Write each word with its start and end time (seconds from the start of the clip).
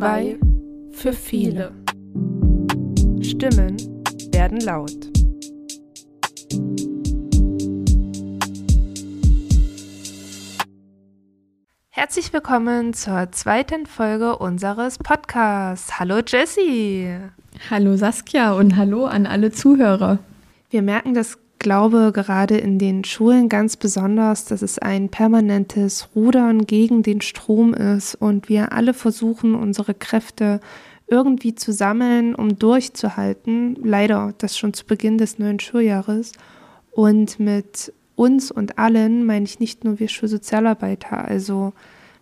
Zwei 0.00 0.38
für 0.92 1.12
viele. 1.12 1.72
Stimmen 3.20 3.76
werden 4.32 4.58
laut. 4.60 4.96
Herzlich 11.90 12.32
willkommen 12.32 12.94
zur 12.94 13.30
zweiten 13.32 13.84
Folge 13.84 14.38
unseres 14.38 14.96
Podcasts. 14.96 16.00
Hallo 16.00 16.20
Jessie. 16.26 17.18
Hallo 17.68 17.94
Saskia 17.98 18.54
und 18.54 18.76
hallo 18.76 19.04
an 19.04 19.26
alle 19.26 19.52
Zuhörer. 19.52 20.18
Wir 20.70 20.80
merken 20.80 21.12
das 21.12 21.39
glaube 21.60 22.10
gerade 22.12 22.56
in 22.56 22.80
den 22.80 23.04
Schulen 23.04 23.48
ganz 23.48 23.76
besonders, 23.76 24.44
dass 24.46 24.62
es 24.62 24.80
ein 24.80 25.10
permanentes 25.10 26.08
Rudern 26.16 26.66
gegen 26.66 27.04
den 27.04 27.20
Strom 27.20 27.72
ist 27.72 28.16
und 28.16 28.48
wir 28.48 28.72
alle 28.72 28.94
versuchen, 28.94 29.54
unsere 29.54 29.94
Kräfte 29.94 30.60
irgendwie 31.06 31.54
zu 31.54 31.72
sammeln, 31.72 32.34
um 32.34 32.58
durchzuhalten. 32.58 33.76
Leider 33.82 34.34
das 34.38 34.58
schon 34.58 34.74
zu 34.74 34.86
Beginn 34.86 35.18
des 35.18 35.38
neuen 35.38 35.60
Schuljahres. 35.60 36.32
Und 36.92 37.38
mit 37.38 37.92
uns 38.16 38.50
und 38.50 38.78
allen 38.78 39.24
meine 39.24 39.44
ich 39.44 39.60
nicht 39.60 39.84
nur 39.84 39.98
wir 39.98 40.08
Schulsozialarbeiter. 40.08 41.24
Also 41.24 41.72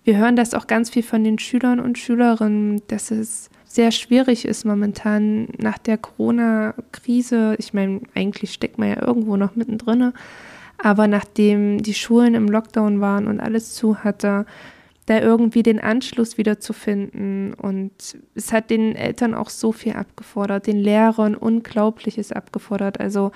wir 0.05 0.17
hören 0.17 0.37
das 0.37 0.55
auch 0.55 0.67
ganz 0.67 0.91
viel 0.91 1.03
von 1.03 1.25
den 1.25 1.39
Schülern 1.39 1.81
und 1.81 1.99
Schülerinnen, 1.99 2.83
dass 2.89 3.11
es 3.11 3.51
sehr 3.69 3.93
schwierig 3.93 4.47
ist 4.47 4.65
momentan 4.65 5.49
nach 5.59 5.79
der 5.79 5.99
Corona-Krise. 5.99 7.55
Ich 7.59 7.75
meine, 7.75 8.01
eigentlich 8.15 8.53
steckt 8.53 8.79
man 8.79 8.89
ja 8.89 9.07
irgendwo 9.07 9.37
noch 9.37 9.55
mittendrin, 9.57 10.15
aber 10.79 11.07
nachdem 11.07 11.83
die 11.83 11.95
Schulen 11.95 12.35
im 12.35 12.49
Lockdown 12.49 13.01
waren 13.01 13.27
und 13.27 13.41
alles 13.41 13.75
zu 13.75 14.03
hatte, 14.03 14.47
da 15.05 15.21
irgendwie 15.21 15.63
den 15.63 15.81
Anschluss 15.81 16.39
wieder 16.39 16.61
zu 16.61 16.73
finden. 16.73 17.55
Und 17.55 17.93
es 18.35 18.53
hat 18.53 18.71
den 18.71 18.97
Eltern 18.97 19.35
auch 19.35 19.51
so 19.51 19.73
viel 19.73 19.93
abgefordert, 19.93 20.67
den 20.67 20.79
Lehrern 20.79 21.35
Unglaubliches 21.35 22.33
abgefordert. 22.33 23.01
Also 23.01 23.33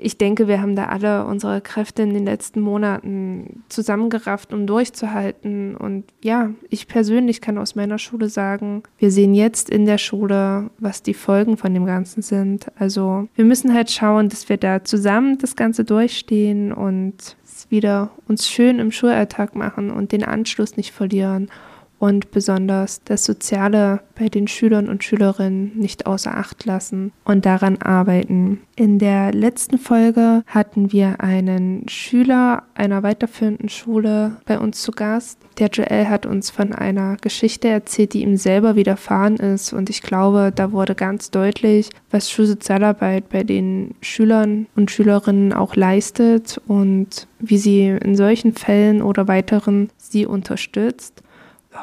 ich 0.00 0.16
denke, 0.16 0.46
wir 0.46 0.62
haben 0.62 0.76
da 0.76 0.86
alle 0.86 1.24
unsere 1.24 1.60
Kräfte 1.60 2.02
in 2.02 2.14
den 2.14 2.24
letzten 2.24 2.60
Monaten 2.60 3.64
zusammengerafft, 3.68 4.52
um 4.52 4.66
durchzuhalten. 4.66 5.76
Und 5.76 6.04
ja, 6.22 6.50
ich 6.70 6.86
persönlich 6.86 7.40
kann 7.40 7.58
aus 7.58 7.74
meiner 7.74 7.98
Schule 7.98 8.28
sagen, 8.28 8.84
wir 8.98 9.10
sehen 9.10 9.34
jetzt 9.34 9.68
in 9.68 9.86
der 9.86 9.98
Schule, 9.98 10.70
was 10.78 11.02
die 11.02 11.14
Folgen 11.14 11.56
von 11.56 11.74
dem 11.74 11.84
Ganzen 11.84 12.22
sind. 12.22 12.66
Also 12.78 13.28
wir 13.34 13.44
müssen 13.44 13.74
halt 13.74 13.90
schauen, 13.90 14.28
dass 14.28 14.48
wir 14.48 14.56
da 14.56 14.84
zusammen 14.84 15.38
das 15.38 15.56
Ganze 15.56 15.84
durchstehen 15.84 16.72
und 16.72 17.36
wieder 17.68 18.12
uns 18.28 18.48
schön 18.48 18.78
im 18.78 18.92
Schulalltag 18.92 19.56
machen 19.56 19.90
und 19.90 20.12
den 20.12 20.22
Anschluss 20.22 20.76
nicht 20.76 20.92
verlieren 20.92 21.50
und 21.98 22.30
besonders 22.30 23.02
das 23.04 23.24
Soziale 23.24 24.00
bei 24.18 24.28
den 24.28 24.48
Schülern 24.48 24.88
und 24.88 25.04
Schülerinnen 25.04 25.72
nicht 25.76 26.06
außer 26.06 26.36
Acht 26.36 26.64
lassen 26.64 27.12
und 27.24 27.46
daran 27.46 27.80
arbeiten. 27.82 28.60
In 28.76 28.98
der 28.98 29.32
letzten 29.32 29.78
Folge 29.78 30.42
hatten 30.46 30.92
wir 30.92 31.20
einen 31.20 31.88
Schüler 31.88 32.62
einer 32.74 33.02
weiterführenden 33.02 33.68
Schule 33.68 34.36
bei 34.44 34.58
uns 34.58 34.82
zu 34.82 34.92
Gast. 34.92 35.38
Der 35.58 35.68
Joel 35.68 36.08
hat 36.08 36.26
uns 36.26 36.50
von 36.50 36.72
einer 36.72 37.16
Geschichte 37.16 37.68
erzählt, 37.68 38.14
die 38.14 38.22
ihm 38.22 38.36
selber 38.36 38.76
widerfahren 38.76 39.36
ist 39.36 39.72
und 39.72 39.90
ich 39.90 40.02
glaube, 40.02 40.52
da 40.54 40.72
wurde 40.72 40.94
ganz 40.94 41.30
deutlich, 41.30 41.90
was 42.10 42.30
Schulsozialarbeit 42.30 43.28
bei 43.28 43.42
den 43.42 43.94
Schülern 44.00 44.66
und 44.76 44.90
Schülerinnen 44.90 45.52
auch 45.52 45.74
leistet 45.74 46.60
und 46.66 47.26
wie 47.40 47.58
sie 47.58 47.88
in 47.88 48.14
solchen 48.16 48.52
Fällen 48.52 49.02
oder 49.02 49.28
weiteren 49.28 49.90
sie 49.96 50.26
unterstützt. 50.26 51.22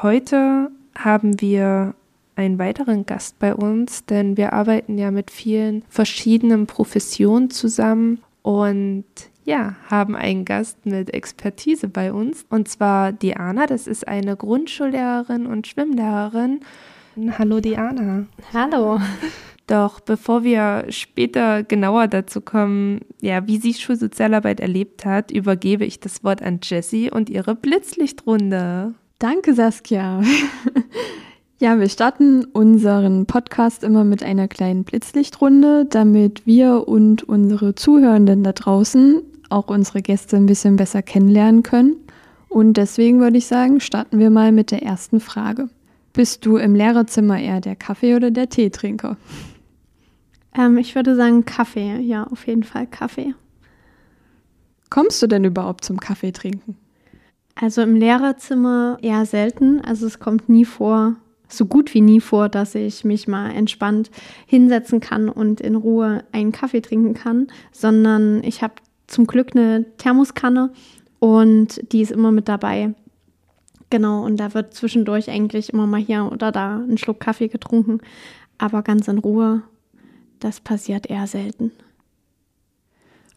Heute 0.02 0.72
haben 0.98 1.40
wir 1.40 1.96
einen 2.36 2.60
weiteren 2.60 3.06
Gast 3.06 3.40
bei 3.40 3.56
uns, 3.56 4.06
denn 4.06 4.36
wir 4.36 4.54
arbeiten 4.54 4.98
ja 4.98 5.10
mit 5.10 5.32
vielen 5.32 5.84
verschiedenen 5.90 6.68
Professionen 6.68 7.50
zusammen 7.50 8.20
und 8.42 9.06
ja, 9.46 9.76
haben 9.90 10.16
einen 10.16 10.44
Gast 10.44 10.86
mit 10.86 11.14
Expertise 11.14 11.88
bei 11.88 12.12
uns 12.12 12.46
und 12.50 12.68
zwar 12.68 13.14
Diana, 13.14 13.68
das 13.68 13.88
ist 13.88 14.08
eine 14.08 14.36
Grundschullehrerin 14.36 15.46
und 15.46 15.68
Schwimmlehrerin. 15.68 16.60
Hallo 17.38 17.62
Diana. 17.62 18.26
Hallo. 18.54 19.00
Doch 19.68 20.00
bevor 20.00 20.44
wir 20.44 20.86
später 20.90 21.64
genauer 21.64 22.08
dazu 22.08 22.42
kommen, 22.42 23.02
ja, 23.22 23.48
wie 23.48 23.58
sie 23.58 23.74
Schulsozialarbeit 23.74 24.60
erlebt 24.60 25.06
hat, 25.06 25.32
übergebe 25.32 25.86
ich 25.86 26.00
das 26.00 26.24
Wort 26.24 26.42
an 26.42 26.60
Jessie 26.62 27.10
und 27.10 27.30
ihre 27.30 27.56
Blitzlichtrunde. 27.56 28.94
Danke, 29.20 29.54
Saskia. 29.54 30.22
ja, 31.60 31.80
wir 31.80 31.88
starten 31.88 32.44
unseren 32.44 33.26
Podcast 33.26 33.84
immer 33.84 34.04
mit 34.04 34.24
einer 34.24 34.50
kleinen 34.50 34.84
Blitzlichtrunde, 34.84 35.86
damit 35.86 36.46
wir 36.46 36.88
und 36.88 37.24
unsere 37.24 37.76
Zuhörenden 37.76 38.44
da 38.44 38.52
draußen 38.52 39.22
auch 39.50 39.68
unsere 39.68 40.02
Gäste 40.02 40.36
ein 40.36 40.48
bisschen 40.48 40.76
besser 40.76 41.02
kennenlernen 41.02 41.64
können. 41.64 41.96
Und 42.50 42.78
deswegen 42.78 43.20
würde 43.22 43.38
ich 43.38 43.48
sagen, 43.48 43.80
starten 43.80 44.20
wir 44.20 44.30
mal 44.30 44.52
mit 44.52 44.72
der 44.72 44.84
ersten 44.84 45.20
Frage. 45.20 45.70
Bist 46.14 46.46
du 46.46 46.58
im 46.58 46.76
Lehrerzimmer 46.76 47.40
eher 47.40 47.62
der 47.62 47.76
Kaffee- 47.76 48.16
oder 48.16 48.32
der 48.32 48.50
Teetrinker? 48.50 49.18
Ähm, 50.58 50.78
ich 50.78 50.96
würde 50.96 51.16
sagen 51.16 51.46
Kaffee, 51.46 52.00
ja, 52.00 52.26
auf 52.26 52.48
jeden 52.48 52.64
Fall 52.64 52.88
Kaffee. 52.88 53.34
Kommst 54.90 55.22
du 55.22 55.28
denn 55.28 55.44
überhaupt 55.44 55.86
zum 55.86 56.00
Kaffee 56.00 56.32
trinken? 56.32 56.78
Also 57.56 57.82
im 57.82 57.96
Lehrerzimmer 57.96 58.98
eher 59.02 59.26
selten. 59.26 59.82
Also 59.82 60.06
es 60.06 60.20
kommt 60.20 60.50
nie 60.50 60.66
vor, 60.66 61.16
so 61.48 61.66
gut 61.66 61.94
wie 61.94 62.02
nie 62.02 62.20
vor, 62.20 62.50
dass 62.50 62.76
ich 62.76 63.04
mich 63.04 63.28
mal 63.28 63.52
entspannt 63.52 64.12
hinsetzen 64.46 65.00
kann 65.00 65.30
und 65.30 65.62
in 65.62 65.76
Ruhe 65.76 66.24
einen 66.32 66.52
Kaffee 66.52 66.82
trinken 66.82 67.14
kann, 67.14 67.48
sondern 67.72 68.44
ich 68.44 68.62
habe 68.62 68.76
zum 69.08 69.26
Glück 69.26 69.56
eine 69.56 69.86
Thermoskanne 69.98 70.72
und 71.20 71.92
die 71.92 72.02
ist 72.02 72.12
immer 72.12 72.32
mit 72.32 72.48
dabei. 72.50 72.94
Genau, 73.90 74.26
und 74.26 74.38
da 74.38 74.54
wird 74.54 74.74
zwischendurch 74.74 75.30
eigentlich 75.30 75.72
immer 75.72 75.88
mal 75.88 76.02
hier 76.02 76.30
oder 76.32 76.52
da 76.52 76.78
ein 76.78 76.98
Schluck 76.98 77.20
Kaffee 77.20 77.48
getrunken, 77.48 78.02
aber 78.58 78.82
ganz 78.82 79.08
in 79.08 79.20
Ruhe, 79.20 79.62
das 80.40 80.60
passiert 80.60 81.10
eher 81.10 81.28
selten. 81.28 81.72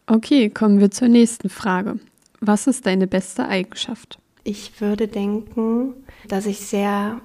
Okay, 0.07 0.49
kommen 0.49 0.81
wir 0.81 0.91
zur 0.91 1.09
nächsten 1.09 1.51
Frage. 1.51 2.01
Was 2.41 2.67
ist 2.67 2.87
deine 2.87 3.07
beste 3.07 3.47
Eigenschaft? 3.47 4.19
Ich 4.45 4.81
würde 4.81 5.09
denken, 5.09 5.95
dass 6.27 6.47
ich 6.47 6.61
sehr 6.61 7.21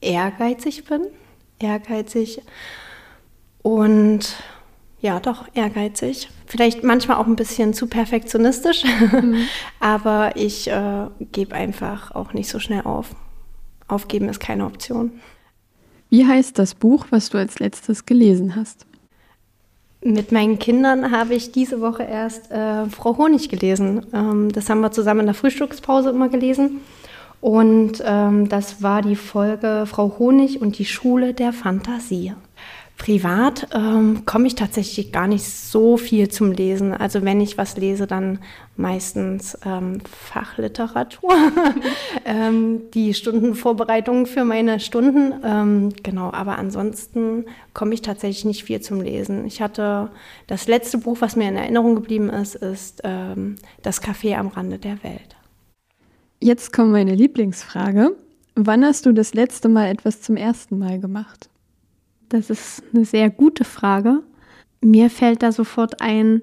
ehrgeizig 0.00 0.84
bin. 0.84 1.06
Ehrgeizig 1.58 2.42
und 3.62 4.36
ja, 5.00 5.18
doch 5.18 5.46
ehrgeizig. 5.54 6.28
Vielleicht 6.46 6.84
manchmal 6.84 7.16
auch 7.16 7.26
ein 7.26 7.36
bisschen 7.36 7.72
zu 7.72 7.86
perfektionistisch, 7.86 8.84
mhm. 8.84 9.46
aber 9.80 10.36
ich 10.36 10.68
äh, 10.70 11.06
gebe 11.32 11.54
einfach 11.54 12.14
auch 12.14 12.32
nicht 12.34 12.50
so 12.50 12.58
schnell 12.58 12.82
auf. 12.82 13.14
Aufgeben 13.88 14.28
ist 14.28 14.40
keine 14.40 14.66
Option. 14.66 15.12
Wie 16.10 16.26
heißt 16.26 16.58
das 16.58 16.74
Buch, 16.74 17.06
was 17.10 17.30
du 17.30 17.38
als 17.38 17.58
letztes 17.60 18.04
gelesen 18.04 18.56
hast? 18.56 18.86
Mit 20.02 20.32
meinen 20.32 20.58
Kindern 20.58 21.10
habe 21.10 21.34
ich 21.34 21.52
diese 21.52 21.80
Woche 21.82 22.04
erst 22.04 22.50
äh, 22.50 22.86
Frau 22.86 23.18
Honig 23.18 23.50
gelesen. 23.50 24.06
Ähm, 24.14 24.50
das 24.50 24.70
haben 24.70 24.80
wir 24.80 24.92
zusammen 24.92 25.20
in 25.20 25.26
der 25.26 25.34
Frühstückspause 25.34 26.10
immer 26.10 26.30
gelesen. 26.30 26.80
Und 27.42 28.02
ähm, 28.04 28.48
das 28.48 28.82
war 28.82 29.02
die 29.02 29.16
Folge 29.16 29.84
Frau 29.86 30.16
Honig 30.18 30.60
und 30.60 30.78
die 30.78 30.84
Schule 30.86 31.34
der 31.34 31.52
Fantasie. 31.52 32.32
Privat 33.00 33.66
ähm, 33.74 34.26
komme 34.26 34.46
ich 34.46 34.56
tatsächlich 34.56 35.10
gar 35.10 35.26
nicht 35.26 35.48
so 35.48 35.96
viel 35.96 36.28
zum 36.28 36.52
Lesen. 36.52 36.92
Also 36.92 37.22
wenn 37.22 37.40
ich 37.40 37.56
was 37.56 37.78
lese, 37.78 38.06
dann 38.06 38.40
meistens 38.76 39.56
ähm, 39.64 40.02
Fachliteratur, 40.04 41.32
ähm, 42.26 42.82
die 42.92 43.14
Stundenvorbereitung 43.14 44.26
für 44.26 44.44
meine 44.44 44.80
Stunden. 44.80 45.32
Ähm, 45.42 45.88
genau, 46.02 46.30
aber 46.30 46.58
ansonsten 46.58 47.46
komme 47.72 47.94
ich 47.94 48.02
tatsächlich 48.02 48.44
nicht 48.44 48.64
viel 48.64 48.82
zum 48.82 49.00
Lesen. 49.00 49.46
Ich 49.46 49.62
hatte 49.62 50.10
das 50.46 50.68
letzte 50.68 50.98
Buch, 50.98 51.16
was 51.20 51.36
mir 51.36 51.48
in 51.48 51.56
Erinnerung 51.56 51.94
geblieben 51.94 52.28
ist, 52.28 52.54
ist 52.54 53.00
ähm, 53.04 53.54
Das 53.80 54.02
Café 54.02 54.36
am 54.36 54.48
Rande 54.48 54.78
der 54.78 55.02
Welt. 55.02 55.36
Jetzt 56.38 56.74
kommt 56.74 56.92
meine 56.92 57.14
Lieblingsfrage. 57.14 58.14
Wann 58.56 58.84
hast 58.84 59.06
du 59.06 59.12
das 59.12 59.32
letzte 59.32 59.70
Mal 59.70 59.86
etwas 59.86 60.20
zum 60.20 60.36
ersten 60.36 60.78
Mal 60.78 61.00
gemacht? 61.00 61.49
Das 62.30 62.48
ist 62.48 62.84
eine 62.94 63.04
sehr 63.04 63.28
gute 63.28 63.64
Frage. 63.64 64.22
Mir 64.80 65.10
fällt 65.10 65.42
da 65.42 65.50
sofort 65.50 66.00
ein, 66.00 66.42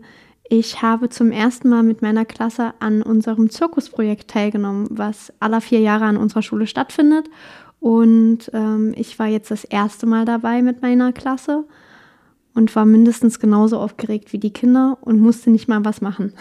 ich 0.49 0.81
habe 0.81 1.09
zum 1.09 1.31
ersten 1.31 1.69
Mal 1.69 1.81
mit 1.81 2.01
meiner 2.01 2.25
Klasse 2.25 2.73
an 2.79 3.01
unserem 3.01 3.49
Zirkusprojekt 3.49 4.29
teilgenommen, 4.29 4.87
was 4.91 5.33
alle 5.39 5.61
vier 5.61 5.79
Jahre 5.79 6.05
an 6.05 6.17
unserer 6.17 6.41
Schule 6.41 6.67
stattfindet. 6.67 7.29
Und 7.79 8.51
ähm, 8.53 8.93
ich 8.97 9.17
war 9.17 9.27
jetzt 9.27 9.49
das 9.49 9.63
erste 9.63 10.05
Mal 10.05 10.25
dabei 10.25 10.61
mit 10.61 10.81
meiner 10.81 11.13
Klasse 11.13 11.63
und 12.53 12.75
war 12.75 12.85
mindestens 12.85 13.39
genauso 13.39 13.79
aufgeregt 13.79 14.33
wie 14.33 14.39
die 14.39 14.51
Kinder 14.51 14.97
und 15.01 15.21
musste 15.21 15.51
nicht 15.51 15.69
mal 15.69 15.85
was 15.85 16.01
machen. 16.01 16.33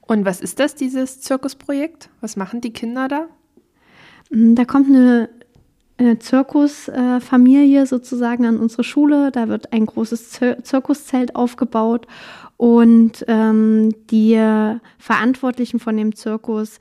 Und 0.00 0.24
was 0.24 0.40
ist 0.40 0.58
das, 0.58 0.74
dieses 0.74 1.20
Zirkusprojekt? 1.20 2.10
Was 2.20 2.34
machen 2.36 2.60
die 2.60 2.72
Kinder 2.72 3.06
da? 3.06 3.28
Da 4.30 4.64
kommt 4.64 4.88
eine 4.88 5.28
Zirkusfamilie 6.18 7.82
äh, 7.82 7.86
sozusagen 7.86 8.46
an 8.46 8.58
unsere 8.58 8.84
Schule. 8.84 9.30
Da 9.32 9.48
wird 9.48 9.72
ein 9.72 9.86
großes 9.86 10.30
Zir 10.30 10.62
Zirkuszelt 10.62 11.36
aufgebaut 11.36 12.06
und 12.56 13.24
ähm, 13.28 13.94
die 14.10 14.40
Verantwortlichen 14.98 15.80
von 15.80 15.96
dem 15.96 16.14
Zirkus 16.14 16.78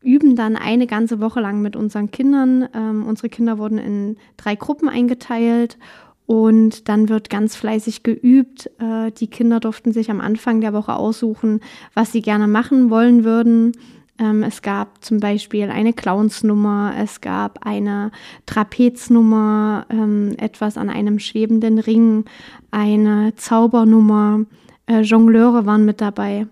üben 0.00 0.36
dann 0.36 0.56
eine 0.56 0.86
ganze 0.86 1.20
Woche 1.20 1.40
lang 1.40 1.60
mit 1.60 1.76
unseren 1.76 2.10
Kindern. 2.10 2.68
Ähm, 2.74 3.06
unsere 3.06 3.28
Kinder 3.28 3.58
wurden 3.58 3.78
in 3.78 4.16
drei 4.36 4.54
Gruppen 4.54 4.88
eingeteilt 4.88 5.78
und 6.26 6.88
dann 6.88 7.08
wird 7.08 7.30
ganz 7.30 7.56
fleißig 7.56 8.02
geübt. 8.02 8.70
Äh, 8.78 9.10
die 9.12 9.28
Kinder 9.28 9.60
durften 9.60 9.92
sich 9.92 10.10
am 10.10 10.20
Anfang 10.20 10.60
der 10.60 10.72
Woche 10.72 10.94
aussuchen, 10.94 11.60
was 11.94 12.12
sie 12.12 12.22
gerne 12.22 12.46
machen 12.46 12.90
wollen 12.90 13.24
würden. 13.24 13.72
Ähm, 14.18 14.42
es 14.42 14.62
gab 14.62 15.04
zum 15.04 15.20
Beispiel 15.20 15.70
eine 15.70 15.92
Clownsnummer, 15.92 16.94
es 16.98 17.20
gab 17.20 17.64
eine 17.64 18.10
Trapeznummer, 18.46 19.86
ähm, 19.90 20.34
etwas 20.38 20.76
an 20.76 20.90
einem 20.90 21.18
schwebenden 21.18 21.78
Ring, 21.78 22.24
eine 22.70 23.34
Zaubernummer, 23.36 24.44
äh, 24.86 25.00
Jongleure 25.00 25.66
waren 25.66 25.84
mit 25.84 26.00
dabei. 26.00 26.46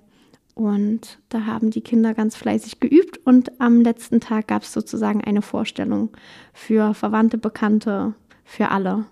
Und 0.54 1.18
da 1.28 1.44
haben 1.44 1.70
die 1.70 1.82
Kinder 1.82 2.14
ganz 2.14 2.34
fleißig 2.34 2.80
geübt 2.80 3.20
und 3.26 3.60
am 3.60 3.82
letzten 3.82 4.20
Tag 4.20 4.48
gab 4.48 4.62
es 4.62 4.72
sozusagen 4.72 5.22
eine 5.22 5.42
Vorstellung 5.42 6.10
für 6.54 6.94
Verwandte, 6.94 7.36
Bekannte, 7.36 8.14
für 8.42 8.70
alle. 8.70 9.04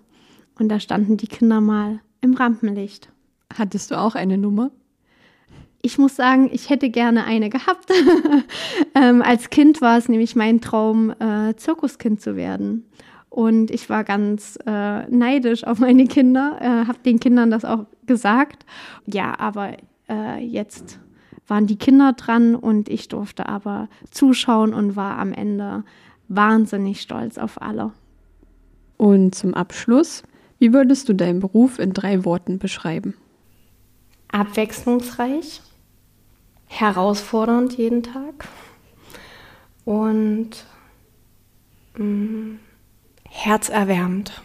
Und 0.57 0.69
da 0.69 0.79
standen 0.79 1.17
die 1.17 1.27
Kinder 1.27 1.61
mal 1.61 1.99
im 2.21 2.33
Rampenlicht. 2.33 3.11
Hattest 3.53 3.91
du 3.91 3.99
auch 3.99 4.15
eine 4.15 4.39
Nummer? 4.39 4.71
Ich 5.85 5.99
muss 5.99 6.15
sagen, 6.15 6.49
ich 6.51 6.71
hätte 6.71 6.89
gerne 6.89 7.25
eine 7.25 7.51
gehabt. 7.51 7.91
ähm, 8.95 9.21
als 9.21 9.51
Kind 9.51 9.81
war 9.81 9.99
es 9.99 10.09
nämlich 10.09 10.35
mein 10.35 10.59
Traum, 10.59 11.11
äh, 11.11 11.55
Zirkuskind 11.57 12.19
zu 12.19 12.35
werden. 12.35 12.89
Und 13.29 13.69
ich 13.69 13.87
war 13.87 14.03
ganz 14.03 14.57
äh, 14.65 15.07
neidisch 15.11 15.63
auf 15.63 15.77
meine 15.77 16.07
Kinder, 16.07 16.57
äh, 16.59 16.87
habe 16.87 16.97
den 17.05 17.19
Kindern 17.19 17.51
das 17.51 17.65
auch 17.65 17.85
gesagt. 18.07 18.65
Ja, 19.05 19.37
aber 19.37 19.73
äh, 20.09 20.43
jetzt 20.43 20.99
waren 21.45 21.67
die 21.67 21.75
Kinder 21.77 22.13
dran 22.13 22.55
und 22.55 22.89
ich 22.89 23.07
durfte 23.07 23.47
aber 23.47 23.87
zuschauen 24.09 24.73
und 24.73 24.95
war 24.95 25.19
am 25.19 25.33
Ende 25.33 25.83
wahnsinnig 26.27 26.99
stolz 26.99 27.37
auf 27.37 27.61
alle. 27.61 27.91
Und 28.97 29.35
zum 29.35 29.53
Abschluss, 29.53 30.23
wie 30.57 30.73
würdest 30.73 31.09
du 31.09 31.13
deinen 31.13 31.41
Beruf 31.41 31.77
in 31.77 31.93
drei 31.93 32.25
Worten 32.25 32.57
beschreiben? 32.57 33.13
Abwechslungsreich, 34.29 35.61
herausfordernd 36.67 37.77
jeden 37.77 38.03
Tag 38.03 38.47
und 39.85 40.49
mh, 41.95 42.03
mm, 42.03 42.59
herzerwärmend. 43.29 44.41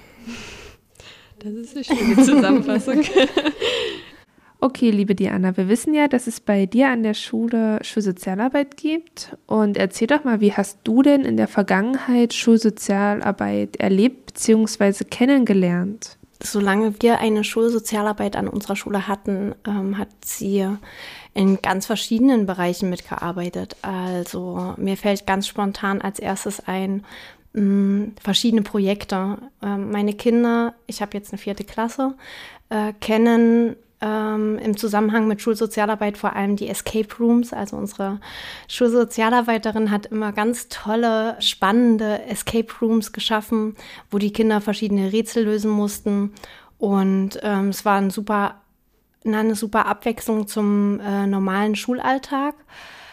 Das 1.38 1.52
ist 1.52 1.75
eine 1.75 1.84
schöne 1.84 2.22
Zusammenfassung. 2.22 3.02
Okay, 4.62 4.90
liebe 4.90 5.14
Diana, 5.14 5.56
wir 5.56 5.70
wissen 5.70 5.94
ja, 5.94 6.06
dass 6.06 6.26
es 6.26 6.38
bei 6.38 6.67
dir 6.67 6.88
an 6.88 7.02
der 7.02 7.14
Schule 7.14 7.78
Schulsozialarbeit 7.82 8.76
gibt. 8.76 9.34
Und 9.46 9.78
erzähl 9.78 10.06
doch 10.06 10.23
mal, 10.25 10.43
wie 10.43 10.52
hast 10.52 10.81
du 10.84 11.00
denn 11.00 11.23
in 11.23 11.38
der 11.38 11.49
Vergangenheit 11.49 12.34
Schulsozialarbeit 12.34 13.76
erlebt 13.76 14.34
bzw. 14.34 15.05
kennengelernt? 15.05 16.19
Solange 16.43 16.93
wir 17.00 17.20
eine 17.20 17.43
Schulsozialarbeit 17.43 18.37
an 18.37 18.49
unserer 18.49 18.76
Schule 18.76 19.08
hatten, 19.08 19.55
ähm, 19.66 19.96
hat 19.96 20.11
sie 20.23 20.66
in 21.34 21.62
ganz 21.62 21.86
verschiedenen 21.86 22.46
Bereichen 22.46 22.90
mitgearbeitet. 22.90 23.76
Also 23.82 24.74
mir 24.76 24.96
fällt 24.96 25.26
ganz 25.26 25.46
spontan 25.46 26.00
als 26.00 26.18
erstes 26.18 26.60
ein, 26.66 27.04
mh, 27.52 27.62
mm, 27.62 28.12
verschiedene 28.20 28.62
Projekte. 28.62 29.38
Ähm, 29.62 29.90
meine 29.90 30.14
Kinder, 30.14 30.74
ich 30.86 31.02
habe 31.02 31.16
jetzt 31.16 31.32
eine 31.32 31.38
vierte 31.38 31.64
Klasse, 31.64 32.14
äh, 32.68 32.92
kennen 33.00 33.76
ähm, 34.00 34.58
im 34.58 34.76
Zusammenhang 34.76 35.28
mit 35.28 35.42
Schulsozialarbeit 35.42 36.16
vor 36.16 36.34
allem 36.34 36.56
die 36.56 36.68
Escape 36.68 37.14
Rooms. 37.18 37.52
Also 37.52 37.76
unsere 37.76 38.20
Schulsozialarbeiterin 38.68 39.90
hat 39.90 40.06
immer 40.06 40.32
ganz 40.32 40.68
tolle, 40.68 41.36
spannende 41.40 42.22
Escape 42.26 42.72
Rooms 42.80 43.12
geschaffen, 43.12 43.76
wo 44.10 44.18
die 44.18 44.32
Kinder 44.32 44.60
verschiedene 44.60 45.12
Rätsel 45.12 45.44
lösen 45.44 45.70
mussten. 45.70 46.32
Und 46.78 47.38
ähm, 47.42 47.68
es 47.68 47.84
war 47.84 47.98
ein 47.98 48.10
super, 48.10 48.54
eine 49.25 49.55
super 49.55 49.87
Abwechslung 49.87 50.46
zum 50.46 51.00
äh, 51.00 51.26
normalen 51.26 51.75
Schulalltag. 51.76 52.55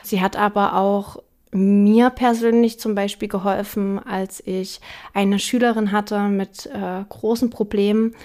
Sie 0.04 0.22
hat 0.22 0.36
aber 0.36 0.76
auch 0.76 1.22
mir 1.52 2.10
persönlich 2.10 2.80
zum 2.80 2.96
Beispiel 2.96 3.28
geholfen, 3.28 4.00
als 4.00 4.42
ich 4.46 4.82
eine 5.14 5.40
Schülerin 5.40 5.92
hatte 5.92 6.20
mit 6.20 6.66
äh, 6.68 7.04
großen 7.08 7.50
Problemen. 7.50 8.16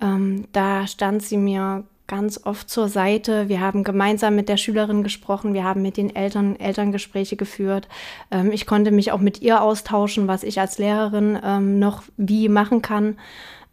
Ähm, 0.00 0.46
da 0.52 0.86
stand 0.86 1.22
sie 1.22 1.36
mir 1.36 1.84
ganz 2.06 2.40
oft 2.44 2.70
zur 2.70 2.88
Seite. 2.88 3.48
Wir 3.48 3.60
haben 3.60 3.82
gemeinsam 3.82 4.36
mit 4.36 4.48
der 4.48 4.56
Schülerin 4.56 5.02
gesprochen, 5.02 5.54
wir 5.54 5.64
haben 5.64 5.82
mit 5.82 5.96
den 5.96 6.14
Eltern 6.14 6.56
Elterngespräche 6.56 7.36
geführt. 7.36 7.88
Ähm, 8.30 8.52
ich 8.52 8.66
konnte 8.66 8.90
mich 8.90 9.12
auch 9.12 9.20
mit 9.20 9.42
ihr 9.42 9.62
austauschen, 9.62 10.28
was 10.28 10.42
ich 10.42 10.60
als 10.60 10.78
Lehrerin 10.78 11.38
ähm, 11.42 11.78
noch 11.78 12.02
wie 12.16 12.48
machen 12.48 12.82
kann. 12.82 13.18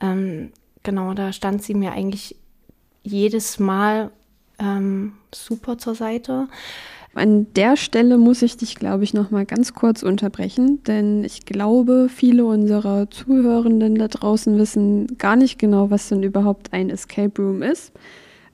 Ähm, 0.02 0.52
genau, 0.82 1.14
da 1.14 1.32
stand 1.32 1.62
sie 1.62 1.74
mir 1.74 1.92
eigentlich 1.92 2.38
jedes 3.04 3.60
Mal 3.60 4.12
ähm, 4.60 5.14
super 5.34 5.78
zur 5.78 5.96
Seite. 5.96 6.48
An 7.16 7.46
der 7.54 7.78
Stelle 7.78 8.18
muss 8.18 8.42
ich 8.42 8.58
dich, 8.58 8.76
glaube 8.76 9.04
ich, 9.04 9.14
noch 9.14 9.30
mal 9.30 9.46
ganz 9.46 9.76
kurz 9.76 10.02
unterbrechen, 10.02 10.84
denn 10.84 11.24
ich 11.24 11.46
glaube, 11.46 12.08
viele 12.10 12.44
unserer 12.44 13.08
Zuhörenden 13.12 13.96
da 13.96 14.08
draußen 14.08 14.58
wissen 14.58 15.18
gar 15.20 15.36
nicht 15.36 15.60
genau, 15.60 15.92
was 15.92 16.10
denn 16.10 16.24
überhaupt 16.24 16.74
ein 16.74 16.90
Escape 16.90 17.40
Room 17.40 17.62
ist. 17.62 17.92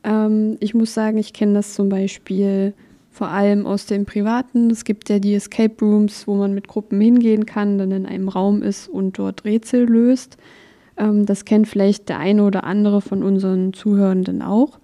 Ähm, 0.03 0.57
ich 0.59 0.73
muss 0.73 0.93
sagen, 0.93 1.17
ich 1.17 1.31
kenne 1.31 1.53
das 1.53 1.73
zum 1.73 1.87
Beispiel 1.87 2.73
vor 3.11 3.29
allem 3.29 3.65
aus 3.65 3.85
dem 3.85 4.05
Privaten. 4.05 4.69
Es 4.69 4.83
gibt 4.83 5.09
ja 5.09 5.19
die 5.19 5.35
Escape 5.35 5.75
Rooms, 5.81 6.27
wo 6.27 6.35
man 6.35 6.53
mit 6.53 6.67
Gruppen 6.67 6.99
hingehen 6.99 7.45
kann, 7.45 7.77
dann 7.77 7.91
in 7.91 8.05
einem 8.05 8.27
Raum 8.27 8.61
ist 8.61 8.89
und 8.89 9.17
dort 9.17 9.45
Rätsel 9.45 9.85
löst. 9.85 10.37
Ähm, 10.99 11.25
das 11.25 11.45
kennt 11.45 11.67
vielleicht 11.67 12.09
der 12.09 12.19
eine 12.19 12.43
oder 12.43 12.63
andere 12.65 13.01
von 13.01 13.23
unseren 13.23 13.73
Zuhörenden 13.73 14.43
auch. 14.43 14.79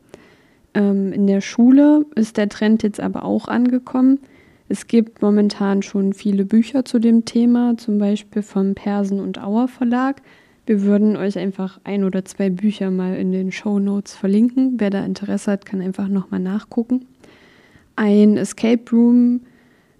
Ähm, 0.73 1.13
in 1.13 1.27
der 1.27 1.41
Schule 1.41 2.05
ist 2.15 2.37
der 2.37 2.49
Trend 2.49 2.81
jetzt 2.81 2.99
aber 2.99 3.23
auch 3.23 3.47
angekommen. 3.47 4.19
Es 4.67 4.87
gibt 4.87 5.21
momentan 5.21 5.83
schon 5.83 6.13
viele 6.13 6.43
Bücher 6.43 6.85
zu 6.85 6.97
dem 6.97 7.25
Thema, 7.25 7.77
zum 7.77 7.99
Beispiel 7.99 8.41
vom 8.41 8.73
Persen 8.73 9.19
und 9.19 9.41
Auer 9.43 9.67
Verlag. 9.67 10.23
Wir 10.65 10.81
würden 10.81 11.15
euch 11.15 11.37
einfach 11.37 11.79
ein 11.83 12.03
oder 12.03 12.25
zwei 12.25 12.49
Bücher 12.49 12.89
mal 12.89 13.15
in 13.15 13.31
den 13.31 13.51
Show 13.51 13.77
Notes 13.77 14.15
verlinken. 14.15 14.73
Wer 14.77 14.89
da 14.89 15.05
Interesse 15.05 15.51
hat, 15.51 15.65
kann 15.67 15.81
einfach 15.81 16.07
nochmal 16.07 16.39
nachgucken. 16.39 17.05
Ein 17.95 18.37
Escape 18.37 18.83
Room 18.91 19.41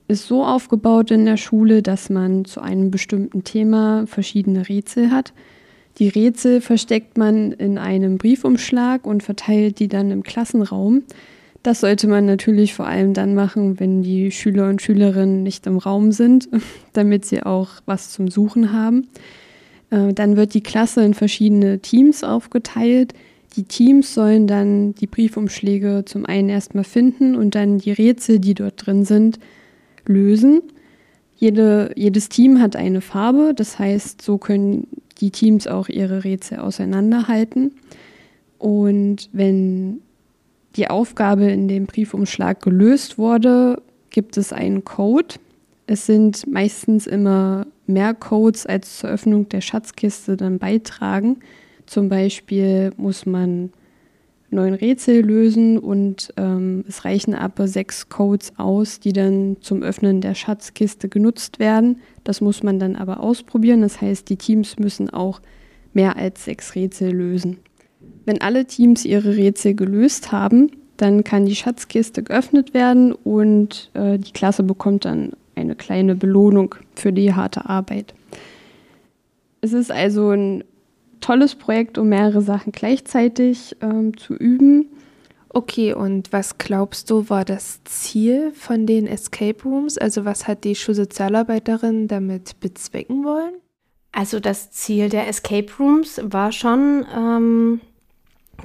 ist 0.07 0.27
so 0.27 0.43
aufgebaut 0.43 1.11
in 1.11 1.25
der 1.25 1.37
Schule, 1.37 1.83
dass 1.83 2.09
man 2.09 2.45
zu 2.45 2.61
einem 2.61 2.89
bestimmten 2.89 3.43
Thema 3.43 4.07
verschiedene 4.07 4.67
Rätsel 4.67 5.11
hat. 5.11 5.33
Die 5.97 6.09
Rätsel 6.09 6.59
versteckt 6.59 7.17
man 7.17 7.53
in 7.53 7.77
einem 7.77 8.17
Briefumschlag 8.17 9.05
und 9.05 9.23
verteilt 9.23 9.79
die 9.79 9.87
dann 9.87 10.11
im 10.11 10.23
Klassenraum. 10.23 11.03
Das 11.63 11.79
sollte 11.79 12.07
man 12.07 12.25
natürlich 12.25 12.73
vor 12.73 12.85
allem 12.85 13.13
dann 13.13 13.33
machen, 13.33 13.79
wenn 13.79 14.03
die 14.03 14.29
Schüler 14.31 14.69
und 14.69 14.81
Schülerinnen 14.81 15.41
nicht 15.41 15.65
im 15.65 15.77
Raum 15.77 16.11
sind, 16.11 16.49
damit 16.93 17.25
sie 17.25 17.43
auch 17.43 17.69
was 17.85 18.11
zum 18.11 18.27
Suchen 18.27 18.71
haben. 18.71 19.07
Äh, 19.89 20.13
dann 20.13 20.35
wird 20.35 20.53
die 20.53 20.61
Klasse 20.61 21.03
in 21.03 21.13
verschiedene 21.13 21.79
Teams 21.79 22.23
aufgeteilt. 22.23 23.13
Die 23.55 23.63
Teams 23.63 24.13
sollen 24.13 24.47
dann 24.47 24.93
die 24.95 25.07
Briefumschläge 25.07 26.03
zum 26.05 26.25
einen 26.25 26.49
erstmal 26.49 26.83
finden 26.83 27.35
und 27.35 27.55
dann 27.55 27.77
die 27.77 27.93
Rätsel, 27.93 28.39
die 28.39 28.53
dort 28.53 28.85
drin 28.85 29.05
sind, 29.05 29.39
lösen. 30.05 30.61
Jede, 31.37 31.91
jedes 31.95 32.29
Team 32.29 32.61
hat 32.61 32.75
eine 32.75 33.01
Farbe, 33.01 33.53
das 33.55 33.79
heißt, 33.79 34.21
so 34.21 34.37
können 34.37 34.87
die 35.19 35.31
Teams 35.31 35.67
auch 35.67 35.89
ihre 35.89 36.23
Rätsel 36.23 36.59
auseinanderhalten. 36.59 37.75
Und 38.57 39.29
wenn 39.31 40.01
die 40.75 40.89
Aufgabe 40.89 41.45
in 41.45 41.67
dem 41.67 41.85
Briefumschlag 41.85 42.61
gelöst 42.61 43.17
wurde, 43.17 43.81
gibt 44.09 44.37
es 44.37 44.51
einen 44.51 44.83
Code. 44.83 45.35
Es 45.87 46.05
sind 46.05 46.47
meistens 46.47 47.07
immer 47.07 47.67
mehr 47.87 48.13
Codes 48.13 48.65
als 48.65 48.99
zur 48.99 49.09
Öffnung 49.09 49.49
der 49.49 49.61
Schatzkiste 49.61 50.35
dann 50.35 50.57
beitragen. 50.57 51.37
Zum 51.85 52.09
Beispiel 52.09 52.91
muss 52.97 53.25
man 53.25 53.71
neun 54.49 54.73
Rätsel 54.73 55.21
lösen 55.25 55.77
und 55.77 56.33
ähm, 56.37 56.83
es 56.87 57.05
reichen 57.05 57.33
aber 57.33 57.67
sechs 57.67 58.09
Codes 58.09 58.53
aus, 58.57 58.99
die 58.99 59.13
dann 59.13 59.57
zum 59.61 59.83
Öffnen 59.83 60.21
der 60.21 60.35
Schatzkiste 60.35 61.09
genutzt 61.09 61.59
werden. 61.59 62.01
Das 62.23 62.41
muss 62.41 62.63
man 62.63 62.79
dann 62.79 62.95
aber 62.95 63.19
ausprobieren. 63.19 63.81
Das 63.81 64.01
heißt, 64.01 64.29
die 64.29 64.37
Teams 64.37 64.77
müssen 64.77 65.09
auch 65.09 65.41
mehr 65.93 66.15
als 66.15 66.45
sechs 66.45 66.75
Rätsel 66.75 67.11
lösen. 67.11 67.57
Wenn 68.25 68.41
alle 68.41 68.65
Teams 68.65 69.05
ihre 69.05 69.35
Rätsel 69.35 69.75
gelöst 69.75 70.31
haben, 70.31 70.71
dann 70.97 71.23
kann 71.23 71.45
die 71.45 71.55
Schatzkiste 71.55 72.23
geöffnet 72.23 72.73
werden 72.73 73.11
und 73.11 73.91
äh, 73.93 74.17
die 74.17 74.31
Klasse 74.31 74.63
bekommt 74.63 75.05
dann 75.05 75.33
eine 75.55 75.75
kleine 75.75 76.15
Belohnung 76.15 76.75
für 76.95 77.11
die 77.11 77.33
harte 77.33 77.69
Arbeit. 77.69 78.13
Es 79.61 79.73
ist 79.73 79.91
also 79.91 80.29
ein 80.29 80.63
tolles 81.25 81.55
Projekt, 81.55 81.97
um 81.97 82.09
mehrere 82.09 82.41
Sachen 82.41 82.71
gleichzeitig 82.71 83.75
ähm, 83.81 84.15
zu 84.15 84.35
üben. 84.35 84.91
Okay, 85.49 85.93
und 85.93 86.31
was 86.31 86.59
glaubst 86.59 87.09
du, 87.09 87.29
war 87.29 87.45
das 87.45 87.83
Ziel 87.83 88.51
von 88.51 88.85
den 88.85 89.07
Escape 89.07 89.63
Rooms? 89.63 89.97
Also 89.97 90.23
was 90.23 90.47
hat 90.47 90.63
die 90.63 90.75
Schulsozialarbeiterin 90.75 92.07
damit 92.07 92.59
bezwecken 92.59 93.23
wollen? 93.23 93.55
Also 94.11 94.39
das 94.39 94.69
Ziel 94.69 95.09
der 95.09 95.27
Escape 95.27 95.71
Rooms 95.79 96.21
war 96.23 96.51
schon, 96.51 97.05
ähm, 97.15 97.81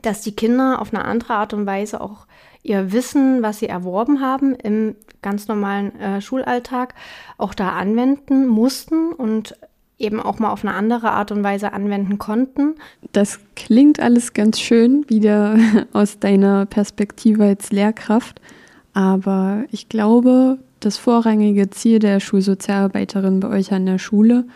dass 0.02 0.20
die 0.20 0.36
Kinder 0.36 0.82
auf 0.82 0.92
eine 0.92 1.06
andere 1.06 1.34
Art 1.34 1.54
und 1.54 1.64
Weise 1.64 2.02
auch 2.02 2.26
ihr 2.62 2.92
Wissen, 2.92 3.40
was 3.42 3.60
sie 3.60 3.68
erworben 3.68 4.20
haben 4.20 4.54
im 4.54 4.96
ganz 5.22 5.48
normalen 5.48 5.98
äh, 5.98 6.20
Schulalltag, 6.20 6.94
auch 7.38 7.54
da 7.54 7.70
anwenden 7.70 8.46
mussten 8.46 9.12
und 9.12 9.54
eben 10.00 10.20
auch 10.20 10.38
mal 10.38 10.50
auf 10.50 10.64
eine 10.64 10.74
andere 10.74 11.12
Art 11.12 11.30
und 11.30 11.44
Weise 11.44 11.72
anwenden 11.72 12.18
konnten. 12.18 12.74
Das 13.12 13.38
klingt 13.54 14.00
alles 14.00 14.32
ganz 14.32 14.58
schön, 14.58 15.04
wieder 15.08 15.56
aus 15.92 16.18
deiner 16.18 16.66
Perspektive 16.66 17.44
als 17.44 17.70
Lehrkraft. 17.70 18.40
Aber 18.92 19.64
ich 19.70 19.88
glaube, 19.88 20.58
das 20.80 20.96
vorrangige 20.96 21.70
Ziel 21.70 21.98
der 21.98 22.18
Schulsozialarbeiterin 22.20 23.40
bei 23.40 23.48
euch 23.48 23.72
an 23.72 23.86
der 23.86 23.98
Schule 23.98 24.46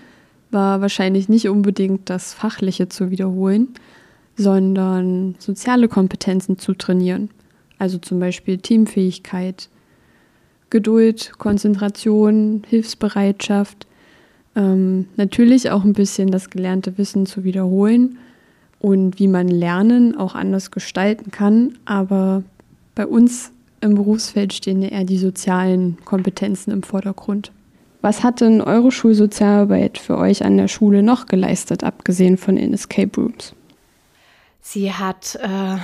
war 0.50 0.80
wahrscheinlich 0.80 1.28
nicht 1.28 1.48
unbedingt 1.48 2.08
das 2.08 2.32
Fachliche 2.32 2.88
zu 2.88 3.10
wiederholen, 3.10 3.68
sondern 4.36 5.34
soziale 5.38 5.88
Kompetenzen 5.88 6.58
zu 6.58 6.74
trainieren. 6.74 7.30
Also 7.78 7.98
zum 7.98 8.20
Beispiel 8.20 8.58
Teamfähigkeit, 8.58 9.68
Geduld, 10.70 11.32
Konzentration, 11.38 12.62
Hilfsbereitschaft, 12.66 13.86
ähm, 14.56 15.06
natürlich 15.16 15.70
auch 15.70 15.84
ein 15.84 15.92
bisschen 15.92 16.30
das 16.30 16.50
gelernte 16.50 16.98
Wissen 16.98 17.26
zu 17.26 17.44
wiederholen 17.44 18.18
und 18.78 19.18
wie 19.18 19.28
man 19.28 19.48
Lernen 19.48 20.16
auch 20.16 20.34
anders 20.34 20.70
gestalten 20.70 21.30
kann. 21.30 21.78
Aber 21.84 22.42
bei 22.94 23.06
uns 23.06 23.52
im 23.80 23.94
Berufsfeld 23.94 24.52
stehen 24.52 24.82
ja 24.82 24.88
eher 24.88 25.04
die 25.04 25.18
sozialen 25.18 25.98
Kompetenzen 26.04 26.70
im 26.70 26.82
Vordergrund. 26.82 27.52
Was 28.00 28.22
hat 28.22 28.42
denn 28.42 28.60
eure 28.60 28.92
Schulsozialarbeit 28.92 29.96
für 29.96 30.18
euch 30.18 30.44
an 30.44 30.58
der 30.58 30.68
Schule 30.68 31.02
noch 31.02 31.24
geleistet, 31.24 31.84
abgesehen 31.84 32.36
von 32.36 32.56
den 32.56 32.74
Escape 32.74 33.18
Rooms? 33.18 33.54
Sie 34.60 34.92
hat, 34.92 35.38
äh, 35.42 35.76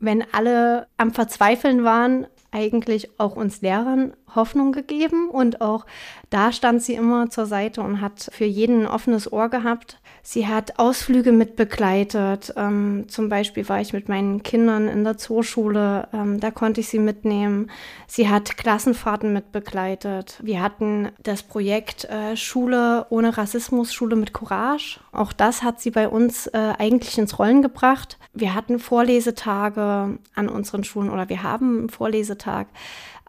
wenn 0.00 0.24
alle 0.32 0.86
am 0.96 1.12
Verzweifeln 1.12 1.84
waren, 1.84 2.26
eigentlich 2.52 3.18
auch 3.18 3.34
uns 3.34 3.62
Lehrern 3.62 4.12
Hoffnung 4.34 4.72
gegeben 4.72 5.28
und 5.28 5.60
auch 5.60 5.86
da 6.30 6.52
stand 6.52 6.82
sie 6.82 6.94
immer 6.94 7.30
zur 7.30 7.46
Seite 7.46 7.82
und 7.82 8.00
hat 8.00 8.28
für 8.30 8.44
jeden 8.44 8.82
ein 8.82 8.86
offenes 8.86 9.32
Ohr 9.32 9.48
gehabt. 9.48 9.98
Sie 10.24 10.46
hat 10.46 10.78
Ausflüge 10.78 11.32
mit 11.32 11.56
begleitet. 11.56 12.54
Ähm, 12.56 13.06
zum 13.08 13.28
Beispiel 13.28 13.68
war 13.68 13.80
ich 13.80 13.92
mit 13.92 14.08
meinen 14.08 14.44
Kindern 14.44 14.86
in 14.86 15.02
der 15.02 15.18
Zooschule, 15.18 16.08
ähm, 16.12 16.38
da 16.38 16.52
konnte 16.52 16.80
ich 16.80 16.88
sie 16.88 17.00
mitnehmen. 17.00 17.70
Sie 18.06 18.28
hat 18.28 18.56
Klassenfahrten 18.56 19.32
mit 19.32 19.50
begleitet. 19.50 20.38
Wir 20.40 20.62
hatten 20.62 21.08
das 21.24 21.42
Projekt 21.42 22.04
äh, 22.04 22.36
Schule 22.36 23.06
ohne 23.10 23.36
Rassismus, 23.36 23.92
Schule 23.92 24.14
mit 24.14 24.32
Courage. 24.32 25.00
Auch 25.10 25.32
das 25.32 25.64
hat 25.64 25.80
sie 25.80 25.90
bei 25.90 26.08
uns 26.08 26.46
äh, 26.46 26.74
eigentlich 26.78 27.18
ins 27.18 27.40
Rollen 27.40 27.60
gebracht. 27.60 28.16
Wir 28.32 28.54
hatten 28.54 28.78
Vorlesetage 28.78 30.18
an 30.34 30.48
unseren 30.48 30.84
Schulen 30.84 31.10
oder 31.10 31.28
wir 31.28 31.42
haben 31.42 31.80
einen 31.80 31.90
Vorlesetag. 31.90 32.68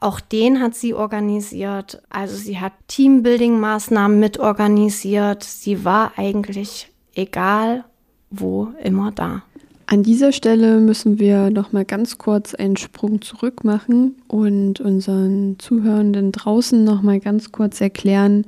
Auch 0.04 0.20
den 0.20 0.60
hat 0.60 0.76
sie 0.76 0.94
organisiert. 0.94 2.02
Also 2.10 2.36
sie 2.36 2.60
hat 2.60 2.74
Teambuilding-Maßnahmen 2.90 4.20
mitorganisiert. 4.20 5.44
Sie 5.44 5.86
war 5.86 6.12
eigentlich 6.18 6.90
egal 7.16 7.86
wo 8.30 8.70
immer 8.84 9.12
da. 9.12 9.44
An 9.86 10.04
dieser 10.04 10.32
Stelle 10.32 10.80
müssen 10.80 11.20
wir 11.20 11.52
noch 11.52 11.72
mal 11.72 11.86
ganz 11.86 12.18
kurz 12.18 12.54
einen 12.54 12.78
Sprung 12.78 13.22
zurück 13.22 13.64
machen 13.64 14.16
und 14.28 14.82
unseren 14.82 15.58
Zuhörenden 15.60 16.32
draußen 16.32 16.84
noch 16.84 17.02
mal 17.02 17.20
ganz 17.20 17.52
kurz 17.52 17.80
erklären, 17.80 18.46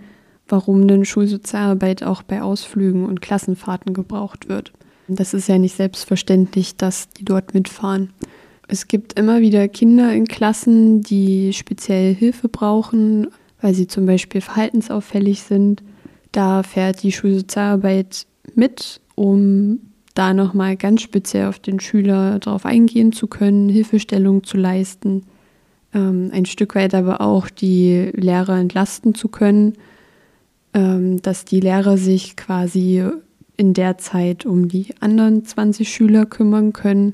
warum 0.48 0.88
denn 0.88 1.06
Schulsozialarbeit 1.06 2.04
auch 2.04 2.24
bei 2.24 2.42
Ausflügen 2.42 3.06
und 3.06 3.22
Klassenfahrten 3.22 3.94
gebraucht 3.94 4.50
wird. 4.50 4.74
Das 5.08 5.34
ist 5.34 5.48
ja 5.48 5.58
nicht 5.58 5.76
selbstverständlich, 5.76 6.76
dass 6.78 7.10
die 7.10 7.24
dort 7.24 7.54
mitfahren. 7.54 8.12
Es 8.68 8.88
gibt 8.88 9.18
immer 9.18 9.42
wieder 9.42 9.68
Kinder 9.68 10.12
in 10.14 10.28
Klassen, 10.28 11.02
die 11.02 11.54
speziell 11.54 12.16
Hilfe 12.16 12.50
brauchen, 12.50 13.28
weil 13.62 13.74
sie 13.74 13.88
zum 13.88 14.06
Beispiel 14.06 14.42
verhaltensauffällig 14.42 15.44
sind. 15.44 15.84
Da 16.32 16.64
fährt 16.64 17.04
die 17.04 17.12
Schulsozialarbeit 17.12 18.26
mit, 18.56 19.02
um 19.14 19.80
da 20.16 20.34
nochmal 20.34 20.78
ganz 20.78 21.02
speziell 21.02 21.48
auf 21.48 21.60
den 21.60 21.80
Schüler 21.80 22.40
darauf 22.40 22.66
eingehen 22.66 23.12
zu 23.12 23.28
können, 23.28 23.70
Hilfestellung 23.70 24.44
zu 24.44 24.58
leisten, 24.58 25.24
ähm, 25.94 26.30
ein 26.34 26.46
Stück 26.46 26.76
weit 26.76 26.96
aber 26.96 27.22
auch 27.22 27.50
die 27.50 28.12
Lehrer 28.14 28.58
entlasten 28.58 29.14
zu 29.14 29.28
können, 29.28 29.74
ähm, 30.74 31.22
dass 31.22 31.46
die 31.46 31.60
Lehrer 31.60 31.98
sich 31.98 32.36
quasi 32.36 33.04
in 33.58 33.74
der 33.74 33.98
Zeit 33.98 34.46
um 34.46 34.68
die 34.68 34.94
anderen 35.00 35.46
20 35.46 35.88
Schüler 35.88 36.26
kümmern 36.26 36.74
können 36.74 37.14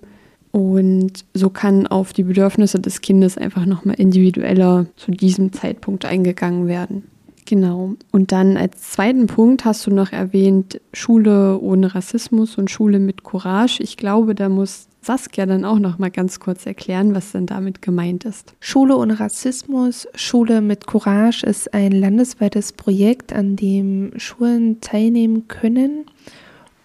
und 0.51 1.25
so 1.33 1.49
kann 1.49 1.87
auf 1.87 2.13
die 2.13 2.23
Bedürfnisse 2.23 2.79
des 2.79 3.01
Kindes 3.01 3.37
einfach 3.37 3.65
nochmal 3.65 3.95
individueller 3.95 4.85
zu 4.97 5.11
diesem 5.11 5.53
Zeitpunkt 5.53 6.05
eingegangen 6.05 6.67
werden. 6.67 7.03
Genau. 7.45 7.95
Und 8.11 8.31
dann 8.31 8.55
als 8.55 8.91
zweiten 8.91 9.27
Punkt 9.27 9.65
hast 9.65 9.85
du 9.85 9.91
noch 9.91 10.11
erwähnt, 10.11 10.79
Schule 10.93 11.59
ohne 11.59 11.95
Rassismus 11.95 12.57
und 12.57 12.69
Schule 12.69 12.99
mit 12.99 13.23
Courage. 13.23 13.81
Ich 13.81 13.97
glaube, 13.97 14.35
da 14.35 14.47
muss 14.47 14.87
Saskia 15.01 15.45
dann 15.45 15.65
auch 15.65 15.79
noch 15.79 15.97
mal 15.97 16.11
ganz 16.11 16.39
kurz 16.39 16.65
erklären, 16.65 17.15
was 17.15 17.31
denn 17.31 17.47
damit 17.47 17.81
gemeint 17.81 18.23
ist. 18.23 18.53
Schule 18.59 18.95
ohne 18.95 19.19
Rassismus, 19.19 20.07
Schule 20.15 20.61
mit 20.61 20.85
Courage 20.85 21.45
ist 21.45 21.73
ein 21.73 21.91
landesweites 21.91 22.73
Projekt, 22.73 23.33
an 23.33 23.55
dem 23.55 24.11
Schulen 24.17 24.79
teilnehmen 24.79 25.47
können. 25.47 26.05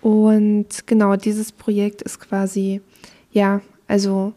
Und 0.01 0.87
genau 0.87 1.17
dieses 1.17 1.53
Projekt 1.53 2.03
ist 2.03 2.21
quasi 2.21 2.81
ja, 3.37 3.61
also 3.87 4.33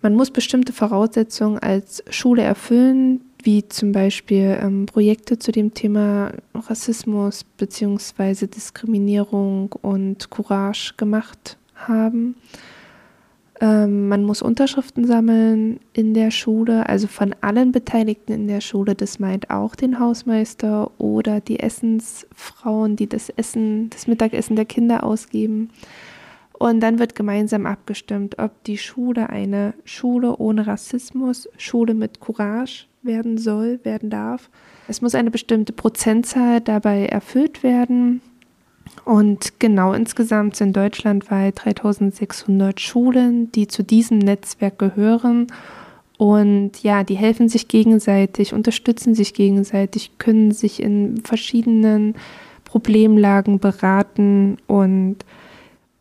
man 0.00 0.14
muss 0.14 0.30
bestimmte 0.30 0.72
Voraussetzungen 0.72 1.58
als 1.58 2.02
Schule 2.08 2.42
erfüllen, 2.42 3.20
wie 3.42 3.68
zum 3.68 3.92
Beispiel 3.92 4.58
ähm, 4.60 4.86
Projekte 4.86 5.38
zu 5.38 5.52
dem 5.52 5.74
Thema 5.74 6.32
Rassismus 6.54 7.44
bzw. 7.44 8.46
Diskriminierung 8.46 9.72
und 9.82 10.30
Courage 10.30 10.94
gemacht 10.96 11.58
haben. 11.74 12.36
Ähm, 13.60 14.08
man 14.08 14.24
muss 14.24 14.40
Unterschriften 14.40 15.06
sammeln 15.06 15.78
in 15.92 16.14
der 16.14 16.30
Schule, 16.30 16.88
also 16.88 17.06
von 17.06 17.34
allen 17.42 17.70
Beteiligten 17.70 18.32
in 18.32 18.48
der 18.48 18.62
Schule. 18.62 18.94
Das 18.94 19.18
meint 19.18 19.50
auch 19.50 19.74
den 19.74 20.00
Hausmeister 20.00 20.90
oder 20.98 21.40
die 21.40 21.60
Essensfrauen, 21.60 22.96
die 22.96 23.08
das 23.08 23.28
Essen, 23.28 23.90
das 23.90 24.06
Mittagessen 24.06 24.56
der 24.56 24.64
Kinder 24.64 25.04
ausgeben. 25.04 25.68
Und 26.58 26.80
dann 26.80 26.98
wird 26.98 27.14
gemeinsam 27.14 27.66
abgestimmt, 27.66 28.38
ob 28.40 28.64
die 28.64 28.78
Schule 28.78 29.30
eine 29.30 29.74
Schule 29.84 30.36
ohne 30.38 30.66
Rassismus, 30.66 31.48
Schule 31.56 31.94
mit 31.94 32.18
Courage 32.18 32.86
werden 33.02 33.38
soll, 33.38 33.78
werden 33.84 34.10
darf. 34.10 34.50
Es 34.88 35.00
muss 35.00 35.14
eine 35.14 35.30
bestimmte 35.30 35.72
Prozentzahl 35.72 36.60
dabei 36.60 37.06
erfüllt 37.06 37.62
werden. 37.62 38.20
Und 39.04 39.60
genau 39.60 39.92
insgesamt 39.92 40.56
sind 40.56 40.76
deutschlandweit 40.76 41.64
3600 41.64 42.80
Schulen, 42.80 43.52
die 43.52 43.68
zu 43.68 43.84
diesem 43.84 44.18
Netzwerk 44.18 44.80
gehören. 44.80 45.46
Und 46.16 46.82
ja, 46.82 47.04
die 47.04 47.14
helfen 47.14 47.48
sich 47.48 47.68
gegenseitig, 47.68 48.52
unterstützen 48.52 49.14
sich 49.14 49.32
gegenseitig, 49.32 50.18
können 50.18 50.50
sich 50.50 50.82
in 50.82 51.20
verschiedenen 51.22 52.16
Problemlagen 52.64 53.60
beraten 53.60 54.56
und 54.66 55.18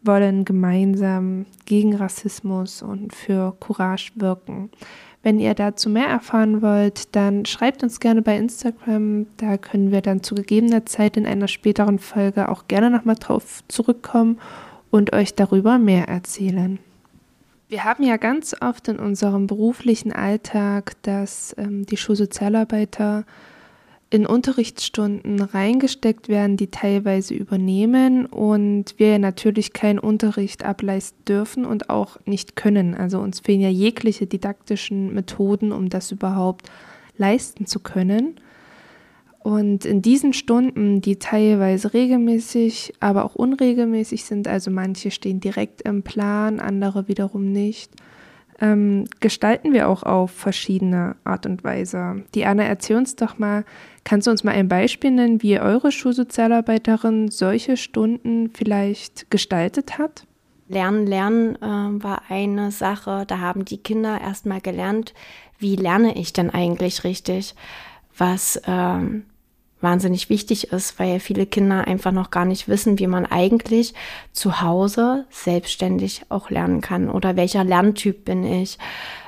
wollen 0.08 0.46
gemeinsam 0.46 1.46
gegen 1.66 1.96
Rassismus 1.96 2.82
und 2.82 3.14
für 3.14 3.56
Courage 3.60 4.12
wirken. 4.16 4.72
Wenn 5.24 5.40
ihr 5.40 5.54
dazu 5.54 5.90
mehr 5.90 6.08
erfahren 6.08 6.62
wollt, 6.62 7.16
dann 7.16 7.46
schreibt 7.46 7.84
uns 7.84 8.00
gerne 8.00 8.22
bei 8.22 8.38
Instagram. 8.38 9.28
Da 9.38 9.58
können 9.58 9.92
wir 9.92 10.02
dann 10.02 10.24
zu 10.24 10.36
gegebener 10.36 10.86
Zeit 10.86 11.18
in 11.18 11.26
einer 11.26 11.48
späteren 11.50 12.00
Folge 12.00 12.50
auch 12.50 12.68
gerne 12.68 12.90
nochmal 12.90 13.16
drauf 13.16 13.64
zurückkommen 13.68 14.40
und 14.90 15.14
euch 15.14 15.36
darüber 15.36 15.78
mehr 15.78 16.08
erzählen. 16.08 16.80
Wir 17.70 17.84
haben 17.84 18.04
ja 18.04 18.16
ganz 18.16 18.56
oft 18.62 18.88
in 18.88 18.98
unserem 18.98 19.48
beruflichen 19.48 20.14
Alltag, 20.14 20.94
dass 21.02 21.54
ähm, 21.58 21.86
die 21.86 21.98
Schulsozialarbeiter 21.98 23.26
in 24.10 24.26
Unterrichtsstunden 24.26 25.42
reingesteckt 25.42 26.30
werden, 26.30 26.56
die 26.56 26.72
teilweise 26.72 27.34
übernehmen 27.34 28.26
und 28.26 28.96
wir 28.98 29.20
natürlich 29.20 29.74
keinen 29.74 30.00
Unterricht 30.00 30.64
ableisten 30.64 31.26
dürfen 31.26 31.66
und 31.66 31.90
auch 31.90 32.18
nicht 32.26 32.56
können. 32.56 32.96
Also 32.96 33.20
uns 33.20 33.42
fehlen 33.42 33.60
ja 33.60 33.70
jegliche 33.70 34.26
didaktischen 34.26 35.14
Methoden, 35.14 35.74
um 35.74 35.90
das 35.90 36.12
überhaupt 36.12 36.72
leisten 37.18 37.66
zu 37.66 37.80
können. 37.80 38.40
Und 39.40 39.86
in 39.86 40.02
diesen 40.02 40.34
Stunden, 40.34 41.02
die 41.02 41.20
teilweise 41.20 41.94
regelmäßig, 41.94 42.94
aber 43.00 43.26
auch 43.26 43.36
unregelmäßig 43.36 44.26
sind, 44.26 44.48
also 44.48 44.72
manche 44.72 45.12
stehen 45.12 45.40
direkt 45.40 45.82
im 45.84 46.04
Plan, 46.04 46.60
andere 46.60 47.08
wiederum 47.08 47.52
nicht, 47.52 47.92
ähm, 48.60 49.06
gestalten 49.20 49.72
wir 49.72 49.88
auch 49.88 50.04
auf 50.04 50.32
verschiedene 50.32 51.16
Art 51.24 51.46
und 51.46 51.64
Weise. 51.64 52.24
Diana, 52.34 52.64
erzähl 52.64 52.98
uns 52.98 53.16
doch 53.16 53.38
mal, 53.38 53.66
kannst 54.08 54.26
du 54.26 54.32
uns 54.32 54.46
mal 54.46 54.54
ein 54.54 54.70
Beispiel 54.70 55.12
nennen, 55.12 55.44
wie 55.44 55.60
eure 55.60 55.92
Schulsozialarbeiterin 55.92 57.30
solche 57.30 57.76
Stunden 57.76 58.50
vielleicht 58.52 59.30
gestaltet 59.30 59.98
hat? 59.98 60.26
Lernen, 60.70 61.06
Lernen 61.06 61.56
äh, 61.58 62.04
war 62.04 62.22
eine 62.30 62.72
Sache, 62.72 63.26
da 63.28 63.40
haben 63.40 63.66
die 63.66 63.80
Kinder 63.80 64.22
erstmal 64.22 64.62
gelernt, 64.62 65.14
wie 65.60 65.76
lerne 65.76 66.18
ich 66.18 66.32
denn 66.32 66.50
eigentlich 66.50 67.04
richtig, 67.04 67.54
was 68.18 68.62
ähm, 68.66 69.26
wahnsinnig 69.80 70.30
wichtig 70.30 70.72
ist, 70.72 71.00
weil 71.00 71.20
viele 71.20 71.46
Kinder 71.46 71.86
einfach 71.88 72.12
noch 72.12 72.32
gar 72.32 72.46
nicht 72.46 72.68
wissen, 72.68 72.98
wie 72.98 73.08
man 73.08 73.26
eigentlich 73.26 73.94
zu 74.32 74.62
Hause 74.62 75.26
selbstständig 75.30 76.24
auch 76.30 76.50
lernen 76.50 76.82
kann 76.82 77.10
oder 77.10 77.36
welcher 77.36 77.64
Lerntyp 77.64 78.26
bin 78.26 78.44
ich, 78.44 78.80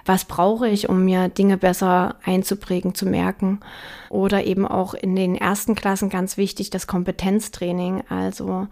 was 0.05 0.25
brauche 0.25 0.67
ich, 0.67 0.89
um 0.89 1.05
mir 1.05 1.29
Dinge 1.29 1.57
besser 1.57 2.15
einzuprägen, 2.23 2.95
zu 2.95 3.05
merken 3.05 3.59
oder 4.09 4.43
eben 4.43 4.67
auch 4.67 4.95
in 4.95 5.15
den 5.15 5.35
ersten 5.35 5.75
Klassen 5.75 6.09
ganz 6.09 6.35
wichtig 6.35 6.71
das 6.71 6.87
Kompetenztraining, 6.87 8.03
also 8.09 8.67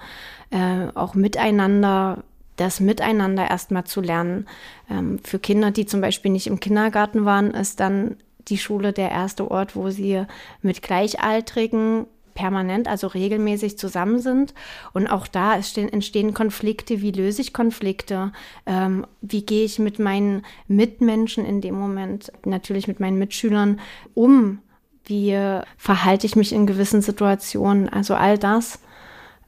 äh, 0.49 0.87
auch 0.95 1.13
miteinander 1.13 2.23
das 2.57 2.79
Miteinander 2.79 3.47
erstmal 3.47 3.83
zu 3.83 4.01
lernen. 4.01 4.47
Ähm, 4.89 5.19
für 5.23 5.37
Kinder, 5.37 5.69
die 5.69 5.85
zum 5.85 6.01
Beispiel 6.01 6.31
nicht 6.31 6.47
im 6.47 6.59
Kindergarten 6.59 7.23
waren, 7.23 7.51
ist 7.51 7.79
dann 7.79 8.17
die 8.47 8.57
Schule 8.57 8.93
der 8.93 9.11
erste 9.11 9.49
Ort, 9.49 9.75
wo 9.75 9.89
sie 9.89 10.25
mit 10.61 10.81
Gleichaltrigen 10.81 12.07
permanent, 12.37 12.87
also 12.87 13.07
regelmäßig 13.07 13.77
zusammen 13.79 14.19
sind. 14.19 14.53
Und 14.93 15.07
auch 15.07 15.27
da 15.27 15.55
entstehen 15.55 16.33
Konflikte. 16.33 17.01
Wie 17.01 17.11
löse 17.11 17.41
ich 17.41 17.51
Konflikte? 17.51 18.31
Ähm, 18.65 19.07
wie 19.21 19.43
gehe 19.43 19.65
ich 19.65 19.79
mit 19.79 19.97
meinen 19.97 20.45
Mitmenschen 20.67 21.45
in 21.45 21.61
dem 21.61 21.73
Moment, 21.75 22.31
natürlich 22.45 22.87
mit 22.87 22.99
meinen 22.99 23.17
Mitschülern 23.17 23.79
um? 24.13 24.59
Wie 25.03 25.35
verhalte 25.77 26.27
ich 26.27 26.35
mich 26.35 26.53
in 26.53 26.67
gewissen 26.67 27.01
Situationen? 27.01 27.89
Also 27.89 28.13
all 28.13 28.37
das 28.37 28.79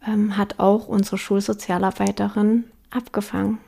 ähm, 0.07 0.35
hat 0.35 0.59
auch 0.59 0.87
unsere 0.87 1.17
Schulsozialarbeiterin 1.17 2.63
abgefangen. 2.89 3.59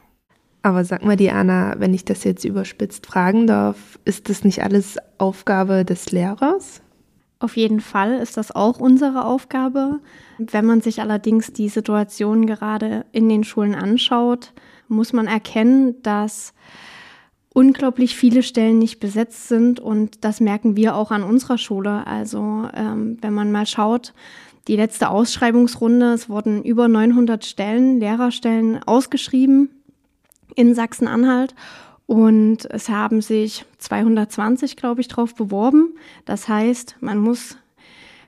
Aber 0.64 0.86
sag 0.86 1.04
mal, 1.04 1.18
Diana, 1.18 1.76
wenn 1.80 1.94
ich 1.94 2.06
das 2.06 2.24
jetzt 2.24 2.46
überspitzt 2.46 3.08
fragen 3.08 3.48
darf, 3.48 4.00
ist 4.06 4.30
das 4.30 4.44
nicht 4.44 4.64
alles 4.64 4.98
Aufgabe 5.18 5.86
des 5.86 6.12
Lehrers? 6.12 6.82
Auf 7.40 7.58
jeden 7.58 7.80
Fall 7.80 8.20
ist 8.20 8.38
das 8.38 8.52
auch 8.52 8.80
unsere 8.80 9.26
Aufgabe. 9.26 10.00
Wenn 10.38 10.66
man 10.66 10.82
sich 10.82 11.02
allerdings 11.02 11.52
die 11.52 11.70
Situation 11.70 12.46
gerade 12.46 13.06
in 13.12 13.28
den 13.30 13.44
Schulen 13.44 13.74
anschaut, 13.74 14.54
muss 14.88 15.12
man 15.12 15.26
erkennen, 15.26 15.96
dass 16.04 16.54
unglaublich 17.54 18.16
viele 18.16 18.44
Stellen 18.44 18.78
nicht 18.78 19.00
besetzt 19.00 19.48
sind 19.48 19.80
und 19.80 20.24
das 20.24 20.40
merken 20.40 20.76
wir 20.76 20.96
auch 20.96 21.10
an 21.10 21.24
unserer 21.24 21.58
Schule. 21.58 22.06
Also 22.06 22.68
ähm, 22.76 23.18
wenn 23.22 23.34
man 23.34 23.52
mal 23.52 23.66
schaut, 23.66 24.14
die 24.68 24.76
letzte 24.76 25.10
Ausschreibungsrunde, 25.10 26.14
es 26.14 26.30
wurden 26.30 26.64
über 26.64 26.88
900 26.88 27.44
Stellen, 27.44 28.00
Lehrerstellen 28.00 28.84
ausgeschrieben 28.84 29.70
in 30.56 30.76
Sachsen-Anhalt. 30.76 31.56
Und 32.08 32.66
es 32.70 32.90
haben 32.90 33.22
sich 33.22 33.66
220, 33.78 34.76
glaube 34.76 35.02
ich, 35.02 35.08
drauf 35.08 35.36
beworben. 35.36 35.96
Das 36.26 36.48
heißt, 36.48 36.98
man 37.00 37.18
muss 37.18 37.58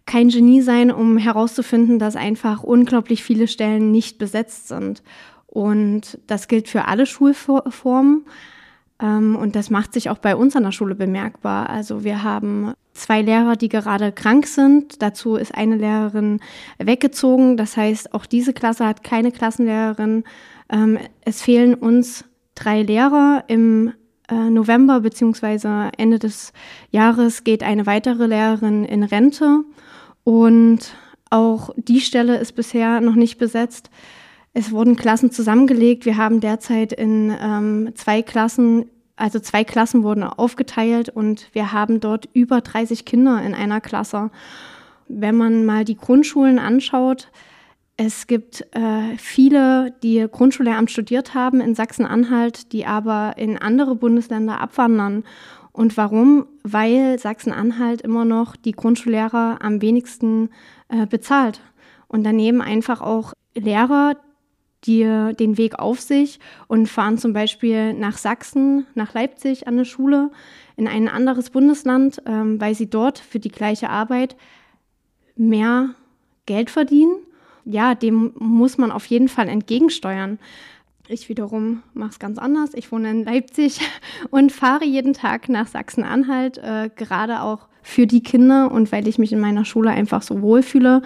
kein 0.06 0.30
Genie 0.30 0.62
sein, 0.62 0.92
um 0.92 1.18
herauszufinden, 1.18 2.00
dass 2.00 2.16
einfach 2.16 2.64
unglaublich 2.64 3.24
viele 3.24 3.48
Stellen 3.48 3.92
nicht 3.92 4.18
besetzt 4.18 4.68
sind. 4.68 5.04
Und 5.48 6.18
das 6.28 6.48
gilt 6.48 6.68
für 6.68 6.86
alle 6.86 7.06
Schulformen. 7.06 8.26
Ähm, 9.00 9.36
und 9.36 9.56
das 9.56 9.70
macht 9.70 9.94
sich 9.94 10.10
auch 10.10 10.18
bei 10.18 10.36
uns 10.36 10.56
an 10.56 10.64
der 10.64 10.72
Schule 10.72 10.96
bemerkbar. 10.96 11.70
Also 11.70 12.04
wir 12.04 12.24
haben 12.24 12.74
zwei 12.94 13.22
Lehrer, 13.22 13.56
die 13.56 13.70
gerade 13.70 14.12
krank 14.12 14.48
sind. 14.48 15.02
Dazu 15.02 15.36
ist 15.36 15.54
eine 15.54 15.76
Lehrerin 15.76 16.40
weggezogen. 16.78 17.58
Das 17.58 17.78
heißt, 17.78 18.14
auch 18.14 18.26
diese 18.26 18.54
Klasse 18.54 18.86
hat 18.86 19.04
keine 19.04 19.32
Klassenlehrerin. 19.32 20.24
Ähm, 20.74 20.98
es 21.22 21.42
fehlen 21.42 21.76
uns 21.76 22.26
drei 22.56 22.82
Lehrer. 22.82 23.46
Im 23.48 23.94
äh, 24.30 24.50
November 24.50 25.02
bzw. 25.02 25.92
Ende 25.98 26.20
des 26.20 26.52
Jahres 26.92 27.44
geht 27.44 27.64
eine 27.64 27.86
weitere 27.86 28.26
Lehrerin 28.26 28.84
in 28.84 29.04
Rente 29.04 29.64
und 30.24 30.80
auch 31.30 31.72
die 31.78 32.02
Stelle 32.02 32.38
ist 32.38 32.54
bisher 32.54 33.02
noch 33.02 33.16
nicht 33.16 33.38
besetzt. 33.38 33.90
Es 34.54 34.72
wurden 34.72 34.96
Klassen 34.96 35.32
zusammengelegt. 35.32 36.06
Wir 36.06 36.18
haben 36.18 36.40
derzeit 36.40 36.94
in 36.94 37.36
ähm, 37.42 37.90
zwei 37.96 38.22
Klassen, 38.22 38.86
also 39.16 39.40
zwei 39.40 39.64
Klassen 39.64 40.04
wurden 40.04 40.24
aufgeteilt 40.24 41.10
und 41.10 41.50
wir 41.54 41.72
haben 41.72 42.00
dort 42.00 42.30
über 42.34 42.62
30 42.62 43.04
Kinder 43.06 43.42
in 43.42 43.56
einer 43.56 43.82
Klasse. 43.82 44.30
Wenn 45.08 45.36
man 45.36 45.66
mal 45.66 45.86
die 45.86 45.98
Grundschulen 45.98 46.60
anschaut, 46.60 47.30
es 47.96 48.26
gibt 48.26 48.66
äh, 48.72 49.18
viele, 49.18 49.94
die 50.02 50.26
Grundschullehramt 50.32 50.90
studiert 50.90 51.36
haben 51.36 51.62
in 51.62 51.76
Sachsen-Anhalt, 51.76 52.74
die 52.74 52.86
aber 52.86 53.36
in 53.38 53.58
andere 53.58 53.96
Bundesländer 53.96 54.60
abwandern. 54.60 55.24
Und 55.72 55.96
warum? 55.96 56.48
Weil 56.64 57.20
Sachsen-Anhalt 57.20 58.02
immer 58.02 58.26
noch 58.26 58.56
die 58.56 58.72
Grundschullehrer 58.72 59.60
am 59.62 59.82
wenigsten 59.82 60.50
äh, 60.90 61.06
bezahlt. 61.06 61.62
Und 62.08 62.24
daneben 62.24 62.62
einfach 62.62 63.02
auch 63.02 63.34
Lehrer, 63.54 64.18
die 64.86 65.04
den 65.40 65.58
Weg 65.58 65.80
auf 65.80 66.02
sich 66.02 66.40
und 66.68 66.90
fahren 66.90 67.18
zum 67.18 67.32
Beispiel 67.32 67.94
nach 67.94 68.18
Sachsen, 68.18 68.86
nach 68.96 69.14
Leipzig 69.14 69.68
an 69.68 69.76
eine 69.76 69.86
Schule, 69.86 70.32
in 70.76 70.88
ein 70.88 71.08
anderes 71.08 71.52
Bundesland, 71.52 72.22
ähm, 72.26 72.60
weil 72.60 72.76
sie 72.76 72.90
dort 72.90 73.20
für 73.20 73.40
die 73.40 73.52
gleiche 73.52 73.90
Arbeit 73.90 74.36
mehr 75.36 75.92
Geld 76.46 76.70
verdienen 76.70 77.16
ja, 77.66 77.96
dem 77.96 78.34
muss 78.38 78.78
man 78.78 78.92
auf 78.92 79.06
jeden 79.06 79.28
Fall 79.28 79.48
entgegensteuern. 79.48 80.40
Ich 81.08 81.28
wiederum 81.28 81.84
mache 81.94 82.12
es 82.12 82.20
ganz 82.20 82.38
anders. 82.38 82.72
Ich 82.74 82.92
wohne 82.92 83.12
in 83.12 83.24
Leipzig 83.24 83.80
und 84.32 84.52
fahre 84.52 84.86
jeden 84.86 85.14
Tag 85.14 85.50
nach 85.50 85.68
Sachsen-Anhalt, 85.68 86.58
äh, 86.58 86.90
gerade 86.96 87.42
auch 87.42 87.68
für 87.82 88.08
die 88.08 88.24
Kinder 88.24 88.72
und 88.72 88.92
weil 88.92 89.08
ich 89.08 89.20
mich 89.20 89.34
in 89.34 89.42
meiner 89.42 89.66
Schule 89.66 89.90
einfach 89.92 90.22
so 90.22 90.42
wohlfühle. 90.42 91.02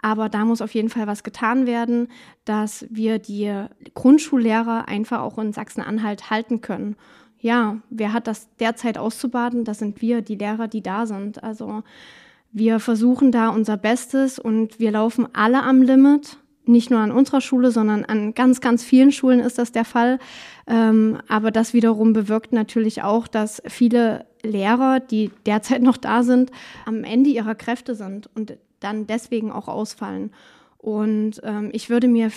Aber 0.00 0.28
da 0.28 0.44
muss 0.44 0.62
auf 0.62 0.74
jeden 0.74 0.88
Fall 0.88 1.06
was 1.06 1.22
getan 1.22 1.66
werden, 1.66 2.08
dass 2.44 2.86
wir 2.90 3.18
die 3.18 3.52
Grundschullehrer 3.94 4.88
einfach 4.88 5.20
auch 5.20 5.38
in 5.38 5.52
Sachsen-Anhalt 5.52 6.30
halten 6.30 6.60
können. 6.60 6.96
Ja, 7.38 7.78
wer 7.90 8.12
hat 8.12 8.28
das 8.28 8.48
derzeit 8.58 8.98
auszubaden? 8.98 9.64
Das 9.64 9.80
sind 9.80 10.00
wir, 10.00 10.22
die 10.22 10.36
Lehrer, 10.36 10.68
die 10.68 10.82
da 10.82 11.06
sind. 11.06 11.42
Also 11.42 11.82
wir 12.52 12.80
versuchen 12.80 13.32
da 13.32 13.48
unser 13.48 13.76
Bestes 13.76 14.38
und 14.38 14.78
wir 14.78 14.90
laufen 14.90 15.26
alle 15.32 15.62
am 15.62 15.82
Limit. 15.82 16.36
Nicht 16.64 16.90
nur 16.90 17.00
an 17.00 17.10
unserer 17.10 17.40
Schule, 17.40 17.72
sondern 17.72 18.04
an 18.04 18.34
ganz, 18.34 18.60
ganz 18.60 18.84
vielen 18.84 19.10
Schulen 19.10 19.40
ist 19.40 19.58
das 19.58 19.72
der 19.72 19.84
Fall. 19.84 20.20
Ähm, 20.68 21.18
aber 21.26 21.50
das 21.50 21.72
wiederum 21.72 22.12
bewirkt 22.12 22.52
natürlich 22.52 23.02
auch, 23.02 23.26
dass 23.26 23.62
viele 23.66 24.26
Lehrer, 24.44 25.00
die 25.00 25.30
derzeit 25.44 25.82
noch 25.82 25.96
da 25.96 26.22
sind, 26.22 26.52
am 26.84 27.02
Ende 27.02 27.30
ihrer 27.30 27.56
Kräfte 27.56 27.94
sind 27.94 28.30
und 28.36 28.56
dann 28.78 29.06
deswegen 29.06 29.50
auch 29.50 29.66
ausfallen. 29.66 30.30
Und 30.78 31.40
ähm, 31.42 31.70
ich 31.72 31.90
würde 31.90 32.06
mir 32.06 32.30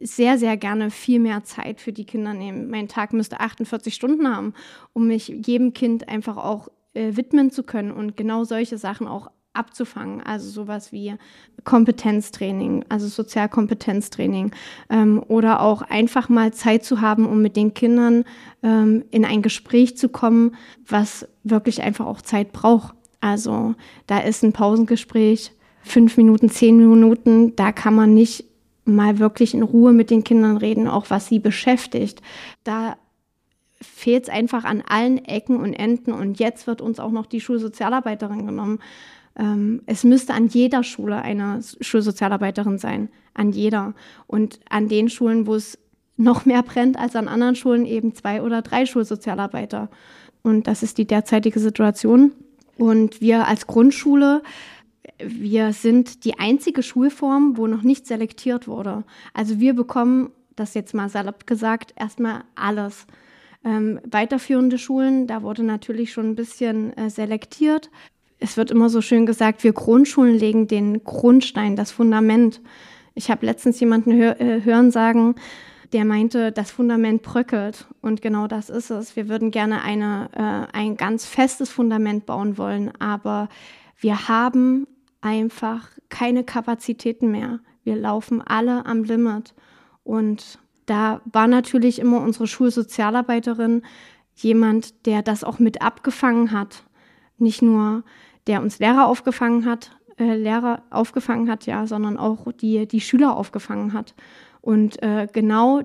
sehr, 0.00 0.38
sehr 0.38 0.56
gerne 0.56 0.90
viel 0.90 1.20
mehr 1.20 1.44
Zeit 1.44 1.80
für 1.80 1.92
die 1.92 2.04
Kinder 2.04 2.34
nehmen. 2.34 2.68
Mein 2.68 2.88
Tag 2.88 3.12
müsste 3.12 3.40
48 3.40 3.94
Stunden 3.94 4.34
haben, 4.34 4.54
um 4.92 5.06
mich 5.06 5.28
jedem 5.28 5.72
Kind 5.72 6.08
einfach 6.08 6.36
auch 6.36 6.68
äh, 6.94 7.16
widmen 7.16 7.50
zu 7.50 7.62
können 7.62 7.92
und 7.92 8.16
genau 8.16 8.44
solche 8.44 8.76
Sachen 8.76 9.06
auch 9.06 9.30
abzufangen. 9.54 10.22
Also 10.22 10.50
sowas 10.50 10.92
wie 10.92 11.14
Kompetenztraining, 11.64 12.84
also 12.88 13.06
Sozialkompetenztraining 13.06 14.52
ähm, 14.90 15.22
oder 15.28 15.60
auch 15.60 15.82
einfach 15.82 16.28
mal 16.28 16.52
Zeit 16.52 16.84
zu 16.84 17.00
haben, 17.00 17.26
um 17.26 17.42
mit 17.42 17.56
den 17.56 17.74
Kindern 17.74 18.24
ähm, 18.62 19.04
in 19.10 19.24
ein 19.24 19.42
Gespräch 19.42 19.96
zu 19.96 20.08
kommen, 20.08 20.56
was 20.86 21.28
wirklich 21.44 21.82
einfach 21.82 22.06
auch 22.06 22.22
Zeit 22.22 22.52
braucht. 22.52 22.94
Also 23.20 23.74
da 24.06 24.18
ist 24.18 24.42
ein 24.42 24.52
Pausengespräch, 24.52 25.52
fünf 25.82 26.16
Minuten, 26.16 26.48
zehn 26.48 26.76
Minuten, 26.76 27.54
da 27.56 27.72
kann 27.72 27.94
man 27.94 28.14
nicht 28.14 28.44
mal 28.84 29.18
wirklich 29.18 29.54
in 29.54 29.62
Ruhe 29.62 29.92
mit 29.92 30.10
den 30.10 30.24
Kindern 30.24 30.56
reden, 30.56 30.88
auch 30.88 31.10
was 31.10 31.28
sie 31.28 31.38
beschäftigt. 31.38 32.20
Da 32.64 32.96
fehlt 33.80 34.24
es 34.24 34.28
einfach 34.28 34.64
an 34.64 34.82
allen 34.86 35.24
Ecken 35.24 35.56
und 35.56 35.74
Enden 35.74 36.12
und 36.12 36.38
jetzt 36.38 36.66
wird 36.66 36.80
uns 36.80 37.00
auch 37.00 37.10
noch 37.10 37.26
die 37.26 37.40
Schulsozialarbeiterin 37.40 38.46
genommen. 38.46 38.80
Ähm, 39.38 39.82
es 39.86 40.04
müsste 40.04 40.34
an 40.34 40.48
jeder 40.48 40.82
Schule 40.82 41.22
eine 41.22 41.60
Schulsozialarbeiterin 41.80 42.78
sein, 42.78 43.08
an 43.34 43.52
jeder. 43.52 43.94
Und 44.26 44.60
an 44.68 44.88
den 44.88 45.08
Schulen, 45.08 45.46
wo 45.46 45.54
es 45.54 45.78
noch 46.16 46.44
mehr 46.44 46.62
brennt 46.62 46.98
als 46.98 47.16
an 47.16 47.28
anderen 47.28 47.56
Schulen, 47.56 47.86
eben 47.86 48.14
zwei 48.14 48.42
oder 48.42 48.62
drei 48.62 48.86
wir 55.18 55.72
sind 55.72 56.24
die 56.24 56.38
einzige 56.38 56.82
Schulform, 56.82 57.56
wo 57.56 57.66
noch 57.66 57.82
nicht 57.82 58.06
selektiert 58.06 58.66
wurde. 58.66 59.04
Also 59.34 59.60
wir 59.60 59.74
bekommen, 59.74 60.30
das 60.56 60.74
jetzt 60.74 60.94
mal 60.94 61.08
salopp 61.08 61.46
gesagt, 61.46 61.92
erstmal 61.96 62.44
alles. 62.54 63.06
Ähm, 63.64 64.00
weiterführende 64.04 64.78
Schulen, 64.78 65.26
da 65.26 65.42
wurde 65.42 65.62
natürlich 65.62 66.12
schon 66.12 66.30
ein 66.30 66.34
bisschen 66.34 66.96
äh, 66.96 67.10
selektiert. 67.10 67.90
Es 68.42 68.56
wird 68.56 68.72
immer 68.72 68.88
so 68.88 69.00
schön 69.00 69.24
gesagt, 69.24 69.62
wir 69.62 69.72
Grundschulen 69.72 70.34
legen 70.34 70.66
den 70.66 71.04
Grundstein, 71.04 71.76
das 71.76 71.92
Fundament. 71.92 72.60
Ich 73.14 73.30
habe 73.30 73.46
letztens 73.46 73.78
jemanden 73.78 74.12
hör, 74.14 74.40
äh, 74.40 74.64
hören 74.64 74.90
sagen, 74.90 75.36
der 75.92 76.04
meinte, 76.04 76.50
das 76.50 76.72
Fundament 76.72 77.22
bröckelt. 77.22 77.86
Und 78.00 78.20
genau 78.20 78.48
das 78.48 78.68
ist 78.68 78.90
es. 78.90 79.14
Wir 79.14 79.28
würden 79.28 79.52
gerne 79.52 79.82
eine, 79.82 80.28
äh, 80.32 80.76
ein 80.76 80.96
ganz 80.96 81.24
festes 81.24 81.70
Fundament 81.70 82.26
bauen 82.26 82.58
wollen, 82.58 82.90
aber 82.98 83.48
wir 84.00 84.26
haben 84.26 84.88
einfach 85.20 85.90
keine 86.08 86.42
Kapazitäten 86.42 87.30
mehr. 87.30 87.60
Wir 87.84 87.94
laufen 87.94 88.42
alle 88.42 88.86
am 88.86 89.04
Limit. 89.04 89.54
Und 90.02 90.58
da 90.86 91.20
war 91.26 91.46
natürlich 91.46 92.00
immer 92.00 92.20
unsere 92.20 92.48
Schulsozialarbeiterin 92.48 93.82
jemand, 94.34 95.06
der 95.06 95.22
das 95.22 95.44
auch 95.44 95.60
mit 95.60 95.80
abgefangen 95.80 96.50
hat. 96.50 96.82
Nicht 97.38 97.62
nur 97.62 98.02
der 98.46 98.62
uns 98.62 98.78
Lehrer 98.78 99.06
aufgefangen 99.06 99.66
hat, 99.66 99.96
äh, 100.18 100.36
Lehrer 100.36 100.82
aufgefangen 100.90 101.50
hat, 101.50 101.66
ja, 101.66 101.86
sondern 101.86 102.16
auch 102.16 102.50
die, 102.52 102.86
die 102.86 103.00
Schüler 103.00 103.36
aufgefangen 103.36 103.92
hat. 103.92 104.14
Und 104.60 105.02
äh, 105.02 105.26
genau 105.32 105.82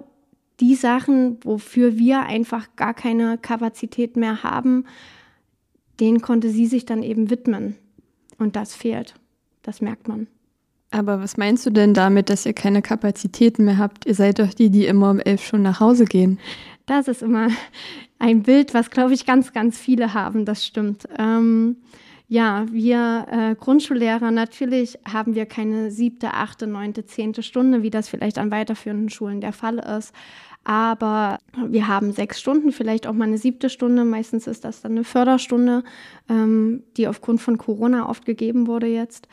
die 0.59 0.75
Sachen, 0.75 1.37
wofür 1.43 1.97
wir 1.97 2.23
einfach 2.23 2.75
gar 2.75 2.93
keine 2.93 3.37
Kapazität 3.37 4.17
mehr 4.17 4.43
haben, 4.43 4.85
denen 5.99 6.21
konnte 6.21 6.49
sie 6.49 6.65
sich 6.65 6.85
dann 6.85 7.03
eben 7.03 7.29
widmen. 7.29 7.75
Und 8.37 8.55
das 8.55 8.75
fehlt. 8.75 9.15
Das 9.63 9.81
merkt 9.81 10.07
man. 10.07 10.27
Aber 10.91 11.21
was 11.21 11.37
meinst 11.37 11.65
du 11.65 11.69
denn 11.69 11.93
damit, 11.93 12.29
dass 12.29 12.45
ihr 12.45 12.53
keine 12.53 12.81
Kapazitäten 12.81 13.65
mehr 13.65 13.77
habt? 13.77 14.05
Ihr 14.05 14.15
seid 14.15 14.39
doch 14.39 14.53
die, 14.53 14.69
die 14.69 14.85
immer 14.85 15.11
um 15.11 15.19
elf 15.19 15.43
schon 15.43 15.61
nach 15.61 15.79
Hause 15.79 16.05
gehen. 16.05 16.39
Das 16.85 17.07
ist 17.07 17.21
immer 17.21 17.49
ein 18.19 18.43
Bild, 18.43 18.73
was, 18.73 18.89
glaube 18.89 19.13
ich, 19.13 19.25
ganz, 19.25 19.51
ganz 19.51 19.77
viele 19.77 20.13
haben. 20.13 20.45
Das 20.45 20.65
stimmt. 20.65 21.07
Ähm, 21.17 21.77
ja, 22.29 22.65
wir 22.71 23.25
äh, 23.31 23.55
Grundschullehrer, 23.55 24.31
natürlich 24.31 24.99
haben 25.07 25.33
wir 25.33 25.45
keine 25.45 25.91
siebte, 25.91 26.33
achte, 26.33 26.67
neunte, 26.67 27.05
zehnte 27.05 27.41
Stunde, 27.41 27.83
wie 27.83 27.89
das 27.89 28.09
vielleicht 28.09 28.37
an 28.37 28.51
weiterführenden 28.51 29.09
Schulen 29.09 29.39
der 29.39 29.53
Fall 29.53 29.79
ist. 29.79 30.13
Aber 30.65 31.39
wir 31.65 31.87
haben 31.87 32.11
sechs 32.11 32.39
Stunden, 32.39 32.71
vielleicht 32.71 33.07
auch 33.07 33.13
mal 33.13 33.25
eine 33.25 33.37
siebte 33.37 33.69
Stunde. 33.69 34.05
Meistens 34.05 34.47
ist 34.47 34.63
das 34.63 34.81
dann 34.81 34.93
eine 34.93 35.03
Förderstunde, 35.03 35.83
ähm, 36.29 36.83
die 36.97 37.07
aufgrund 37.07 37.41
von 37.41 37.57
Corona 37.57 38.09
oft 38.09 38.25
gegeben 38.25 38.67
wurde 38.67 38.87
jetzt. 38.87 39.27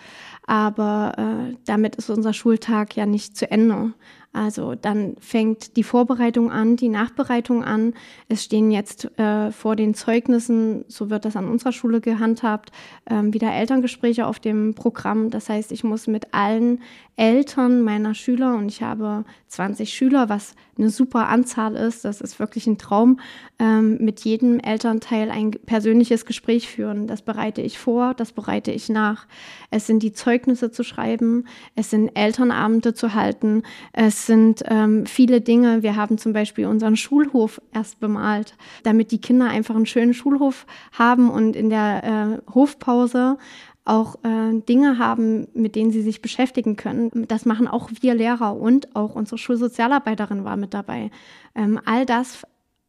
Aber 0.47 1.15
äh, 1.17 1.57
damit 1.67 1.97
ist 1.97 2.11
unser 2.11 2.33
Schultag 2.33 2.97
ja 2.97 3.07
nicht 3.07 3.37
zu 3.37 3.51
Ende. 3.51 3.95
Also 4.35 4.75
dann 4.75 5.15
fängt 5.21 5.77
die 5.77 5.85
Vorbereitung 5.85 6.51
an, 6.51 6.75
die 6.75 6.89
Nachbereitung 6.89 7.63
an. 7.63 7.95
Es 8.29 8.43
stehen 8.43 8.73
jetzt 8.73 9.17
äh, 9.17 9.53
vor 9.53 9.77
den 9.77 9.95
Zeugnissen, 9.95 10.85
so 10.89 11.09
wird 11.09 11.25
das 11.25 11.37
an 11.37 11.49
unserer 11.49 11.71
Schule 11.71 12.01
gehandhabt, 12.01 12.73
ähm, 13.07 13.33
wieder 13.33 13.53
Elterngespräche 13.53 14.27
auf 14.27 14.41
dem 14.41 14.75
Programm. 14.75 15.31
Das 15.31 15.49
heißt, 15.49 15.71
ich 15.71 15.85
muss 15.85 16.09
mit 16.09 16.35
allen 16.35 16.83
Eltern 17.15 17.83
meiner 17.83 18.15
Schüler 18.15 18.57
und 18.57 18.67
ich 18.67 18.83
habe 18.83 19.25
20 19.47 19.95
Schüler, 19.95 20.29
was 20.29 20.57
eine 20.77 20.91
super 20.91 21.29
Anzahl 21.29 21.77
ist, 21.77 22.05
das 22.05 22.14
ist 22.21 22.39
wirklich 22.39 22.67
ein 22.67 22.79
Traum, 22.79 23.21
ähm, 23.59 23.99
mit 24.01 24.21
jedem 24.21 24.59
Elternteil 24.61 25.31
ein 25.31 25.53
persönliches 25.53 26.27
Gespräch 26.27 26.69
führen. 26.69 27.07
Das 27.07 27.23
bereite 27.23 27.63
ich 27.63 27.79
vor, 27.79 28.15
das 28.15 28.33
bereite 28.33 28.71
ich 28.71 28.89
nach. 28.89 29.27
Es 29.71 29.87
sind 29.87 30.03
die 30.03 30.13
Zeugnisse 30.13 30.71
zu 30.71 30.83
schreiben, 30.83 31.47
es 31.75 31.91
sind 31.91 32.11
Elternabende 32.15 32.95
zu 32.95 33.15
halten, 33.15 33.63
es 33.93 34.27
sind 34.27 34.63
ähm, 34.67 35.07
viele 35.07 35.41
Dinge. 35.41 35.83
Wir 35.83 35.97
haben 35.97 36.19
zum 36.19 36.33
Beispiel 36.33 36.67
unseren 36.67 36.97
Schulhof 36.97 37.61
erst 37.73 38.01
bemalt, 38.01 38.55
damit 38.83 39.11
die 39.11 39.21
Kinder 39.21 39.49
einfach 39.49 39.75
einen 39.75 39.87
schönen 39.87 40.15
Schulhof 40.15 40.67
haben 40.93 41.31
und 41.31 41.57
in 41.57 41.71
der 41.71 42.41
äh, 42.49 42.53
Hofpause 42.55 43.39
auch 43.85 44.17
äh, 44.25 44.61
Dinge 44.61 44.99
haben, 44.99 45.49
mit 45.55 45.77
denen 45.77 45.91
sie 45.91 46.03
sich 46.03 46.23
beschäftigen 46.23 46.77
können. 46.77 47.27
Das 47.29 47.45
machen 47.45 47.69
auch 47.69 47.91
wir 48.01 48.15
Lehrer 48.15 48.57
und 48.57 48.95
auch 48.97 49.15
unsere 49.15 49.39
Schulsozialarbeiterin 49.39 50.45
war 50.45 50.57
mit 50.57 50.73
dabei. 50.73 51.11
Ähm, 51.55 51.79
all 51.85 52.07
das 52.07 52.47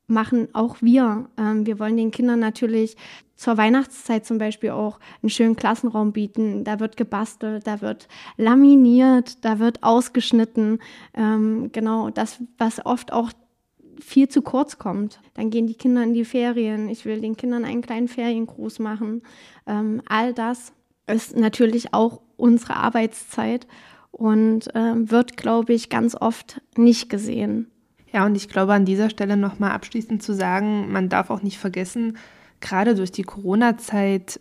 machen 0.08 0.50
auch 0.54 0.78
wir. 0.82 1.28
Ähm, 1.38 1.66
wir 1.66 1.80
wollen 1.80 1.98
den 1.98 2.12
Kindern 2.12 2.40
natürlich 2.40 2.96
zur 3.36 3.58
Weihnachtszeit 3.58 4.26
zum 4.26 4.38
Beispiel 4.38 4.70
auch 4.70 5.00
einen 5.22 5.30
schönen 5.30 5.56
Klassenraum 5.56 6.14
bieten. 6.14 6.64
Da 6.64 6.80
wird 6.80 6.96
gebastelt, 6.96 7.68
da 7.68 7.82
wird 7.82 8.08
laminiert, 8.38 9.44
da 9.44 9.60
wird 9.60 9.84
ausgeschnitten. 9.84 10.80
Ähm, 11.14 11.72
genau, 11.74 12.10
das, 12.10 12.40
was 12.58 12.86
oft 12.86 13.12
auch 13.12 13.32
viel 14.00 14.28
zu 14.30 14.42
kurz 14.42 14.78
kommt. 14.78 15.20
Dann 15.34 15.50
gehen 15.50 15.68
die 15.68 15.74
Kinder 15.74 16.04
in 16.04 16.14
die 16.14 16.26
Ferien. 16.26 16.90
Ich 16.90 17.06
will 17.06 17.20
den 17.22 17.38
Kindern 17.38 17.66
einen 17.66 17.82
kleinen 17.82 18.08
Feriengruß 18.08 18.80
machen. 18.80 19.24
Ähm, 19.68 20.02
all 20.08 20.34
das 20.34 20.74
ist 21.08 21.36
natürlich 21.36 21.94
auch 21.94 22.22
unsere 22.38 22.76
Arbeitszeit 22.76 23.68
und 24.12 24.74
äh, 24.76 24.94
wird, 24.96 25.38
glaube 25.38 25.74
ich, 25.74 25.90
ganz 25.90 26.16
oft 26.16 26.62
nicht 26.78 27.10
gesehen. 27.10 27.70
Ja, 28.12 28.26
und 28.26 28.36
ich 28.36 28.48
glaube 28.48 28.74
an 28.74 28.86
dieser 28.86 29.10
Stelle 29.10 29.36
nochmal 29.36 29.72
abschließend 29.72 30.24
zu 30.24 30.34
sagen, 30.34 30.92
man 30.92 31.10
darf 31.10 31.30
auch 31.30 31.42
nicht 31.42 31.58
vergessen, 31.58 32.18
gerade 32.62 32.96
durch 32.96 33.12
die 33.12 33.24
Corona-Zeit 33.24 34.40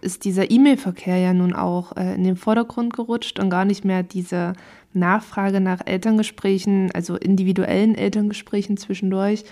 ist 0.00 0.24
dieser 0.24 0.50
E-Mail-Verkehr 0.50 1.18
ja 1.18 1.32
nun 1.32 1.52
auch 1.52 1.96
äh, 1.96 2.14
in 2.14 2.24
den 2.24 2.36
Vordergrund 2.36 2.94
gerutscht 2.94 3.38
und 3.38 3.50
gar 3.50 3.64
nicht 3.64 3.84
mehr 3.84 4.02
diese 4.02 4.54
Nachfrage 4.94 5.60
nach 5.60 5.80
Elterngesprächen, 5.84 6.90
also 6.92 7.16
individuellen 7.16 7.94
Elterngesprächen 7.94 8.76
zwischendurch, 8.76 9.44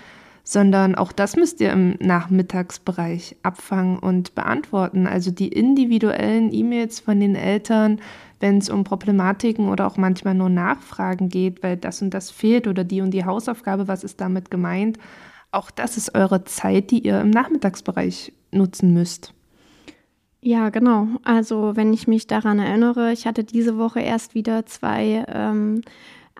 sondern 0.43 0.95
auch 0.95 1.11
das 1.11 1.35
müsst 1.35 1.61
ihr 1.61 1.71
im 1.71 1.95
Nachmittagsbereich 1.99 3.35
abfangen 3.43 3.99
und 3.99 4.35
beantworten. 4.35 5.07
Also 5.07 5.31
die 5.31 5.49
individuellen 5.49 6.53
E-Mails 6.53 6.99
von 6.99 7.19
den 7.19 7.35
Eltern, 7.35 7.99
wenn 8.39 8.57
es 8.57 8.69
um 8.69 8.83
Problematiken 8.83 9.69
oder 9.69 9.87
auch 9.87 9.97
manchmal 9.97 10.33
nur 10.33 10.49
Nachfragen 10.49 11.29
geht, 11.29 11.63
weil 11.63 11.77
das 11.77 12.01
und 12.01 12.13
das 12.13 12.31
fehlt 12.31 12.67
oder 12.67 12.83
die 12.83 13.01
und 13.01 13.11
die 13.11 13.25
Hausaufgabe, 13.25 13.87
was 13.87 14.03
ist 14.03 14.19
damit 14.19 14.49
gemeint? 14.49 14.97
Auch 15.51 15.69
das 15.69 15.97
ist 15.97 16.15
eure 16.15 16.43
Zeit, 16.45 16.91
die 16.91 17.05
ihr 17.05 17.21
im 17.21 17.29
Nachmittagsbereich 17.29 18.33
nutzen 18.51 18.93
müsst. 18.93 19.33
Ja, 20.43 20.69
genau. 20.69 21.07
Also 21.23 21.75
wenn 21.75 21.93
ich 21.93 22.07
mich 22.07 22.25
daran 22.25 22.57
erinnere, 22.57 23.11
ich 23.11 23.27
hatte 23.27 23.43
diese 23.43 23.77
Woche 23.77 23.99
erst 23.99 24.33
wieder 24.33 24.65
zwei 24.65 25.23
ähm, 25.27 25.81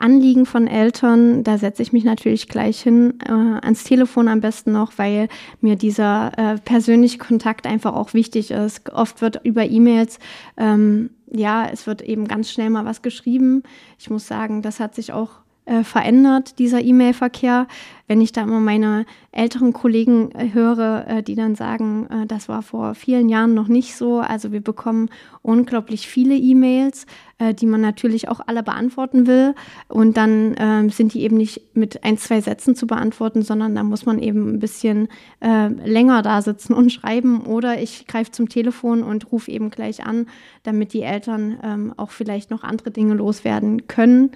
Anliegen 0.02 0.46
von 0.46 0.68
Eltern, 0.68 1.44
da 1.44 1.58
setze 1.58 1.82
ich 1.82 1.94
mich 1.94 2.04
natürlich 2.04 2.48
gleich 2.48 2.82
hin, 2.82 3.20
äh, 3.26 3.32
ans 3.32 3.84
Telefon 3.84 4.28
am 4.28 4.42
besten 4.42 4.72
noch, 4.72 4.94
weil 4.98 5.28
mir 5.62 5.76
dieser 5.76 6.32
äh, 6.38 6.58
persönliche 6.58 7.18
Kontakt 7.18 7.68
einfach 7.68 7.94
auch 7.94 8.14
wichtig 8.14 8.52
ist. 8.52 8.90
Oft 8.92 9.22
wird 9.22 9.42
über 9.44 9.66
E-Mails, 9.66 10.20
ähm, 10.58 11.12
ja, 11.32 11.68
es 11.72 11.88
wird 11.88 12.02
eben 12.02 12.28
ganz 12.28 12.52
schnell 12.52 12.70
mal 12.70 12.86
was 12.86 13.02
geschrieben. 13.02 13.64
Ich 13.98 14.10
muss 14.10 14.28
sagen, 14.28 14.62
das 14.62 14.80
hat 14.80 14.96
sich 14.96 15.14
auch 15.14 15.40
äh, 15.65 15.84
verändert, 15.84 16.58
dieser 16.58 16.82
E-Mail-Verkehr. 16.82 17.67
Wenn 18.08 18.19
ich 18.19 18.34
da 18.34 18.41
immer 18.41 18.60
meine 18.60 19.06
älteren 19.32 19.74
Kollegen 19.74 20.32
äh, 20.32 20.50
höre, 20.54 21.08
äh, 21.08 21.24
die 21.24 21.36
dann 21.36 21.56
sagen, 21.56 22.08
äh, 22.10 22.26
das 22.26 22.50
war 22.50 22.62
vor 22.62 22.95
vielen 22.95 23.30
Jahren 23.30 23.54
noch 23.54 23.67
nicht 23.67 23.95
so. 23.95 24.19
Also 24.19 24.52
wir 24.52 24.62
bekommen 24.62 25.10
unglaublich 25.43 26.08
viele 26.08 26.36
E-Mails, 26.36 27.06
äh, 27.38 27.54
die 27.54 27.67
man 27.67 27.80
natürlich 27.80 28.28
auch 28.28 28.41
alle 28.45 28.63
beantworten 28.63 29.28
will. 29.28 29.54
Und 29.88 30.17
dann 30.17 30.56
ähm, 30.58 30.89
sind 30.89 31.13
die 31.13 31.21
eben 31.21 31.38
nicht 31.38 31.76
mit 31.76 32.04
ein, 32.04 32.17
zwei 32.17 32.41
Sätzen 32.41 32.76
zu 32.76 32.88
beantworten, 32.88 33.43
sondern 33.43 33.76
da 33.76 33.84
muss 33.84 34.06
man 34.06 34.19
eben 34.19 34.56
ein 34.56 34.60
bisschen 34.60 35.08
äh, 35.39 35.67
länger 35.67 36.24
da 36.24 36.41
sitzen 36.41 36.74
und 36.74 36.91
schreiben. 36.91 37.45
Oder 37.45 37.82
ich 37.82 38.08
greife 38.08 38.32
zum 38.32 38.50
Telefon 38.50 39.04
und 39.04 39.32
rufe 39.32 39.52
eben 39.52 39.69
gleich 39.69 40.04
an, 40.06 40.26
damit 40.63 40.93
die 40.93 41.04
Eltern 41.04 41.60
ähm, 41.63 41.93
auch 41.97 42.12
vielleicht 42.12 42.50
noch 42.52 42.63
andere 42.63 42.91
Dinge 42.91 43.13
loswerden 43.13 43.88
können 43.88 44.32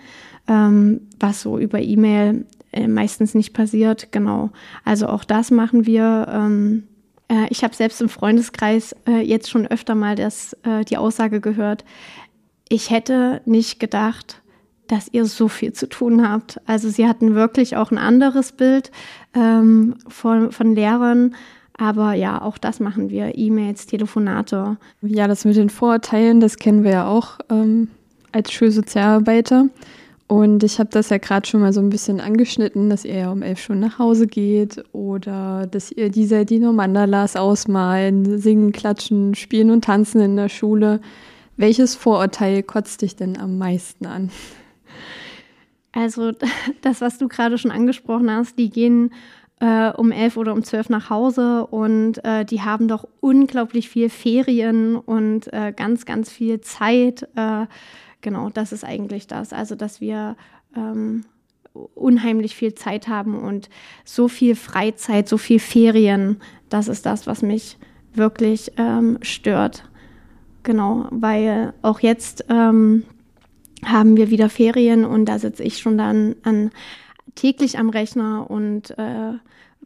ähm, 0.47 1.01
was 1.19 1.41
so 1.41 1.57
über 1.57 1.81
E-Mail 1.81 2.45
äh, 2.71 2.87
meistens 2.87 3.33
nicht 3.33 3.53
passiert. 3.53 4.11
Genau. 4.11 4.51
Also 4.83 5.07
auch 5.07 5.23
das 5.23 5.51
machen 5.51 5.85
wir. 5.85 6.27
Ähm, 6.29 6.83
äh, 7.29 7.47
ich 7.49 7.63
habe 7.63 7.75
selbst 7.75 8.01
im 8.01 8.09
Freundeskreis 8.09 8.95
äh, 9.07 9.21
jetzt 9.21 9.49
schon 9.49 9.67
öfter 9.67 9.95
mal 9.95 10.15
das, 10.15 10.53
äh, 10.63 10.83
die 10.85 10.97
Aussage 10.97 11.41
gehört, 11.41 11.85
ich 12.67 12.89
hätte 12.89 13.41
nicht 13.45 13.79
gedacht, 13.79 14.41
dass 14.87 15.07
ihr 15.11 15.25
so 15.25 15.47
viel 15.47 15.73
zu 15.73 15.87
tun 15.87 16.27
habt. 16.27 16.59
Also 16.65 16.89
sie 16.89 17.07
hatten 17.07 17.35
wirklich 17.35 17.75
auch 17.75 17.91
ein 17.91 17.97
anderes 17.97 18.51
Bild 18.51 18.91
ähm, 19.33 19.95
von, 20.07 20.51
von 20.51 20.75
Lehrern. 20.75 21.35
Aber 21.77 22.13
ja, 22.13 22.41
auch 22.41 22.57
das 22.57 22.79
machen 22.79 23.09
wir. 23.09 23.37
E-Mails, 23.37 23.85
Telefonate. 23.87 24.77
Ja, 25.01 25.27
das 25.27 25.45
mit 25.45 25.57
den 25.57 25.69
Vorurteilen, 25.69 26.39
das 26.39 26.57
kennen 26.57 26.83
wir 26.83 26.91
ja 26.91 27.07
auch 27.07 27.39
ähm, 27.49 27.89
als 28.31 28.51
Schulsozialarbeiter. 28.51 29.67
Und 30.27 30.63
ich 30.63 30.79
habe 30.79 30.89
das 30.89 31.09
ja 31.09 31.19
gerade 31.19 31.47
schon 31.47 31.61
mal 31.61 31.71
so 31.71 31.81
ein 31.81 31.89
bisschen 31.89 32.19
angeschnitten, 32.19 32.89
dass 32.89 33.05
ihr 33.05 33.15
ja 33.15 33.31
um 33.31 33.43
elf 33.43 33.59
schon 33.59 33.79
nach 33.79 33.99
Hause 33.99 34.25
geht 34.25 34.83
oder 34.91 35.67
dass 35.67 35.91
ihr 35.91 36.09
diese 36.09 36.45
Dino 36.45 36.73
Mandalas 36.73 37.35
ausmalen, 37.35 38.39
singen, 38.39 38.71
klatschen, 38.71 39.35
spielen 39.35 39.69
und 39.69 39.83
tanzen 39.83 40.21
in 40.21 40.35
der 40.35 40.49
Schule. 40.49 40.99
Welches 41.57 41.95
Vorurteil 41.95 42.63
kotzt 42.63 43.03
dich 43.03 43.15
denn 43.15 43.37
am 43.37 43.59
meisten 43.59 44.07
an? 44.07 44.31
Also 45.91 46.31
das, 46.81 47.01
was 47.01 47.19
du 47.19 47.27
gerade 47.27 47.59
schon 47.59 47.71
angesprochen 47.71 48.31
hast, 48.31 48.57
die 48.57 48.71
gehen 48.71 49.11
äh, 49.59 49.91
um 49.91 50.11
elf 50.11 50.37
oder 50.37 50.53
um 50.53 50.63
zwölf 50.63 50.89
nach 50.89 51.11
Hause 51.11 51.67
und 51.67 52.25
äh, 52.25 52.45
die 52.45 52.61
haben 52.61 52.87
doch 52.87 53.07
unglaublich 53.21 53.89
viel 53.89 54.09
Ferien 54.09 54.95
und 54.95 55.53
äh, 55.53 55.71
ganz, 55.71 56.05
ganz 56.05 56.31
viel 56.31 56.61
Zeit. 56.61 57.27
Genau, 58.25 58.49
das 58.49 58.71
ist 58.71 58.83
eigentlich 58.83 59.27
das. 59.27 59.53
Also, 59.53 59.75
dass 59.75 60.01
wir 60.01 60.35
ähm, 60.75 61.25
unheimlich 61.93 62.55
viel 62.55 62.73
Zeit 62.73 63.07
haben 63.07 63.37
und 63.37 63.69
so 64.03 64.27
viel 64.27 64.55
Freizeit, 64.55 65.29
so 65.29 65.37
viel 65.37 65.59
Ferien, 65.59 66.41
das 66.67 66.87
ist 66.87 67.05
das, 67.05 67.27
was 67.27 67.43
mich 67.43 67.77
wirklich 68.15 68.71
ähm, 68.77 69.19
stört. 69.21 69.87
Genau, 70.63 71.05
weil 71.11 71.75
auch 71.83 71.99
jetzt 71.99 72.45
ähm, 72.49 73.03
haben 73.85 74.17
wir 74.17 74.31
wieder 74.31 74.49
Ferien 74.49 75.05
und 75.05 75.25
da 75.25 75.37
sitze 75.37 75.61
ich 75.61 75.77
schon 75.77 75.95
dann 75.95 76.35
an, 76.41 76.71
täglich 77.35 77.77
am 77.77 77.89
Rechner 77.89 78.49
und 78.49 78.89
äh, 78.97 79.33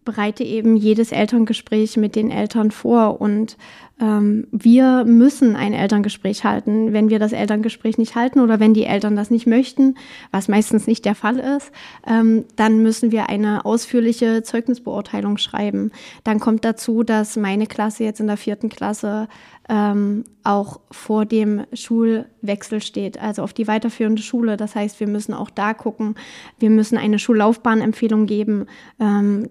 bereite 0.06 0.44
eben 0.44 0.76
jedes 0.76 1.12
Elterngespräch 1.12 1.98
mit 1.98 2.16
den 2.16 2.32
Eltern 2.32 2.72
vor 2.72 3.22
und 3.22 3.58
ähm, 4.02 4.48
wir 4.52 5.04
müssen 5.04 5.56
ein 5.56 5.74
Elterngespräch 5.74 6.44
halten. 6.44 6.94
Wenn 6.94 7.10
wir 7.10 7.20
das 7.20 7.34
Elterngespräch 7.34 7.98
nicht 7.98 8.16
halten 8.16 8.40
oder 8.40 8.60
wenn 8.60 8.74
die 8.74 8.86
Eltern 8.86 9.16
das 9.16 9.30
nicht 9.30 9.46
möchten, 9.46 9.96
was 10.32 10.48
meistens 10.48 10.88
nicht 10.88 11.06
der 11.06 11.16
Fall 11.16 11.40
ist, 11.40 11.72
ähm, 12.08 12.46
dann 12.56 12.82
müssen 12.82 13.12
wir 13.12 13.30
eine 13.30 13.66
ausführliche 13.66 14.42
Zeugnisbeurteilung 14.44 15.38
schreiben. 15.38 15.92
Dann 16.24 16.40
kommt 16.40 16.64
dazu, 16.64 17.04
dass 17.04 17.36
meine 17.36 17.68
Klasse 17.68 18.06
jetzt 18.06 18.22
in 18.22 18.28
der 18.28 18.38
vierten 18.38 18.70
Klasse 18.70 19.28
ähm, 19.68 20.24
auch 20.44 20.80
vor 20.90 21.26
dem 21.26 21.66
Schulwechsel 21.74 22.82
steht, 22.82 23.22
also 23.22 23.44
auf 23.44 23.54
die 23.54 23.68
weiterführende 23.68 24.22
Schule. 24.22 24.58
Das 24.58 24.76
heißt, 24.76 25.00
wir 25.00 25.08
müssen 25.08 25.34
auch 25.34 25.50
da 25.50 25.74
gucken, 25.74 26.16
wir 26.58 26.70
müssen 26.70 26.98
eine 26.98 27.20
Schullaufbahnempfehlung 27.20 28.26
geben. 28.26 28.66
Ähm, 29.00 29.50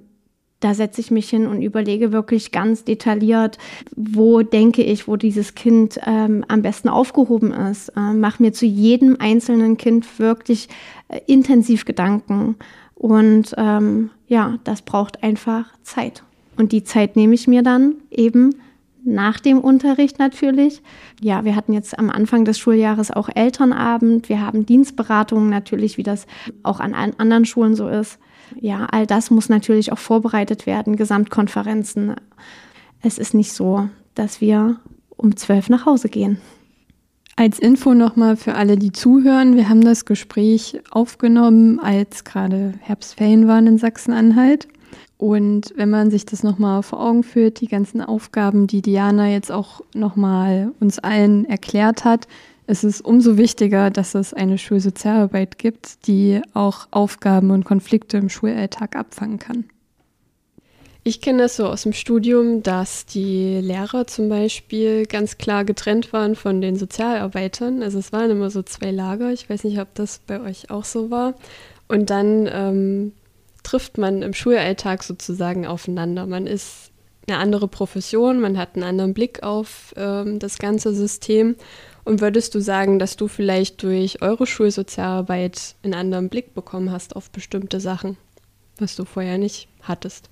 da 0.60 0.74
setze 0.74 1.00
ich 1.00 1.10
mich 1.10 1.30
hin 1.30 1.46
und 1.46 1.62
überlege 1.62 2.12
wirklich 2.12 2.50
ganz 2.50 2.84
detailliert, 2.84 3.58
wo 3.94 4.42
denke 4.42 4.82
ich, 4.82 5.06
wo 5.06 5.16
dieses 5.16 5.54
Kind 5.54 6.00
ähm, 6.04 6.44
am 6.48 6.62
besten 6.62 6.88
aufgehoben 6.88 7.52
ist. 7.52 7.90
Äh, 7.90 8.12
mach 8.14 8.40
mir 8.40 8.52
zu 8.52 8.66
jedem 8.66 9.16
einzelnen 9.20 9.76
Kind 9.76 10.18
wirklich 10.18 10.68
äh, 11.08 11.20
intensiv 11.26 11.84
Gedanken. 11.84 12.56
Und 12.96 13.54
ähm, 13.56 14.10
ja, 14.26 14.58
das 14.64 14.82
braucht 14.82 15.22
einfach 15.22 15.66
Zeit. 15.82 16.24
Und 16.56 16.72
die 16.72 16.82
Zeit 16.82 17.14
nehme 17.14 17.34
ich 17.34 17.46
mir 17.46 17.62
dann 17.62 17.94
eben 18.10 18.56
nach 19.04 19.38
dem 19.38 19.60
Unterricht 19.60 20.18
natürlich. 20.18 20.82
Ja, 21.20 21.44
wir 21.44 21.54
hatten 21.54 21.72
jetzt 21.72 21.96
am 21.96 22.10
Anfang 22.10 22.44
des 22.44 22.58
Schuljahres 22.58 23.12
auch 23.12 23.28
Elternabend. 23.32 24.28
Wir 24.28 24.44
haben 24.44 24.66
Dienstberatungen 24.66 25.48
natürlich, 25.48 25.98
wie 25.98 26.02
das 26.02 26.26
auch 26.64 26.80
an 26.80 26.94
anderen 26.94 27.44
Schulen 27.44 27.76
so 27.76 27.88
ist 27.88 28.18
ja, 28.60 28.86
all 28.90 29.06
das 29.06 29.30
muss 29.30 29.48
natürlich 29.48 29.92
auch 29.92 29.98
vorbereitet 29.98 30.66
werden, 30.66 30.96
Gesamtkonferenzen. 30.96 32.14
Es 33.02 33.18
ist 33.18 33.34
nicht 33.34 33.52
so, 33.52 33.88
dass 34.14 34.40
wir 34.40 34.80
um 35.16 35.36
zwölf 35.36 35.68
nach 35.68 35.86
Hause 35.86 36.08
gehen. 36.08 36.38
Als 37.36 37.60
Info 37.60 37.94
nochmal 37.94 38.36
für 38.36 38.56
alle, 38.56 38.76
die 38.76 38.90
zuhören, 38.90 39.56
wir 39.56 39.68
haben 39.68 39.82
das 39.82 40.04
Gespräch 40.04 40.80
aufgenommen, 40.90 41.78
als 41.78 42.24
gerade 42.24 42.74
Herbstferien 42.80 43.46
waren 43.46 43.68
in 43.68 43.78
Sachsen-Anhalt. 43.78 44.66
Und 45.18 45.72
wenn 45.76 45.90
man 45.90 46.10
sich 46.10 46.26
das 46.26 46.42
nochmal 46.42 46.82
vor 46.82 47.00
Augen 47.00 47.22
führt, 47.22 47.60
die 47.60 47.68
ganzen 47.68 48.00
Aufgaben, 48.00 48.66
die 48.66 48.82
Diana 48.82 49.28
jetzt 49.28 49.52
auch 49.52 49.82
nochmal 49.94 50.72
uns 50.80 50.98
allen 50.98 51.44
erklärt 51.44 52.04
hat, 52.04 52.26
es 52.70 52.84
ist 52.84 53.00
umso 53.00 53.38
wichtiger, 53.38 53.90
dass 53.90 54.14
es 54.14 54.34
eine 54.34 54.58
Schulsozialarbeit 54.58 55.56
gibt, 55.56 56.06
die 56.06 56.42
auch 56.52 56.86
Aufgaben 56.90 57.50
und 57.50 57.64
Konflikte 57.64 58.18
im 58.18 58.28
Schulalltag 58.28 58.94
abfangen 58.94 59.38
kann. 59.38 59.64
Ich 61.02 61.22
kenne 61.22 61.44
das 61.44 61.56
so 61.56 61.66
aus 61.66 61.84
dem 61.84 61.94
Studium, 61.94 62.62
dass 62.62 63.06
die 63.06 63.58
Lehrer 63.62 64.06
zum 64.06 64.28
Beispiel 64.28 65.06
ganz 65.06 65.38
klar 65.38 65.64
getrennt 65.64 66.12
waren 66.12 66.34
von 66.34 66.60
den 66.60 66.76
Sozialarbeitern. 66.76 67.82
Also 67.82 67.98
es 67.98 68.12
waren 68.12 68.30
immer 68.30 68.50
so 68.50 68.60
zwei 68.60 68.90
Lager. 68.90 69.32
Ich 69.32 69.48
weiß 69.48 69.64
nicht, 69.64 69.80
ob 69.80 69.94
das 69.94 70.20
bei 70.26 70.38
euch 70.38 70.70
auch 70.70 70.84
so 70.84 71.10
war. 71.10 71.36
Und 71.88 72.10
dann 72.10 72.46
ähm, 72.52 73.12
trifft 73.62 73.96
man 73.96 74.20
im 74.20 74.34
Schulalltag 74.34 75.04
sozusagen 75.04 75.66
aufeinander. 75.66 76.26
Man 76.26 76.46
ist 76.46 76.90
eine 77.26 77.38
andere 77.38 77.68
Profession, 77.68 78.40
man 78.40 78.58
hat 78.58 78.74
einen 78.74 78.84
anderen 78.84 79.14
Blick 79.14 79.42
auf 79.42 79.94
ähm, 79.96 80.38
das 80.38 80.58
ganze 80.58 80.92
System 80.94 81.56
und 82.08 82.22
würdest 82.22 82.54
du 82.54 82.60
sagen, 82.60 82.98
dass 82.98 83.16
du 83.16 83.28
vielleicht 83.28 83.82
durch 83.82 84.22
eure 84.22 84.46
Schulsozialarbeit 84.46 85.74
einen 85.82 85.92
anderen 85.92 86.30
Blick 86.30 86.54
bekommen 86.54 86.90
hast 86.90 87.14
auf 87.14 87.30
bestimmte 87.30 87.80
Sachen, 87.80 88.16
was 88.78 88.96
du 88.96 89.04
vorher 89.04 89.36
nicht 89.36 89.68
hattest? 89.82 90.30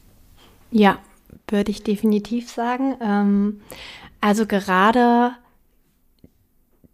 Ja, 0.70 0.98
würde 1.48 1.70
ich 1.70 1.82
definitiv 1.82 2.50
sagen. 2.50 2.96
Ähm, 3.02 3.60
also 4.22 4.46
gerade 4.46 5.32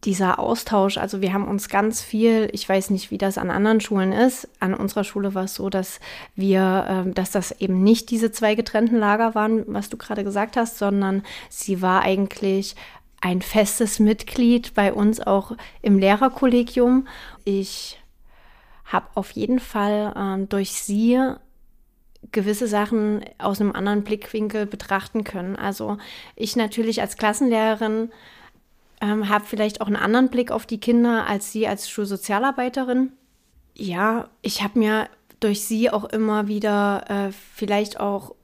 dieser 0.03 0.41
Austausch, 0.41 0.99
also 0.99 1.21
wir 1.21 1.33
haben 1.33 1.47
uns 1.47 1.69
ganz 1.69 2.03
viel, 2.03 2.49
ich 2.53 2.69
weiß 2.69 2.91
nicht, 2.91 3.13
wie 3.13 3.19
das 3.19 3.39
an 3.39 3.51
anderen 3.51 3.81
Schulen 3.81 4.11
ist. 4.11 4.49
An 4.59 4.75
unserer 4.75 5.05
Schule 5.05 5.33
war 5.33 5.45
es 5.45 5.55
so, 5.55 5.71
dass 5.71 6.01
wir, 6.35 6.87
ähm, 6.89 7.15
dass 7.15 7.31
das 7.31 7.53
eben 7.61 7.85
nicht 7.85 8.11
diese 8.11 8.33
zwei 8.33 8.57
getrennten 8.57 8.97
Lager 8.97 9.37
waren, 9.37 9.63
was 9.69 9.91
du 9.91 9.97
gerade 9.97 10.25
gesagt 10.25 10.57
hast, 10.57 10.79
sondern 10.79 11.23
sie 11.51 11.83
war 11.83 12.03
eigentlich 12.03 12.75
ein 13.23 13.41
festes 13.41 14.01
Mitglied 14.01 14.75
bei 14.75 14.93
uns 14.93 15.21
auch 15.21 15.53
im 15.81 15.99
Lehrerkollegium. 15.99 17.07
Ich 17.45 17.99
habe 18.85 19.07
auf 19.15 19.31
jeden 19.31 19.61
Fall 19.61 20.13
ähm, 20.17 20.49
durch 20.49 20.73
sie 20.73 21.19
gewisse 22.33 22.67
Sachen 22.67 23.25
aus 23.39 23.61
einem 23.61 23.73
anderen 23.73 24.03
Blickwinkel 24.03 24.67
betrachten 24.67 25.25
können. 25.25 25.57
Also 25.57 25.99
ich 26.35 26.57
natürlich 26.57 27.01
als 27.01 27.17
Klassenlehrerin 27.17 28.11
ähm, 29.01 29.29
habe 29.29 29.45
vielleicht 29.47 29.81
auch 29.81 29.87
einen 29.87 29.97
anderen 29.97 30.29
Blick 30.29 30.51
auf 30.51 30.67
die 30.67 30.81
Kinder 30.81 31.27
als 31.27 31.53
sie 31.53 31.67
als 31.69 31.89
Schulsozialarbeiterin. 31.89 33.13
Ja, 33.75 34.29
ich 34.43 34.63
habe 34.63 34.79
mir 34.81 35.09
durch 35.39 35.63
sie 35.63 35.91
auch 35.91 36.05
immer 36.05 36.49
wieder 36.49 37.05
äh, 37.09 37.33
vielleicht 37.33 38.01
auch 38.01 38.35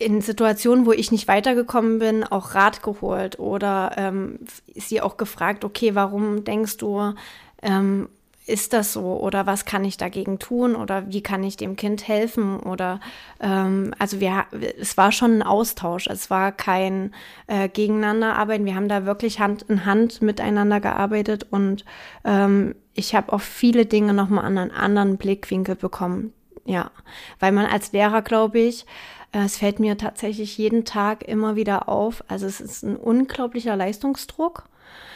in 0.00 0.22
Situationen, 0.22 0.86
wo 0.86 0.92
ich 0.92 1.12
nicht 1.12 1.28
weitergekommen 1.28 1.98
bin, 1.98 2.24
auch 2.24 2.54
Rat 2.54 2.82
geholt 2.82 3.38
oder 3.38 3.92
ähm, 3.96 4.38
sie 4.74 5.02
auch 5.02 5.18
gefragt, 5.18 5.64
okay, 5.64 5.94
warum 5.94 6.42
denkst 6.44 6.78
du, 6.78 7.14
ähm, 7.62 8.08
ist 8.46 8.72
das 8.72 8.94
so 8.94 9.20
oder 9.20 9.46
was 9.46 9.64
kann 9.64 9.84
ich 9.84 9.96
dagegen 9.96 10.38
tun 10.38 10.74
oder 10.74 11.12
wie 11.12 11.22
kann 11.22 11.44
ich 11.44 11.56
dem 11.56 11.76
Kind 11.76 12.08
helfen 12.08 12.58
oder 12.58 12.98
ähm, 13.40 13.94
also 13.98 14.18
wir 14.18 14.46
es 14.80 14.96
war 14.96 15.12
schon 15.12 15.38
ein 15.38 15.42
Austausch 15.42 16.08
es 16.08 16.30
war 16.30 16.50
kein 16.50 17.14
äh, 17.46 17.68
Gegeneinanderarbeiten 17.68 18.66
wir 18.66 18.74
haben 18.74 18.88
da 18.88 19.06
wirklich 19.06 19.38
Hand 19.38 19.62
in 19.68 19.84
Hand 19.84 20.20
miteinander 20.20 20.80
gearbeitet 20.80 21.46
und 21.50 21.84
ähm, 22.24 22.74
ich 22.94 23.14
habe 23.14 23.32
auch 23.32 23.40
viele 23.40 23.86
Dinge 23.86 24.14
nochmal 24.14 24.46
an 24.46 24.58
einen 24.58 24.70
anderen 24.72 25.16
Blickwinkel 25.16 25.76
bekommen. 25.76 26.32
Ja 26.64 26.90
weil 27.38 27.52
man 27.52 27.66
als 27.66 27.92
Lehrer 27.92 28.22
glaube 28.22 28.58
ich 28.58 28.84
es 29.32 29.58
fällt 29.58 29.78
mir 29.78 29.96
tatsächlich 29.96 30.58
jeden 30.58 30.84
Tag 30.84 31.22
immer 31.26 31.56
wieder 31.56 31.88
auf. 31.88 32.24
Also 32.28 32.46
es 32.46 32.60
ist 32.60 32.82
ein 32.82 32.96
unglaublicher 32.96 33.76
Leistungsdruck. 33.76 34.64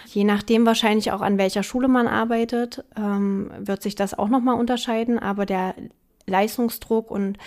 Je 0.06 0.24
nachdem 0.24 0.66
wahrscheinlich 0.66 1.10
auch 1.10 1.20
an 1.20 1.38
welcher 1.38 1.64
Schule 1.64 1.88
man 1.88 2.06
arbeitet, 2.06 2.84
ähm, 2.96 3.50
wird 3.58 3.82
sich 3.82 3.96
das 3.96 4.16
auch 4.16 4.28
nochmal 4.28 4.58
unterscheiden. 4.58 5.18
Aber 5.18 5.46
der 5.46 5.74
Leistungsdruck 6.26 7.10
und 7.10 7.38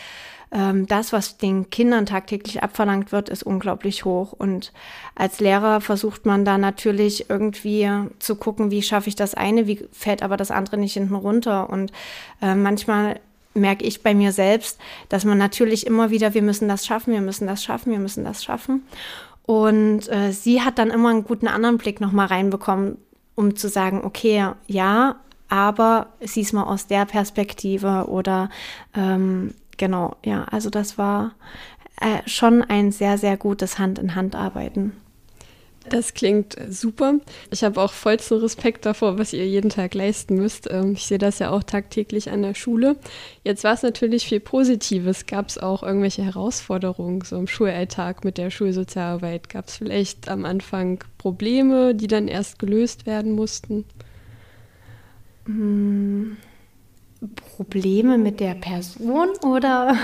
ähm, 0.51 0.87
das, 0.87 1.13
was 1.13 1.37
den 1.37 1.69
Kindern 1.69 2.05
tagtäglich 2.05 2.63
abverlangt 2.63 3.11
wird, 3.11 3.29
ist 3.29 3.43
unglaublich 3.43 4.05
hoch. 4.05 4.33
Und 4.33 4.71
als 5.15 5.39
Lehrer 5.39 5.81
versucht 5.81 6.25
man 6.25 6.45
da 6.45 6.57
natürlich 6.57 7.29
irgendwie 7.29 7.89
zu 8.19 8.35
gucken, 8.35 8.71
wie 8.71 8.81
schaffe 8.81 9.09
ich 9.09 9.15
das 9.15 9.33
eine, 9.33 9.67
wie 9.67 9.85
fällt 9.91 10.23
aber 10.23 10.37
das 10.37 10.51
andere 10.51 10.77
nicht 10.77 10.93
hinten 10.93 11.15
runter. 11.15 11.69
Und 11.69 11.91
äh, 12.41 12.55
manchmal 12.55 13.19
merke 13.57 13.83
ich 13.83 14.03
bei 14.03 14.13
mir 14.13 14.31
selbst, 14.31 14.79
dass 15.09 15.25
man 15.25 15.37
natürlich 15.37 15.85
immer 15.85 16.09
wieder, 16.09 16.33
wir 16.33 16.41
müssen 16.41 16.67
das 16.67 16.85
schaffen, 16.85 17.13
wir 17.13 17.21
müssen 17.21 17.47
das 17.47 17.63
schaffen, 17.63 17.91
wir 17.91 17.99
müssen 17.99 18.23
das 18.23 18.43
schaffen. 18.43 18.83
Und 19.45 20.09
äh, 20.09 20.31
sie 20.31 20.61
hat 20.61 20.77
dann 20.77 20.89
immer 20.89 21.09
einen 21.09 21.23
guten 21.23 21.47
anderen 21.47 21.77
Blick 21.77 22.01
nochmal 22.01 22.27
reinbekommen, 22.27 22.97
um 23.35 23.55
zu 23.55 23.69
sagen, 23.69 24.01
okay, 24.03 24.49
ja, 24.67 25.15
aber 25.49 26.07
sieh's 26.19 26.53
mal 26.53 26.63
aus 26.63 26.87
der 26.87 27.05
Perspektive 27.05 28.07
oder 28.09 28.49
ähm, 28.93 29.53
genau, 29.77 30.17
ja, 30.25 30.43
also 30.45 30.69
das 30.69 30.97
war 30.97 31.31
äh, 32.01 32.27
schon 32.27 32.61
ein 32.61 32.91
sehr, 32.91 33.17
sehr 33.17 33.37
gutes 33.37 33.79
Hand-in-Hand-Arbeiten. 33.79 34.91
Das 35.89 36.13
klingt 36.13 36.55
super. 36.69 37.15
Ich 37.49 37.63
habe 37.63 37.81
auch 37.81 37.93
vollsten 37.93 38.39
Respekt 38.39 38.85
davor, 38.85 39.17
was 39.17 39.31
ihr 39.31 39.47
jeden 39.47 39.69
Tag 39.69 39.93
leisten 39.93 40.35
müsst. 40.35 40.69
Ähm, 40.69 40.93
ich 40.93 41.05
sehe 41.05 41.17
das 41.17 41.39
ja 41.39 41.51
auch 41.51 41.63
tagtäglich 41.63 42.29
an 42.29 42.41
der 42.41 42.55
Schule. 42.55 42.97
Jetzt 43.43 43.63
war 43.63 43.73
es 43.73 43.83
natürlich 43.83 44.25
viel 44.25 44.39
Positives. 44.39 45.25
Gab 45.25 45.47
es 45.47 45.57
auch 45.57 45.83
irgendwelche 45.83 46.23
Herausforderungen 46.23 47.21
so 47.21 47.37
im 47.37 47.47
Schulalltag 47.47 48.25
mit 48.25 48.37
der 48.37 48.49
Schulsozialarbeit? 48.49 49.49
Gab 49.49 49.67
es 49.67 49.77
vielleicht 49.77 50.27
am 50.29 50.43
Anfang 50.43 51.03
Probleme, 51.17 51.95
die 51.95 52.07
dann 52.07 52.27
erst 52.27 52.59
gelöst 52.59 53.05
werden 53.05 53.31
mussten? 53.31 53.85
Hm. 55.45 56.37
Probleme 57.55 58.17
mit 58.17 58.39
der 58.39 58.53
Person 58.53 59.29
oder? 59.43 59.95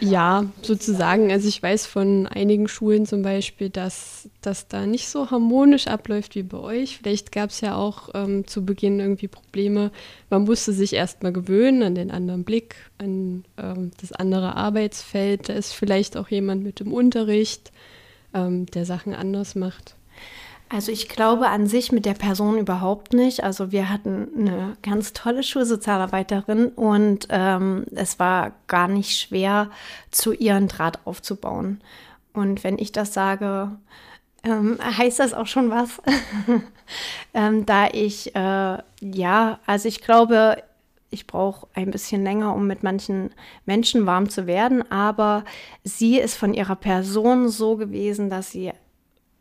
Ja, 0.00 0.44
sozusagen. 0.62 1.32
Also 1.32 1.48
ich 1.48 1.62
weiß 1.62 1.86
von 1.86 2.26
einigen 2.28 2.68
Schulen 2.68 3.06
zum 3.06 3.22
Beispiel, 3.22 3.70
dass 3.70 4.28
das 4.40 4.68
da 4.68 4.86
nicht 4.86 5.08
so 5.08 5.30
harmonisch 5.30 5.88
abläuft 5.88 6.36
wie 6.36 6.44
bei 6.44 6.58
euch. 6.58 6.98
Vielleicht 6.98 7.32
gab 7.32 7.50
es 7.50 7.60
ja 7.60 7.76
auch 7.76 8.10
ähm, 8.14 8.46
zu 8.46 8.64
Beginn 8.64 9.00
irgendwie 9.00 9.28
Probleme. 9.28 9.90
Man 10.30 10.44
musste 10.44 10.72
sich 10.72 10.92
erstmal 10.92 11.32
gewöhnen 11.32 11.82
an 11.82 11.94
den 11.96 12.10
anderen 12.10 12.44
Blick, 12.44 12.76
an 12.98 13.44
ähm, 13.58 13.90
das 14.00 14.12
andere 14.12 14.54
Arbeitsfeld. 14.54 15.48
Da 15.48 15.54
ist 15.54 15.72
vielleicht 15.72 16.16
auch 16.16 16.28
jemand 16.28 16.62
mit 16.62 16.80
im 16.80 16.92
Unterricht, 16.92 17.72
ähm, 18.32 18.66
der 18.66 18.84
Sachen 18.84 19.14
anders 19.14 19.56
macht. 19.56 19.96
Also 20.72 20.92
ich 20.92 21.08
glaube 21.08 21.48
an 21.48 21.66
sich 21.66 21.90
mit 21.90 22.06
der 22.06 22.14
Person 22.14 22.56
überhaupt 22.56 23.12
nicht. 23.12 23.42
Also 23.42 23.72
wir 23.72 23.90
hatten 23.90 24.28
eine 24.38 24.76
ganz 24.82 25.12
tolle 25.12 25.42
Schulsozialarbeiterin 25.42 26.68
und 26.68 27.26
ähm, 27.28 27.86
es 27.92 28.20
war 28.20 28.52
gar 28.68 28.86
nicht 28.86 29.18
schwer, 29.18 29.68
zu 30.12 30.32
ihren 30.32 30.68
Draht 30.68 31.00
aufzubauen. 31.04 31.80
Und 32.32 32.62
wenn 32.62 32.78
ich 32.78 32.92
das 32.92 33.12
sage, 33.12 33.72
ähm, 34.44 34.78
heißt 34.80 35.18
das 35.18 35.34
auch 35.34 35.48
schon 35.48 35.70
was. 35.70 36.00
ähm, 37.34 37.66
da 37.66 37.88
ich, 37.88 38.36
äh, 38.36 38.78
ja, 39.00 39.58
also 39.66 39.88
ich 39.88 40.00
glaube, 40.02 40.62
ich 41.10 41.26
brauche 41.26 41.66
ein 41.74 41.90
bisschen 41.90 42.22
länger, 42.22 42.54
um 42.54 42.68
mit 42.68 42.84
manchen 42.84 43.30
Menschen 43.66 44.06
warm 44.06 44.28
zu 44.28 44.46
werden, 44.46 44.88
aber 44.92 45.44
sie 45.82 46.20
ist 46.20 46.36
von 46.36 46.54
ihrer 46.54 46.76
Person 46.76 47.48
so 47.48 47.74
gewesen, 47.76 48.30
dass 48.30 48.52
sie 48.52 48.70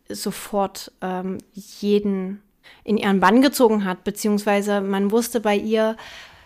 sofort 0.10 0.91
ähm, 1.02 1.38
jeden 1.54 2.41
in 2.84 2.98
ihren 2.98 3.19
Bann 3.19 3.41
gezogen 3.41 3.86
hat, 3.86 4.04
beziehungsweise 4.04 4.82
man 4.82 5.12
wusste 5.12 5.39
bei 5.39 5.56
ihr, 5.56 5.95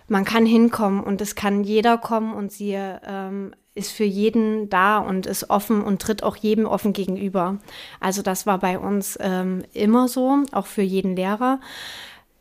man 0.07 0.25
kann 0.25 0.45
hinkommen 0.45 1.01
und 1.01 1.21
es 1.21 1.35
kann 1.35 1.63
jeder 1.63 1.97
kommen 1.97 2.33
und 2.33 2.51
sie 2.51 2.73
ähm, 2.73 3.53
ist 3.75 3.91
für 3.91 4.03
jeden 4.03 4.69
da 4.69 4.99
und 4.99 5.25
ist 5.25 5.49
offen 5.49 5.81
und 5.81 6.01
tritt 6.01 6.23
auch 6.23 6.35
jedem 6.35 6.65
offen 6.65 6.93
gegenüber. 6.93 7.57
Also 7.99 8.21
das 8.21 8.45
war 8.45 8.59
bei 8.59 8.77
uns 8.77 9.17
ähm, 9.21 9.63
immer 9.73 10.07
so, 10.07 10.43
auch 10.51 10.67
für 10.67 10.81
jeden 10.81 11.15
Lehrer. 11.15 11.59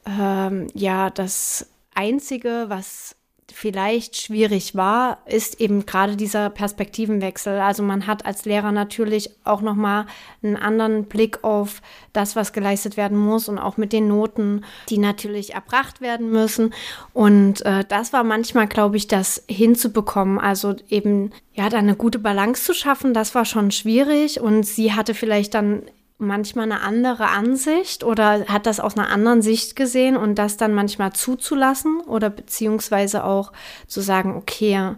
Ähm, 0.05 0.67
ja, 0.75 1.11
das 1.11 1.69
Einzige, 1.95 2.65
was 2.69 3.17
vielleicht 3.53 4.17
schwierig 4.17 4.75
war, 4.75 5.19
ist 5.27 5.61
eben 5.61 5.87
gerade 5.87 6.17
dieser 6.17 6.51
Perspektivenwechsel. 6.51 7.61
Also 7.61 7.83
man 7.83 8.07
hat 8.07 8.27
als 8.27 8.45
Lehrer 8.45 8.73
natürlich 8.73 9.31
auch 9.45 9.61
noch 9.61 9.75
mal 9.75 10.07
einen 10.43 10.57
anderen 10.57 11.05
Blick 11.05 11.45
auf 11.45 11.83
das, 12.13 12.35
was 12.37 12.53
geleistet 12.53 12.97
werden 12.97 13.19
muss 13.19 13.49
und 13.49 13.59
auch 13.59 13.77
mit 13.77 13.93
den 13.93 14.09
Noten, 14.09 14.65
die 14.89 14.99
natürlich 14.99 15.55
erbracht 15.55 16.01
werden 16.01 16.31
müssen. 16.31 16.75
Und 17.13 17.65
äh, 17.65 17.85
das 17.87 18.13
war 18.13 18.25
manchmal, 18.25 18.67
glaube 18.67 18.97
ich, 18.97 19.07
das 19.07 19.45
hinzubekommen. 19.49 20.39
Also 20.39 20.75
eben 20.89 21.31
ja, 21.55 21.69
da 21.69 21.79
eine 21.79 21.97
gute 21.97 22.19
Balance 22.19 22.65
zu 22.65 22.75
schaffen, 22.75 23.15
das 23.15 23.35
war 23.35 23.45
schon 23.45 23.71
schwierig. 23.71 24.41
Und 24.41 24.65
sie 24.65 24.95
hatte 24.95 25.15
vielleicht 25.15 25.55
dann 25.55 25.83
manchmal 26.23 26.65
eine 26.65 26.81
andere 26.81 27.29
Ansicht 27.29 28.05
oder 28.05 28.47
hat 28.47 28.67
das 28.67 28.81
aus 28.81 28.97
einer 28.97 29.11
anderen 29.11 29.43
Sicht 29.43 29.77
gesehen 29.77 30.17
und 30.17 30.37
das 30.37 30.57
dann 30.57 30.75
manchmal 30.75 31.13
zuzulassen 31.13 32.01
oder 32.01 32.31
beziehungsweise 32.31 33.25
auch 33.25 33.53
zu 33.87 34.01
sagen, 34.01 34.37
okay, 34.37 34.95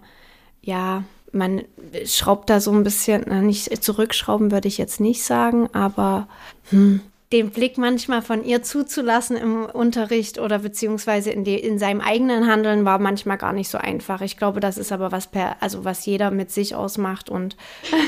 ja, 0.63 1.03
man 1.33 1.63
schraubt 2.05 2.49
da 2.49 2.61
so 2.61 2.71
ein 2.73 2.85
bisschen, 2.85 3.45
nicht 3.45 3.83
zurückschrauben 3.83 4.53
würde 4.53 4.69
ich 4.69 4.79
jetzt 4.79 5.01
nicht 5.01 5.25
sagen, 5.25 5.69
aber 5.73 6.29
hm, 6.71 7.01
den 7.35 7.51
Blick 7.51 7.79
manchmal 7.79 8.23
von 8.23 8.45
ihr 8.45 8.63
zuzulassen 8.63 9.37
im 9.37 9.65
Unterricht 9.67 10.39
oder 10.39 10.61
beziehungsweise 10.61 11.31
in, 11.31 11.43
die, 11.43 11.57
in 11.57 11.81
seinem 11.81 12.01
eigenen 12.01 12.47
Handeln 12.47 12.85
war 12.85 13.01
manchmal 13.01 13.39
gar 13.39 13.53
nicht 13.53 13.69
so 13.69 13.77
einfach. 13.77 14.21
Ich 14.21 14.37
glaube, 14.37 14.61
das 14.61 14.79
ist 14.79 14.93
aber 14.93 15.11
was 15.11 15.27
per, 15.27 15.57
also 15.61 15.85
was 15.85 16.07
jeder 16.07 16.31
mit 16.31 16.53
sich 16.53 16.77
ausmacht 16.77 17.31
und 17.31 17.57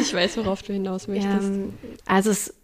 ich 0.00 0.14
weiß, 0.14 0.36
worauf 0.36 0.62
du 0.62 0.74
hinaus 0.74 1.08
möchtest. 1.08 1.48
Ähm, 1.48 1.74
also 2.06 2.30
es 2.30 2.54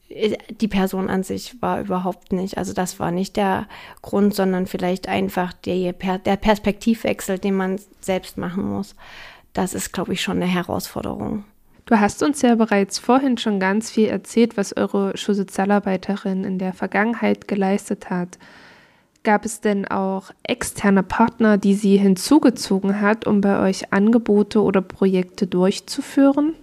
die 0.60 0.68
Person 0.68 1.08
an 1.08 1.22
sich 1.22 1.60
war 1.60 1.80
überhaupt 1.80 2.32
nicht, 2.32 2.58
also 2.58 2.72
das 2.72 3.00
war 3.00 3.10
nicht 3.10 3.36
der 3.36 3.66
Grund, 4.02 4.34
sondern 4.34 4.66
vielleicht 4.66 5.08
einfach 5.08 5.52
der, 5.52 5.92
der 5.92 6.36
Perspektivwechsel, 6.36 7.38
den 7.38 7.54
man 7.54 7.80
selbst 8.00 8.38
machen 8.38 8.64
muss. 8.64 8.94
Das 9.52 9.74
ist, 9.74 9.92
glaube 9.92 10.12
ich, 10.12 10.22
schon 10.22 10.36
eine 10.36 10.46
Herausforderung. 10.46 11.44
Du 11.86 11.98
hast 11.98 12.22
uns 12.22 12.42
ja 12.42 12.54
bereits 12.54 12.98
vorhin 12.98 13.38
schon 13.38 13.58
ganz 13.58 13.90
viel 13.90 14.06
erzählt, 14.06 14.56
was 14.56 14.76
eure 14.76 15.16
Schulsozialarbeiterin 15.16 16.44
in 16.44 16.58
der 16.58 16.72
Vergangenheit 16.72 17.48
geleistet 17.48 18.08
hat. 18.08 18.38
Gab 19.24 19.44
es 19.44 19.60
denn 19.60 19.86
auch 19.86 20.30
externe 20.42 21.02
Partner, 21.02 21.58
die 21.58 21.74
sie 21.74 21.96
hinzugezogen 21.96 23.00
hat, 23.00 23.26
um 23.26 23.40
bei 23.40 23.60
euch 23.60 23.92
Angebote 23.92 24.62
oder 24.62 24.80
Projekte 24.80 25.46
durchzuführen? 25.46 26.54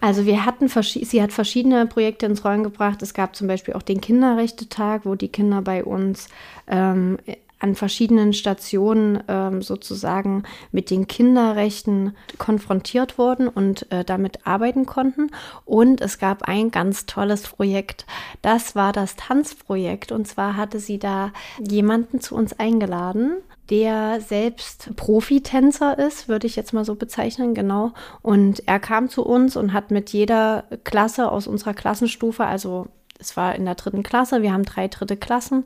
Also 0.00 0.26
wir 0.26 0.44
hatten, 0.44 0.68
sie 0.68 1.22
hat 1.22 1.32
verschiedene 1.32 1.86
Projekte 1.86 2.26
ins 2.26 2.44
Rollen 2.44 2.62
gebracht. 2.62 3.02
Es 3.02 3.14
gab 3.14 3.34
zum 3.34 3.48
Beispiel 3.48 3.74
auch 3.74 3.82
den 3.82 4.00
Kinderrechte-Tag, 4.00 5.06
wo 5.06 5.14
die 5.14 5.28
Kinder 5.28 5.62
bei 5.62 5.84
uns 5.84 6.28
ähm, 6.66 7.18
an 7.58 7.74
verschiedenen 7.74 8.32
Stationen 8.32 9.22
ähm, 9.28 9.62
sozusagen 9.62 10.42
mit 10.72 10.90
den 10.90 11.08
Kinderrechten 11.08 12.14
konfrontiert 12.38 13.16
wurden 13.16 13.48
und 13.48 13.90
äh, 13.90 14.04
damit 14.04 14.46
arbeiten 14.46 14.84
konnten. 14.84 15.30
Und 15.64 16.00
es 16.02 16.18
gab 16.18 16.42
ein 16.42 16.70
ganz 16.70 17.06
tolles 17.06 17.42
Projekt. 17.42 18.04
Das 18.42 18.76
war 18.76 18.92
das 18.92 19.16
Tanzprojekt. 19.16 20.12
Und 20.12 20.28
zwar 20.28 20.56
hatte 20.56 20.80
sie 20.80 20.98
da 20.98 21.32
jemanden 21.58 22.20
zu 22.20 22.34
uns 22.34 22.52
eingeladen, 22.58 23.38
der 23.70 24.20
selbst 24.20 24.94
Profitänzer 24.96 25.98
ist, 25.98 26.28
würde 26.28 26.46
ich 26.46 26.56
jetzt 26.56 26.72
mal 26.72 26.84
so 26.84 26.94
bezeichnen, 26.94 27.54
genau. 27.54 27.92
Und 28.22 28.62
er 28.66 28.78
kam 28.78 29.08
zu 29.08 29.24
uns 29.24 29.56
und 29.56 29.72
hat 29.72 29.90
mit 29.90 30.10
jeder 30.10 30.64
Klasse 30.84 31.30
aus 31.30 31.46
unserer 31.46 31.74
Klassenstufe, 31.74 32.44
also 32.44 32.86
es 33.18 33.36
war 33.36 33.54
in 33.54 33.64
der 33.64 33.74
dritten 33.74 34.02
Klasse, 34.02 34.42
wir 34.42 34.52
haben 34.52 34.64
drei 34.64 34.88
dritte 34.88 35.16
Klassen 35.16 35.64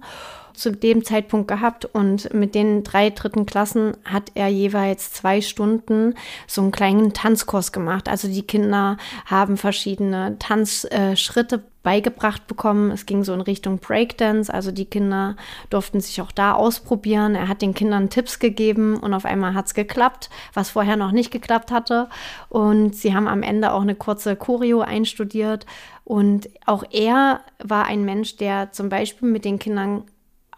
zu 0.60 0.72
dem 0.72 1.04
Zeitpunkt 1.04 1.48
gehabt 1.48 1.86
und 1.86 2.32
mit 2.34 2.54
den 2.54 2.84
drei 2.84 3.10
dritten 3.10 3.46
Klassen 3.46 3.96
hat 4.04 4.32
er 4.34 4.48
jeweils 4.48 5.12
zwei 5.12 5.40
Stunden 5.40 6.14
so 6.46 6.60
einen 6.60 6.70
kleinen 6.70 7.12
Tanzkurs 7.12 7.72
gemacht. 7.72 8.08
Also 8.08 8.28
die 8.28 8.42
Kinder 8.42 8.98
haben 9.26 9.56
verschiedene 9.56 10.36
Tanzschritte 10.38 11.64
beigebracht 11.82 12.46
bekommen. 12.46 12.90
Es 12.90 13.06
ging 13.06 13.24
so 13.24 13.32
in 13.32 13.40
Richtung 13.40 13.78
Breakdance, 13.78 14.52
also 14.52 14.70
die 14.70 14.84
Kinder 14.84 15.36
durften 15.70 16.00
sich 16.00 16.20
auch 16.20 16.32
da 16.32 16.52
ausprobieren. 16.52 17.34
Er 17.34 17.48
hat 17.48 17.62
den 17.62 17.74
Kindern 17.74 18.10
Tipps 18.10 18.38
gegeben 18.38 18.98
und 18.98 19.14
auf 19.14 19.24
einmal 19.24 19.54
hat 19.54 19.66
es 19.66 19.74
geklappt, 19.74 20.28
was 20.52 20.70
vorher 20.70 20.96
noch 20.96 21.12
nicht 21.12 21.30
geklappt 21.30 21.70
hatte. 21.70 22.08
Und 22.50 22.94
sie 22.94 23.14
haben 23.14 23.28
am 23.28 23.42
Ende 23.42 23.72
auch 23.72 23.80
eine 23.80 23.94
kurze 23.94 24.36
Choreo 24.36 24.82
einstudiert. 24.82 25.64
Und 26.04 26.50
auch 26.66 26.84
er 26.90 27.40
war 27.62 27.86
ein 27.86 28.04
Mensch, 28.04 28.36
der 28.36 28.72
zum 28.72 28.90
Beispiel 28.90 29.28
mit 29.28 29.44
den 29.44 29.58
Kindern 29.58 30.04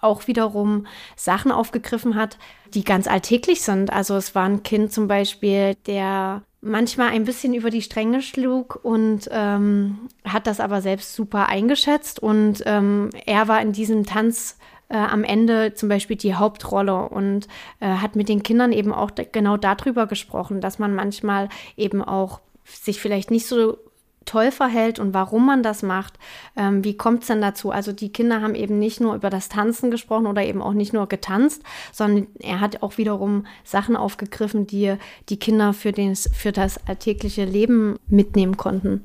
auch 0.03 0.27
wiederum 0.27 0.87
Sachen 1.17 1.51
aufgegriffen 1.51 2.17
hat, 2.17 2.37
die 2.75 2.85
ganz 2.85 3.07
alltäglich 3.07 3.63
sind. 3.63 3.93
Also 3.93 4.17
es 4.17 4.35
war 4.35 4.45
ein 4.45 4.63
Kind 4.63 4.93
zum 4.93 5.09
Beispiel, 5.09 5.75
der 5.87 6.43
manchmal 6.61 7.09
ein 7.09 7.25
bisschen 7.25 7.55
über 7.55 7.71
die 7.71 7.83
Stränge 7.83 8.23
schlug 8.23 8.79
und 8.83 9.29
ähm, 9.33 10.09
hat 10.25 10.47
das 10.47 10.61
aber 10.61 10.81
selbst 10.81 11.15
super 11.15 11.49
eingeschätzt. 11.49 12.21
Und 12.21 12.63
ähm, 12.67 13.11
er 13.27 13.49
war 13.49 13.61
in 13.61 13.73
diesem 13.73 14.07
Tanz 14.07 14.59
äh, 14.89 14.97
am 14.97 15.25
Ende 15.25 15.75
zum 15.75 15.89
Beispiel 15.89 16.17
die 16.17 16.35
Hauptrolle 16.35 17.09
und 17.09 17.49
äh, 17.81 17.87
hat 17.87 18.15
mit 18.15 18.29
den 18.29 18.43
Kindern 18.43 18.73
eben 18.73 18.93
auch 18.93 19.11
genau 19.33 19.57
darüber 19.57 20.07
gesprochen, 20.07 20.61
dass 20.61 20.79
man 20.79 20.95
manchmal 20.95 21.49
eben 21.77 22.03
auch 22.03 22.41
sich 22.65 23.01
vielleicht 23.01 23.31
nicht 23.31 23.47
so 23.47 23.79
toll 24.25 24.51
verhält 24.51 24.99
und 24.99 25.15
warum 25.15 25.47
man 25.47 25.63
das 25.63 25.83
macht. 25.83 26.19
Ähm, 26.57 26.85
wie 26.85 26.97
kommt 26.97 27.23
es 27.23 27.29
denn 27.29 27.41
dazu? 27.41 27.71
Also 27.71 27.93
die 27.93 28.13
Kinder 28.13 28.41
haben 28.41 28.55
eben 28.55 28.79
nicht 28.79 29.01
nur 29.01 29.15
über 29.15 29.31
das 29.31 29.49
Tanzen 29.49 29.91
gesprochen 29.91 30.27
oder 30.27 30.45
eben 30.45 30.63
auch 30.63 30.75
nicht 30.75 30.93
nur 30.93 31.07
getanzt, 31.09 31.63
sondern 31.93 32.27
er 32.41 32.61
hat 32.61 32.83
auch 32.83 32.99
wiederum 32.99 33.47
Sachen 33.65 33.97
aufgegriffen, 33.97 34.67
die 34.67 34.97
die 35.29 35.39
Kinder 35.39 35.73
für, 35.73 35.93
den, 35.93 36.15
für 36.17 36.53
das 36.53 36.87
alltägliche 36.87 37.45
Leben 37.45 37.99
mitnehmen 38.09 38.57
konnten. 38.57 39.05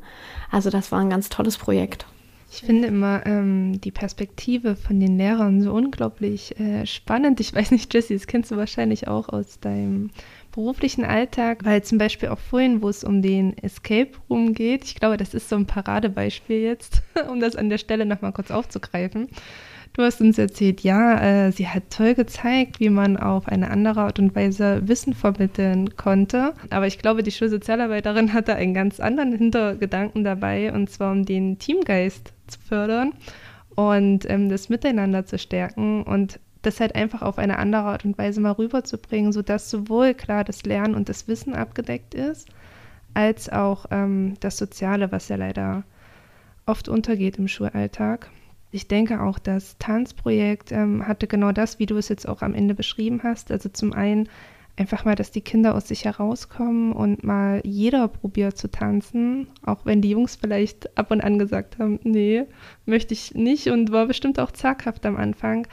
Also 0.52 0.70
das 0.70 0.92
war 0.92 1.00
ein 1.00 1.10
ganz 1.10 1.30
tolles 1.30 1.58
Projekt. 1.58 2.06
Ich 2.50 2.62
finde 2.62 2.88
immer 2.88 3.26
ähm, 3.26 3.80
die 3.82 3.92
Perspektive 3.92 4.76
von 4.76 5.00
den 5.00 5.18
Lehrern 5.18 5.62
so 5.62 5.74
unglaublich 5.74 6.58
äh, 6.60 6.86
spannend. 6.86 7.40
Ich 7.42 7.54
weiß 7.54 7.72
nicht, 7.72 7.94
Jessie, 7.94 8.14
das 8.14 8.26
kennst 8.26 8.52
du 8.52 8.58
wahrscheinlich 8.58 9.08
auch 9.08 9.30
aus 9.30 9.60
deinem 9.60 10.12
beruflichen 10.58 11.06
Alltag, 11.06 11.66
weil 11.66 11.84
zum 11.84 12.00
Beispiel 12.00 12.30
auch 12.30 12.40
vorhin, 12.40 12.82
wo 12.82 12.90
es 12.90 13.04
um 13.04 13.22
den 13.22 13.56
Escape 13.60 14.10
Room 14.28 14.56
geht, 14.56 14.86
ich 14.86 14.96
glaube, 14.96 15.16
das 15.16 15.36
ist 15.36 15.50
so 15.50 15.56
ein 15.56 15.68
Paradebeispiel 15.68 16.58
jetzt, 16.58 17.04
um 17.30 17.40
das 17.40 17.56
an 17.56 17.70
der 17.70 17.78
Stelle 17.78 18.08
nochmal 18.08 18.34
kurz 18.34 18.50
aufzugreifen. 18.50 19.28
Du 19.94 20.02
hast 20.02 20.20
uns 20.20 20.40
erzählt, 20.40 20.82
ja, 20.82 21.46
äh, 21.46 21.52
sie 21.52 21.68
hat 21.68 21.92
toll 21.92 22.16
gezeigt, 22.16 22.80
wie 22.80 22.90
man 22.90 23.18
auf 23.18 23.48
eine 23.48 23.70
andere 23.70 24.02
Art 24.02 24.18
und 24.18 24.36
Weise 24.36 24.82
Wissen 24.88 25.14
vermitteln 25.14 25.96
konnte. 25.96 26.56
Aber 26.72 26.88
ich 26.88 26.98
glaube, 26.98 27.22
die 27.22 27.32
Schulsozialarbeiterin 27.32 28.34
hatte 28.34 28.56
einen 28.56 28.74
ganz 28.74 29.00
anderen 29.00 29.38
Hintergedanken 29.38 30.24
dabei, 30.24 30.74
und 30.74 30.90
zwar 30.90 31.12
um 31.12 31.24
den 31.24 31.60
Teamgeist 31.60 32.34
zu 32.48 32.60
fördern 32.62 33.14
und 33.76 34.28
ähm, 34.28 34.50
das 34.50 34.70
Miteinander 34.70 35.24
zu 35.24 35.38
stärken 35.38 36.02
und 36.02 36.40
das 36.68 36.80
halt 36.80 36.96
einfach 36.96 37.22
auf 37.22 37.40
eine 37.40 37.58
andere 37.58 37.84
Art 37.84 38.06
und 38.06 38.18
Weise 38.18 38.42
mal 38.42 38.52
rüberzubringen, 38.52 39.32
sodass 39.32 39.70
sowohl 39.70 40.14
klar 40.14 40.44
das 40.44 40.64
Lernen 40.64 40.96
und 40.96 41.10
das 41.10 41.28
Wissen 41.28 41.56
abgedeckt 41.56 42.14
ist, 42.14 42.50
als 43.14 43.50
auch 43.50 43.86
ähm, 43.90 44.36
das 44.42 44.58
Soziale, 44.58 45.12
was 45.12 45.30
ja 45.30 45.38
leider 45.38 45.84
oft 46.66 46.90
untergeht 46.90 47.38
im 47.38 47.48
Schulalltag. 47.48 48.30
Ich 48.72 48.88
denke 48.88 49.22
auch, 49.22 49.40
das 49.40 49.78
Tanzprojekt 49.80 50.74
ähm, 50.74 51.08
hatte 51.08 51.26
genau 51.26 51.54
das, 51.54 51.80
wie 51.80 51.86
du 51.86 51.96
es 51.96 52.10
jetzt 52.10 52.28
auch 52.28 52.42
am 52.42 52.54
Ende 52.54 52.76
beschrieben 52.76 53.22
hast. 53.24 53.50
Also 53.50 53.70
zum 53.70 53.94
einen 53.94 54.28
einfach 54.76 55.06
mal, 55.06 55.16
dass 55.16 55.32
die 55.32 55.42
Kinder 55.42 55.74
aus 55.74 55.88
sich 55.88 56.04
herauskommen 56.04 56.92
und 56.92 57.24
mal 57.24 57.62
jeder 57.64 58.10
probiert 58.10 58.58
zu 58.58 58.70
tanzen, 58.70 59.48
auch 59.66 59.86
wenn 59.86 60.02
die 60.02 60.12
Jungs 60.12 60.36
vielleicht 60.36 60.98
ab 60.98 61.12
und 61.12 61.22
an 61.22 61.40
gesagt 61.40 61.80
haben, 61.80 62.00
nee, 62.04 62.44
möchte 62.86 63.14
ich 63.14 63.34
nicht 63.34 63.70
und 63.70 63.92
war 63.92 64.06
bestimmt 64.06 64.40
auch 64.40 64.52
zaghaft 64.52 65.06
am 65.06 65.16
Anfang 65.16 65.66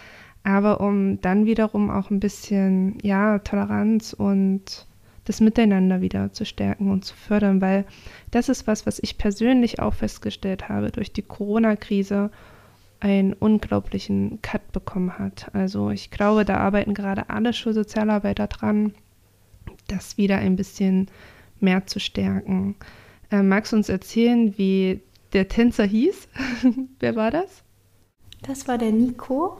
aber 0.44 0.80
um 0.80 1.20
dann 1.22 1.46
wiederum 1.46 1.90
auch 1.90 2.10
ein 2.10 2.20
bisschen, 2.20 2.98
ja, 3.02 3.38
Toleranz 3.40 4.12
und 4.12 4.86
das 5.24 5.40
Miteinander 5.40 6.02
wieder 6.02 6.32
zu 6.32 6.44
stärken 6.44 6.90
und 6.90 7.04
zu 7.04 7.14
fördern, 7.14 7.62
weil 7.62 7.86
das 8.30 8.50
ist 8.50 8.66
was, 8.66 8.84
was 8.86 8.98
ich 9.02 9.16
persönlich 9.16 9.80
auch 9.80 9.94
festgestellt 9.94 10.68
habe 10.68 10.90
durch 10.90 11.12
die 11.12 11.22
Corona-Krise 11.22 12.30
einen 13.00 13.32
unglaublichen 13.32 14.40
Cut 14.42 14.70
bekommen 14.72 15.18
hat. 15.18 15.50
Also 15.54 15.90
ich 15.90 16.10
glaube, 16.10 16.44
da 16.44 16.58
arbeiten 16.58 16.92
gerade 16.92 17.30
alle 17.30 17.54
Schulsozialarbeiter 17.54 18.46
dran, 18.46 18.94
das 19.88 20.18
wieder 20.18 20.38
ein 20.38 20.56
bisschen 20.56 21.08
mehr 21.60 21.86
zu 21.86 22.00
stärken. 22.00 22.76
Äh, 23.30 23.42
magst 23.42 23.72
du 23.72 23.76
uns 23.76 23.88
erzählen, 23.88 24.56
wie 24.58 25.00
der 25.32 25.48
Tänzer 25.48 25.84
hieß? 25.84 26.28
Wer 27.00 27.16
war 27.16 27.30
das? 27.30 27.62
Das 28.42 28.68
war 28.68 28.76
der 28.76 28.92
Nico. 28.92 29.58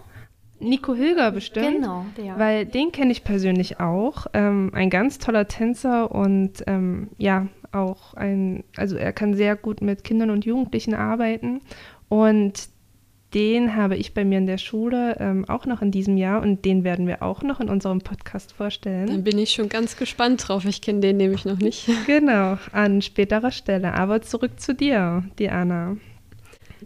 Nico 0.69 0.95
Hilger 0.95 1.31
bestimmt. 1.31 1.77
Genau, 1.77 2.07
der. 2.17 2.39
Weil 2.39 2.67
den 2.67 2.93
kenne 2.93 3.13
ich 3.13 3.25
persönlich 3.25 3.81
auch. 3.81 4.27
Ähm, 4.33 4.71
ein 4.75 4.91
ganz 4.91 5.19
toller 5.19 5.47
Tänzer 5.47 6.11
und 6.11 6.65
ähm, 6.67 7.09
ja, 7.19 7.47
auch 7.73 8.15
ein, 8.15 8.65
also 8.77 8.97
er 8.97 9.13
kann 9.13 9.35
sehr 9.35 9.57
gut 9.57 9.81
mit 9.81 10.05
Kindern 10.05 10.31
und 10.31 10.45
Jugendlichen 10.45 10.95
arbeiten. 10.95 11.61
Und 12.09 12.69
den 13.35 13.75
habe 13.75 13.97
ich 13.97 14.15
bei 14.15 14.25
mir 14.25 14.39
in 14.39 14.47
der 14.47 14.59
Schule 14.59 15.17
ähm, 15.19 15.45
auch 15.49 15.67
noch 15.67 15.83
in 15.83 15.91
diesem 15.91 16.17
Jahr 16.17 16.41
und 16.41 16.65
den 16.65 16.85
werden 16.85 17.09
wir 17.09 17.21
auch 17.23 17.43
noch 17.43 17.59
in 17.59 17.69
unserem 17.69 18.01
Podcast 18.01 18.53
vorstellen. 18.53 19.09
Dann 19.09 19.25
bin 19.25 19.39
ich 19.39 19.51
schon 19.51 19.69
ganz 19.69 19.97
gespannt 19.97 20.47
drauf. 20.47 20.65
Ich 20.65 20.81
kenne 20.81 21.01
den 21.01 21.17
nämlich 21.17 21.45
noch 21.45 21.59
nicht. 21.59 21.89
Genau, 22.07 22.59
an 22.73 23.03
späterer 23.03 23.51
Stelle. 23.51 23.95
Aber 23.95 24.23
zurück 24.23 24.61
zu 24.61 24.75
dir, 24.75 25.25
Diana. 25.39 25.97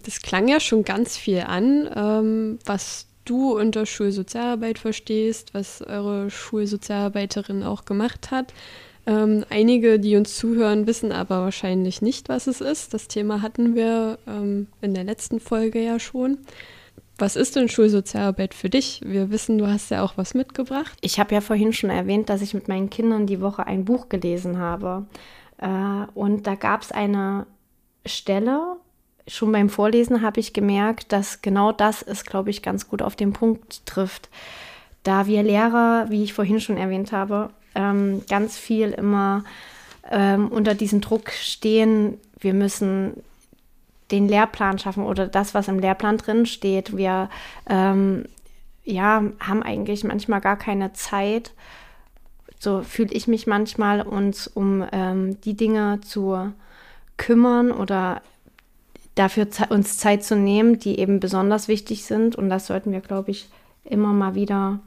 Das 0.05 0.23
klang 0.23 0.49
ja 0.49 0.61
schon 0.61 0.85
ganz 0.85 1.19
viel 1.19 1.41
an, 1.41 1.89
ähm, 1.95 2.59
was 2.65 3.08
du 3.29 3.59
unter 3.59 3.87
Schulsozialarbeit 3.87 4.79
verstehst, 4.79 5.55
was 5.55 5.83
eure 5.83 6.31
Schulsozialarbeiterin 6.31 7.63
auch 7.63 7.85
gemacht 7.85 8.31
hat. 8.31 8.53
Ähm, 9.07 9.45
einige, 9.49 9.99
die 9.99 10.17
uns 10.17 10.37
zuhören, 10.37 10.87
wissen 10.87 11.13
aber 11.13 11.41
wahrscheinlich 11.41 12.03
nicht, 12.03 12.29
was 12.29 12.47
es 12.47 12.61
ist. 12.61 12.93
Das 12.93 13.09
Thema 13.09 13.41
hatten 13.41 13.75
wir 13.75 14.19
ähm, 14.27 14.67
in 14.83 14.95
der 14.95 15.05
letzten 15.05 15.41
Folge 15.41 15.83
ja 15.83 15.99
schon. 15.99 16.39
Was 17.17 17.35
ist 17.35 17.57
denn 17.57 17.69
Schulsozialarbeit 17.69 18.55
für 18.55 18.71
dich? 18.71 19.01
Wir 19.05 19.31
wissen, 19.31 19.59
du 19.59 19.67
hast 19.67 19.91
ja 19.91 20.05
auch 20.05 20.17
was 20.17 20.35
mitgebracht. 20.35 20.97
Ich 21.01 21.19
habe 21.19 21.35
ja 21.35 21.41
vorhin 21.41 21.73
schon 21.73 21.91
erwähnt, 21.91 22.29
dass 22.29 22.43
ich 22.43 22.55
mit 22.55 22.69
meinen 22.69 22.91
Kindern 22.91 23.27
die 23.27 23.41
Woche 23.41 23.67
ein 23.67 23.85
Buch 23.85 24.09
gelesen 24.09 24.59
habe. 24.59 25.07
Äh, 25.57 26.07
und 26.15 26.47
da 26.47 26.55
gab 26.55 26.83
es 26.83 26.93
eine 26.93 27.47
Stelle, 28.07 28.77
schon 29.29 29.53
beim 29.53 29.69
Vorlesen 29.69 30.23
habe 30.23 30.41
ich 30.41 30.53
gemerkt, 30.53 31.13
dass 31.13 31.43
genau 31.43 31.73
das 31.73 32.03
es, 32.03 32.25
glaube 32.25 32.51
ich, 32.51 32.63
ganz 32.63 32.89
gut 32.89 33.03
auf 33.03 33.15
den 33.15 33.33
Punkt 33.33 33.87
trifft. 33.87 34.29
Da 35.03 35.27
wir 35.27 35.43
Lehrer, 35.43 36.07
wie 36.09 36.25
ich 36.25 36.35
vorhin 36.35 36.61
schon 36.61 36.77
erwähnt 36.77 37.13
habe, 37.13 37.51
ähm, 37.75 38.23
ganz 38.29 38.59
viel 38.59 38.91
immer 38.91 39.45
ähm, 40.11 40.49
unter 40.49 40.75
diesem 40.75 41.01
Druck 41.01 41.31
stehen, 41.31 42.19
wir 42.41 42.55
müssen 42.55 43.23
den 44.11 44.29
Lehrplan 44.29 44.79
schaffen 44.79 45.05
oder 45.05 45.27
das, 45.27 45.55
was 45.55 45.69
im 45.69 45.79
Lehrplan 45.79 46.17
drin 46.17 46.47
steht. 46.47 46.97
Wir 46.97 47.29
ähm, 47.69 48.25
ja, 48.85 49.23
haben 49.41 49.63
eigentlich 49.63 50.03
manchmal 50.05 50.41
gar 50.41 50.57
keine 50.57 50.95
Zeit, 50.95 51.53
so 52.59 52.83
fühle 52.83 53.13
ich 53.13 53.29
mich 53.29 53.47
manchmal, 53.47 54.01
uns 54.01 54.49
um 54.49 54.85
ähm, 54.93 55.41
die 55.43 55.55
Dinge 55.55 56.01
zu 56.01 56.53
kümmern 57.17 57.71
oder 57.71 58.23
dafür 59.19 59.49
uns 59.71 59.99
Zeit 59.99 60.25
zu 60.25 60.37
nehmen, 60.37 60.79
die 60.79 60.99
eben 60.99 61.21
besonders 61.21 61.69
wichtig 61.69 62.05
sind. 62.05 62.37
Und 62.37 62.49
das 62.49 62.67
sollten 62.67 62.93
wir, 62.93 63.01
glaube 63.01 63.31
ich, 63.31 63.49
immer 63.85 64.13
mal 64.13 64.35
wieder 64.35 64.81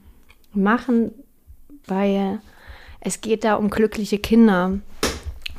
machen, 0.54 1.12
weil 1.86 2.40
es 3.00 3.22
geht 3.22 3.44
da 3.44 3.56
um 3.56 3.70
glückliche 3.70 4.20
Kinder. 4.20 4.80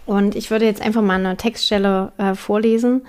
Und 0.06 0.34
ich 0.34 0.50
würde 0.50 0.64
jetzt 0.64 0.80
einfach 0.82 1.02
mal 1.02 1.14
eine 1.14 1.36
Textstelle 1.36 2.12
äh, 2.16 2.34
vorlesen. 2.34 3.02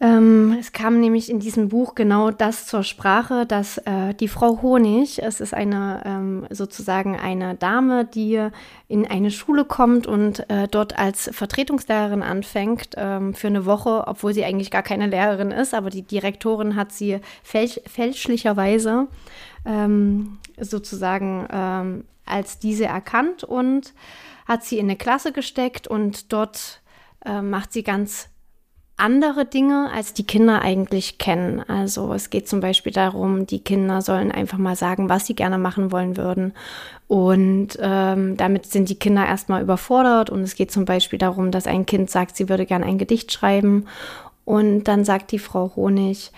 Ähm, 0.00 0.56
es 0.60 0.70
kam 0.70 1.00
nämlich 1.00 1.28
in 1.28 1.40
diesem 1.40 1.70
Buch 1.70 1.96
genau 1.96 2.30
das 2.30 2.66
zur 2.66 2.84
Sprache, 2.84 3.46
dass 3.46 3.78
äh, 3.78 4.14
die 4.14 4.28
Frau 4.28 4.62
Honig, 4.62 5.20
es 5.20 5.40
ist 5.40 5.52
eine 5.52 6.02
ähm, 6.04 6.46
sozusagen 6.50 7.18
eine 7.18 7.56
Dame, 7.56 8.04
die 8.04 8.48
in 8.86 9.08
eine 9.08 9.32
Schule 9.32 9.64
kommt 9.64 10.06
und 10.06 10.48
äh, 10.50 10.68
dort 10.68 10.96
als 10.96 11.28
Vertretungslehrerin 11.32 12.22
anfängt 12.22 12.90
ähm, 12.96 13.34
für 13.34 13.48
eine 13.48 13.66
Woche, 13.66 14.04
obwohl 14.06 14.32
sie 14.34 14.44
eigentlich 14.44 14.70
gar 14.70 14.84
keine 14.84 15.08
Lehrerin 15.08 15.50
ist, 15.50 15.74
aber 15.74 15.90
die 15.90 16.02
Direktorin 16.02 16.76
hat 16.76 16.92
sie 16.92 17.18
fälsch 17.42 17.80
fälschlicherweise 17.86 19.08
ähm, 19.64 20.38
sozusagen 20.60 21.48
ähm, 21.50 22.04
als 22.24 22.60
diese 22.60 22.84
erkannt 22.86 23.42
und 23.42 23.94
hat 24.46 24.64
sie 24.64 24.78
in 24.78 24.86
eine 24.86 24.96
Klasse 24.96 25.32
gesteckt 25.32 25.88
und 25.88 26.32
dort 26.32 26.82
äh, 27.24 27.42
macht 27.42 27.72
sie 27.72 27.82
ganz 27.82 28.28
andere 28.98 29.46
Dinge, 29.46 29.90
als 29.94 30.12
die 30.12 30.26
Kinder 30.26 30.60
eigentlich 30.60 31.18
kennen. 31.18 31.60
Also 31.68 32.12
es 32.12 32.30
geht 32.30 32.48
zum 32.48 32.60
Beispiel 32.60 32.92
darum, 32.92 33.46
die 33.46 33.60
Kinder 33.60 34.02
sollen 34.02 34.32
einfach 34.32 34.58
mal 34.58 34.76
sagen, 34.76 35.08
was 35.08 35.26
sie 35.26 35.34
gerne 35.34 35.56
machen 35.56 35.92
wollen 35.92 36.16
würden. 36.16 36.52
Und 37.06 37.78
ähm, 37.80 38.36
damit 38.36 38.66
sind 38.66 38.88
die 38.88 38.98
Kinder 38.98 39.24
erstmal 39.24 39.62
überfordert. 39.62 40.30
Und 40.30 40.42
es 40.42 40.56
geht 40.56 40.72
zum 40.72 40.84
Beispiel 40.84 41.18
darum, 41.18 41.50
dass 41.50 41.66
ein 41.66 41.86
Kind 41.86 42.10
sagt, 42.10 42.36
sie 42.36 42.48
würde 42.48 42.66
gerne 42.66 42.86
ein 42.86 42.98
Gedicht 42.98 43.32
schreiben. 43.32 43.86
Und 44.44 44.84
dann 44.84 45.04
sagt 45.04 45.30
die 45.32 45.38
Frau 45.38 45.72
Honig, 45.76 46.32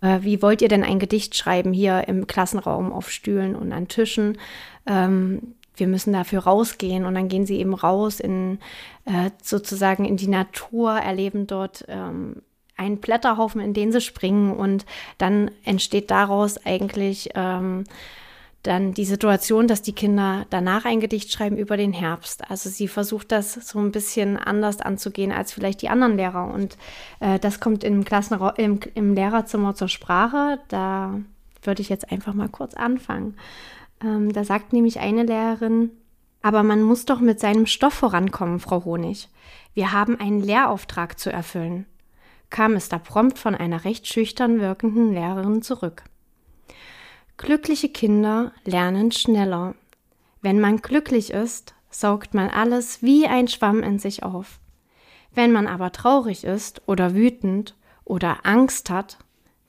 äh, 0.00 0.18
wie 0.22 0.40
wollt 0.42 0.62
ihr 0.62 0.68
denn 0.68 0.84
ein 0.84 0.98
Gedicht 0.98 1.36
schreiben 1.36 1.72
hier 1.72 2.08
im 2.08 2.26
Klassenraum 2.26 2.92
auf 2.92 3.10
Stühlen 3.10 3.54
und 3.54 3.72
an 3.72 3.88
Tischen? 3.88 4.38
Ähm, 4.86 5.54
wir 5.76 5.86
müssen 5.86 6.12
dafür 6.12 6.40
rausgehen 6.40 7.04
und 7.04 7.14
dann 7.14 7.28
gehen 7.28 7.46
sie 7.46 7.58
eben 7.58 7.74
raus 7.74 8.20
in 8.20 8.58
äh, 9.04 9.30
sozusagen 9.42 10.04
in 10.04 10.16
die 10.16 10.28
Natur, 10.28 10.92
erleben 10.92 11.46
dort 11.46 11.84
ähm, 11.88 12.42
einen 12.76 12.98
Blätterhaufen, 12.98 13.60
in 13.60 13.74
den 13.74 13.92
sie 13.92 14.00
springen 14.00 14.52
und 14.52 14.84
dann 15.18 15.50
entsteht 15.64 16.10
daraus 16.10 16.64
eigentlich 16.64 17.30
ähm, 17.34 17.84
dann 18.66 18.94
die 18.94 19.04
Situation, 19.04 19.68
dass 19.68 19.82
die 19.82 19.92
Kinder 19.92 20.44
danach 20.50 20.84
ein 20.84 21.00
Gedicht 21.00 21.32
schreiben 21.32 21.56
über 21.56 21.76
den 21.76 21.92
Herbst. 21.92 22.50
Also 22.50 22.68
sie 22.68 22.88
versucht 22.88 23.30
das 23.30 23.54
so 23.54 23.78
ein 23.78 23.92
bisschen 23.92 24.36
anders 24.36 24.80
anzugehen 24.80 25.32
als 25.32 25.52
vielleicht 25.52 25.82
die 25.82 25.88
anderen 25.88 26.16
Lehrer 26.16 26.52
und 26.52 26.76
äh, 27.20 27.38
das 27.38 27.60
kommt 27.60 27.84
im 27.84 28.04
Klassenraum, 28.04 28.52
im, 28.56 28.80
im 28.94 29.14
Lehrerzimmer 29.14 29.74
zur 29.74 29.88
Sprache. 29.88 30.58
Da 30.68 31.20
würde 31.62 31.82
ich 31.82 31.88
jetzt 31.88 32.10
einfach 32.10 32.34
mal 32.34 32.48
kurz 32.48 32.74
anfangen. 32.74 33.36
Ähm, 34.02 34.32
da 34.32 34.44
sagt 34.44 34.72
nämlich 34.72 35.00
eine 35.00 35.22
Lehrerin, 35.22 35.90
aber 36.42 36.62
man 36.62 36.82
muss 36.82 37.04
doch 37.04 37.20
mit 37.20 37.40
seinem 37.40 37.66
Stoff 37.66 37.94
vorankommen, 37.94 38.60
Frau 38.60 38.84
Honig. 38.84 39.28
Wir 39.74 39.92
haben 39.92 40.18
einen 40.20 40.40
Lehrauftrag 40.40 41.18
zu 41.18 41.32
erfüllen. 41.32 41.86
Kam 42.50 42.74
es 42.74 42.88
da 42.88 42.98
prompt 42.98 43.38
von 43.38 43.54
einer 43.54 43.84
recht 43.84 44.06
schüchtern 44.06 44.60
wirkenden 44.60 45.12
Lehrerin 45.12 45.62
zurück. 45.62 46.04
Glückliche 47.36 47.88
Kinder 47.88 48.52
lernen 48.64 49.12
schneller. 49.12 49.74
Wenn 50.40 50.60
man 50.60 50.78
glücklich 50.78 51.32
ist, 51.32 51.74
saugt 51.90 52.34
man 52.34 52.48
alles 52.48 53.02
wie 53.02 53.26
ein 53.26 53.48
Schwamm 53.48 53.82
in 53.82 53.98
sich 53.98 54.22
auf. 54.22 54.60
Wenn 55.34 55.52
man 55.52 55.66
aber 55.66 55.92
traurig 55.92 56.44
ist 56.44 56.80
oder 56.86 57.14
wütend 57.14 57.74
oder 58.04 58.46
Angst 58.46 58.88
hat, 58.88 59.18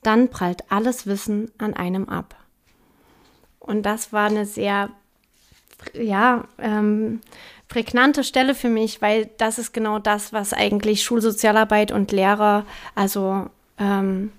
dann 0.03 0.29
prallt 0.29 0.71
alles 0.71 1.07
Wissen 1.07 1.51
an 1.57 1.73
einem 1.73 2.07
ab. 2.07 2.35
Und 3.67 3.83
das 3.83 4.11
war 4.13 4.27
eine 4.27 4.45
sehr 4.45 4.89
ja, 5.93 6.45
ähm, 6.57 7.21
prägnante 7.67 8.23
Stelle 8.23 8.55
für 8.55 8.69
mich, 8.69 9.01
weil 9.01 9.29
das 9.37 9.59
ist 9.59 9.73
genau 9.73 9.99
das, 9.99 10.33
was 10.33 10.53
eigentlich 10.53 11.03
Schulsozialarbeit 11.03 11.91
und 11.91 12.11
Lehrer, 12.11 12.65
also 12.95 13.49
ähm, 13.77 14.31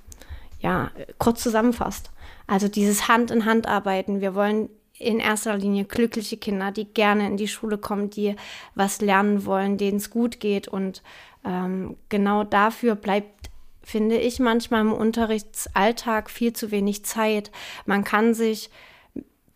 ja, 0.61 0.91
kurz 1.19 1.43
zusammenfasst. 1.43 2.11
Also 2.47 2.69
dieses 2.69 3.09
Hand 3.09 3.31
in 3.31 3.45
Hand 3.45 3.67
arbeiten. 3.67 4.21
Wir 4.21 4.35
wollen 4.35 4.71
in 4.99 5.21
erster 5.21 5.57
Linie 5.57 5.85
glückliche 5.85 6.37
Kinder, 6.37 6.73
die 6.73 6.87
gerne 6.87 7.27
in 7.27 7.37
die 7.37 7.47
Schule 7.47 7.79
kommen, 7.79 8.11
die 8.11 8.35
was 8.75 9.01
lernen 9.01 9.45
wollen, 9.45 9.79
denen 9.79 9.99
es 9.99 10.11
gut 10.11 10.41
geht. 10.41 10.67
Und 10.67 11.03
ähm, 11.45 11.97
genau 12.09 12.45
dafür 12.45 12.95
bleibt, 12.97 13.51
finde 13.83 14.17
ich, 14.17 14.41
manchmal 14.41 14.81
im 14.81 14.93
Unterrichtsalltag 14.93 16.31
viel 16.31 16.53
zu 16.53 16.71
wenig 16.71 17.05
Zeit. 17.05 17.53
Man 17.87 18.03
kann 18.03 18.35
sich 18.35 18.71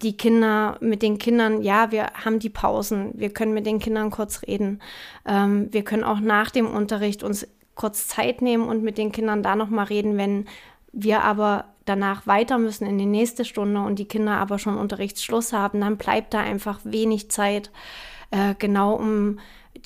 die 0.03 0.17
Kinder, 0.17 0.77
mit 0.81 1.03
den 1.03 1.19
Kindern, 1.19 1.63
ja, 1.63 1.93
wir 1.93 2.07
haben 2.25 2.39
die 2.39 2.51
Pausen, 2.51 3.13
wir 3.15 3.31
können 3.31 3.55
mit 3.55 3.67
den 3.67 3.79
Kindern 3.79 4.11
kurz 4.11 4.43
reden. 4.43 4.81
Ähm, 5.27 5.69
wir 5.73 5.85
können 5.85 6.05
auch 6.05 6.21
nach 6.21 6.51
dem 6.51 6.67
Unterricht 6.67 7.23
uns 7.23 7.47
kurz 7.75 8.09
Zeit 8.09 8.43
nehmen 8.43 8.69
und 8.69 8.83
mit 8.83 8.99
den 8.99 9.13
Kindern 9.13 9.43
da 9.43 9.57
nochmal 9.57 9.87
reden, 9.87 10.17
wenn 10.17 10.47
wir 10.93 11.23
aber 11.23 11.67
danach 11.85 12.27
weiter 12.27 12.59
müssen 12.59 12.87
in 12.87 12.99
die 12.99 13.07
nächste 13.07 13.45
Stunde 13.45 13.81
und 13.81 13.99
die 13.99 14.07
Kinder 14.07 14.37
aber 14.37 14.59
schon 14.59 14.77
Unterrichtsschluss 14.77 15.53
haben, 15.53 15.81
dann 15.81 15.97
bleibt 15.97 16.35
da 16.35 16.41
einfach 16.41 16.81
wenig 16.85 17.31
Zeit, 17.31 17.71
äh, 18.31 18.55
genau 18.59 18.95
um 18.95 19.39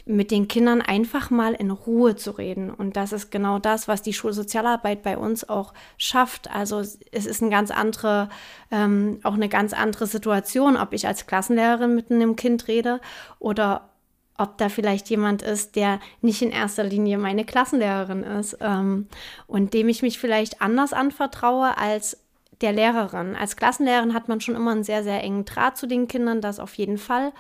mit 0.09 0.31
den 0.31 0.47
Kindern 0.47 0.81
einfach 0.81 1.31
mal 1.31 1.53
in 1.53 1.73
Ruhe 1.73 2.15
zu 2.15 2.31
reden. 2.31 2.71
Und 2.71 2.97
das 2.97 3.13
ist 3.13 3.33
genau 3.33 3.59
das, 3.59 3.89
was 3.89 4.03
die 4.03 4.13
Schulsozialarbeit 4.13 5.03
bei 5.03 5.19
uns 5.19 5.49
auch 5.49 5.75
schafft. 5.99 6.49
Also 6.55 6.79
es 6.79 7.27
ist 7.27 7.43
eine 7.43 7.51
ganz 7.51 7.73
andere, 7.73 8.29
ähm, 8.71 9.19
auch 9.25 9.35
eine 9.35 9.49
ganz 9.49 9.73
andere 9.73 10.07
Situation, 10.07 10.77
ob 10.77 10.93
ich 10.93 11.09
als 11.09 11.27
Klassenlehrerin 11.27 11.97
mit 11.97 12.13
einem 12.13 12.37
Kind 12.37 12.69
rede 12.69 13.01
oder 13.41 13.91
ob 14.39 14.59
da 14.59 14.69
vielleicht 14.69 15.11
jemand 15.11 15.43
ist, 15.43 15.75
der 15.75 15.99
nicht 16.21 16.41
in 16.41 16.51
erster 16.51 16.85
Linie 16.85 17.19
meine 17.19 17.45
Klassenlehrerin 17.45 18.23
ist 18.23 18.59
ähm, 18.61 19.09
und 19.49 19.75
dem 19.75 19.89
ich 19.89 20.03
mich 20.03 20.21
vielleicht 20.21 20.63
anders 20.63 20.93
anvertraue 20.93 21.77
als 21.79 22.19
der 22.61 22.73
Lehrerin. 22.73 23.35
Als 23.35 23.57
Klassenlehrerin 23.57 24.15
hat 24.15 24.29
man 24.29 24.41
schon 24.41 24.55
immer 24.55 24.71
einen 24.71 24.85
sehr, 24.85 25.03
sehr 25.03 25.23
engen 25.23 25.45
Draht 25.45 25.77
zu 25.77 25.87
den 25.87 26.07
Kindern, 26.07 26.41
das 26.41 26.61
auf 26.61 26.75
jeden 26.75 26.99
Fall. 26.99 27.33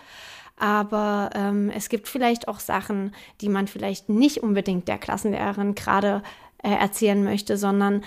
Aber 0.56 1.30
ähm, 1.34 1.70
es 1.70 1.88
gibt 1.88 2.08
vielleicht 2.08 2.48
auch 2.48 2.60
Sachen, 2.60 3.14
die 3.40 3.48
man 3.48 3.66
vielleicht 3.66 4.08
nicht 4.08 4.42
unbedingt 4.42 4.88
der 4.88 4.98
Klassenlehrerin 4.98 5.74
gerade 5.74 6.22
äh, 6.62 6.70
erzählen 6.70 7.22
möchte, 7.22 7.58
sondern 7.58 8.02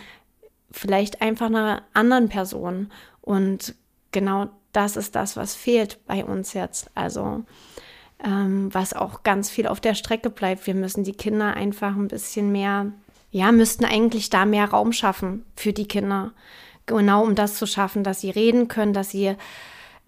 vielleicht 0.71 1.21
einfach 1.21 1.47
einer 1.47 1.83
anderen 1.93 2.29
Person. 2.29 2.91
Und 3.21 3.75
genau 4.11 4.47
das 4.71 4.97
ist 4.97 5.15
das, 5.15 5.37
was 5.37 5.55
fehlt 5.55 5.99
bei 6.05 6.25
uns 6.25 6.53
jetzt. 6.53 6.89
Also 6.95 7.43
ähm, 8.23 8.73
was 8.73 8.93
auch 8.93 9.23
ganz 9.23 9.49
viel 9.49 9.67
auf 9.67 9.79
der 9.79 9.95
Strecke 9.95 10.29
bleibt. 10.29 10.67
Wir 10.67 10.75
müssen 10.75 11.03
die 11.03 11.13
Kinder 11.13 11.53
einfach 11.53 11.95
ein 11.95 12.07
bisschen 12.07 12.51
mehr, 12.51 12.91
ja, 13.31 13.51
müssten 13.51 13.85
eigentlich 13.85 14.29
da 14.29 14.45
mehr 14.45 14.69
Raum 14.69 14.91
schaffen 14.91 15.45
für 15.55 15.73
die 15.73 15.87
Kinder. 15.87 16.33
Genau 16.85 17.23
um 17.23 17.35
das 17.35 17.55
zu 17.55 17.67
schaffen, 17.67 18.03
dass 18.03 18.21
sie 18.21 18.31
reden 18.31 18.67
können, 18.67 18.93
dass 18.93 19.11
sie 19.11 19.35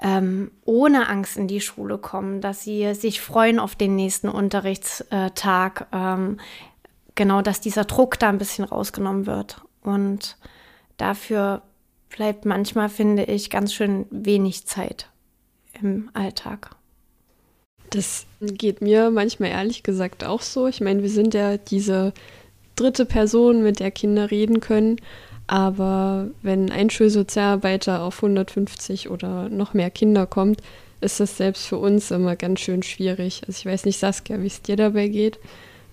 ähm, 0.02 0.52
ohne 0.66 1.08
Angst 1.08 1.38
in 1.38 1.48
die 1.48 1.62
Schule 1.62 1.98
kommen, 1.98 2.42
dass 2.42 2.64
sie 2.64 2.94
sich 2.96 3.22
freuen 3.22 3.60
auf 3.60 3.76
den 3.76 3.96
nächsten 3.96 4.30
Unterrichtstag. 4.30 5.88
Ähm, 5.94 6.40
genau, 7.16 7.42
dass 7.42 7.62
dieser 7.62 7.86
Druck 7.86 8.18
da 8.20 8.30
ein 8.30 8.40
bisschen 8.40 8.66
rausgenommen 8.66 9.28
wird. 9.28 9.62
Und 9.84 10.38
dafür 10.98 11.62
bleibt 12.10 12.46
manchmal, 12.46 12.90
finde 12.90 13.26
ich, 13.26 13.50
ganz 13.50 13.74
schön 13.74 14.06
wenig 14.10 14.66
Zeit 14.66 15.10
im 15.80 16.10
Alltag. 16.14 16.76
Das 17.92 18.26
geht 18.40 18.82
mir 18.82 19.12
manchmal 19.12 19.50
ehrlich 19.50 19.84
gesagt 19.84 20.24
auch 20.24 20.42
so. 20.42 20.68
Ich 20.68 20.82
meine, 20.82 21.02
wir 21.02 21.10
sind 21.10 21.34
ja 21.34 21.58
diese 21.58 22.14
dritte 22.76 23.06
Person, 23.06 23.64
mit 23.64 23.80
der 23.80 23.92
Kinder 23.92 24.32
reden 24.32 24.62
können. 24.62 24.98
Aber 25.52 26.30
wenn 26.42 26.72
ein 26.72 26.90
Schulsozialarbeiter 26.90 28.04
auf 28.04 28.24
150 28.24 29.10
oder 29.10 29.50
noch 29.50 29.74
mehr 29.74 29.90
Kinder 29.90 30.26
kommt, 30.26 30.62
ist 31.02 31.20
das 31.20 31.36
selbst 31.36 31.66
für 31.66 31.76
uns 31.76 32.10
immer 32.10 32.38
ganz 32.38 32.62
schön 32.62 32.84
schwierig. 32.84 33.42
Also 33.46 33.60
ich 33.60 33.66
weiß 33.66 33.84
nicht, 33.84 34.00
Saskia, 34.00 34.42
wie 34.42 34.48
es 34.48 34.62
dir 34.62 34.78
dabei 34.78 35.10
geht. 35.10 35.40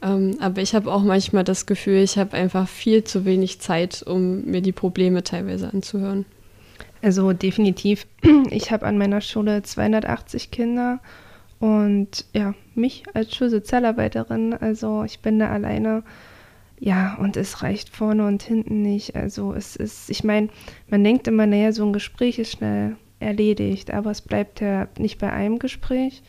Ähm, 0.00 0.36
aber 0.38 0.62
ich 0.62 0.76
habe 0.76 0.92
auch 0.92 1.02
manchmal 1.02 1.42
das 1.42 1.66
Gefühl, 1.66 2.04
ich 2.04 2.18
habe 2.18 2.36
einfach 2.36 2.68
viel 2.68 3.02
zu 3.02 3.24
wenig 3.24 3.58
Zeit, 3.58 4.04
um 4.06 4.44
mir 4.44 4.60
die 4.60 4.70
Probleme 4.70 5.24
teilweise 5.24 5.72
anzuhören. 5.72 6.24
Also 7.02 7.32
definitiv. 7.32 8.06
Ich 8.50 8.70
habe 8.70 8.86
an 8.86 8.96
meiner 8.96 9.20
Schule 9.20 9.64
280 9.64 10.52
Kinder 10.52 11.00
und 11.58 12.26
ja, 12.32 12.54
mich 12.76 13.02
als 13.12 13.34
Schulsozialarbeiterin, 13.34 14.54
also 14.54 15.02
ich 15.02 15.18
bin 15.18 15.40
da 15.40 15.50
alleine. 15.50 16.04
Ja, 16.80 17.16
und 17.16 17.36
es 17.36 17.62
reicht 17.62 17.88
vorne 17.88 18.26
und 18.26 18.42
hinten 18.42 18.82
nicht. 18.82 19.16
Also 19.16 19.52
es 19.52 19.76
ist, 19.76 20.10
ich 20.10 20.24
meine, 20.24 20.48
man 20.88 21.02
denkt 21.02 21.26
immer, 21.26 21.46
naja, 21.46 21.72
so 21.72 21.84
ein 21.84 21.92
Gespräch 21.92 22.38
ist 22.38 22.52
schnell 22.52 22.96
erledigt, 23.20 23.90
aber 23.92 24.10
es 24.12 24.22
bleibt 24.22 24.60
ja 24.60 24.88
nicht 24.98 25.18
bei 25.18 25.32
einem 25.32 25.58
Gespräch. 25.58 26.22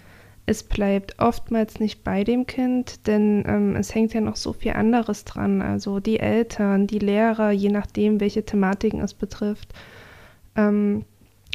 Es 0.48 0.64
bleibt 0.64 1.20
oftmals 1.20 1.80
nicht 1.80 2.04
bei 2.04 2.24
dem 2.24 2.48
Kind, 2.48 3.06
denn 3.06 3.44
ähm, 3.48 3.76
es 3.76 3.94
hängt 3.94 4.16
ja 4.16 4.22
noch 4.22 4.36
so 4.36 4.52
viel 4.54 4.72
anderes 4.72 5.24
dran. 5.24 5.62
Also 5.62 6.00
die 6.00 6.20
Eltern, 6.20 6.88
die 6.88 6.98
Lehrer, 6.98 7.52
je 7.52 7.70
nachdem, 7.70 8.20
welche 8.20 8.44
Thematiken 8.44 9.02
es 9.02 9.14
betrifft. 9.14 9.74
Ähm, 10.56 11.06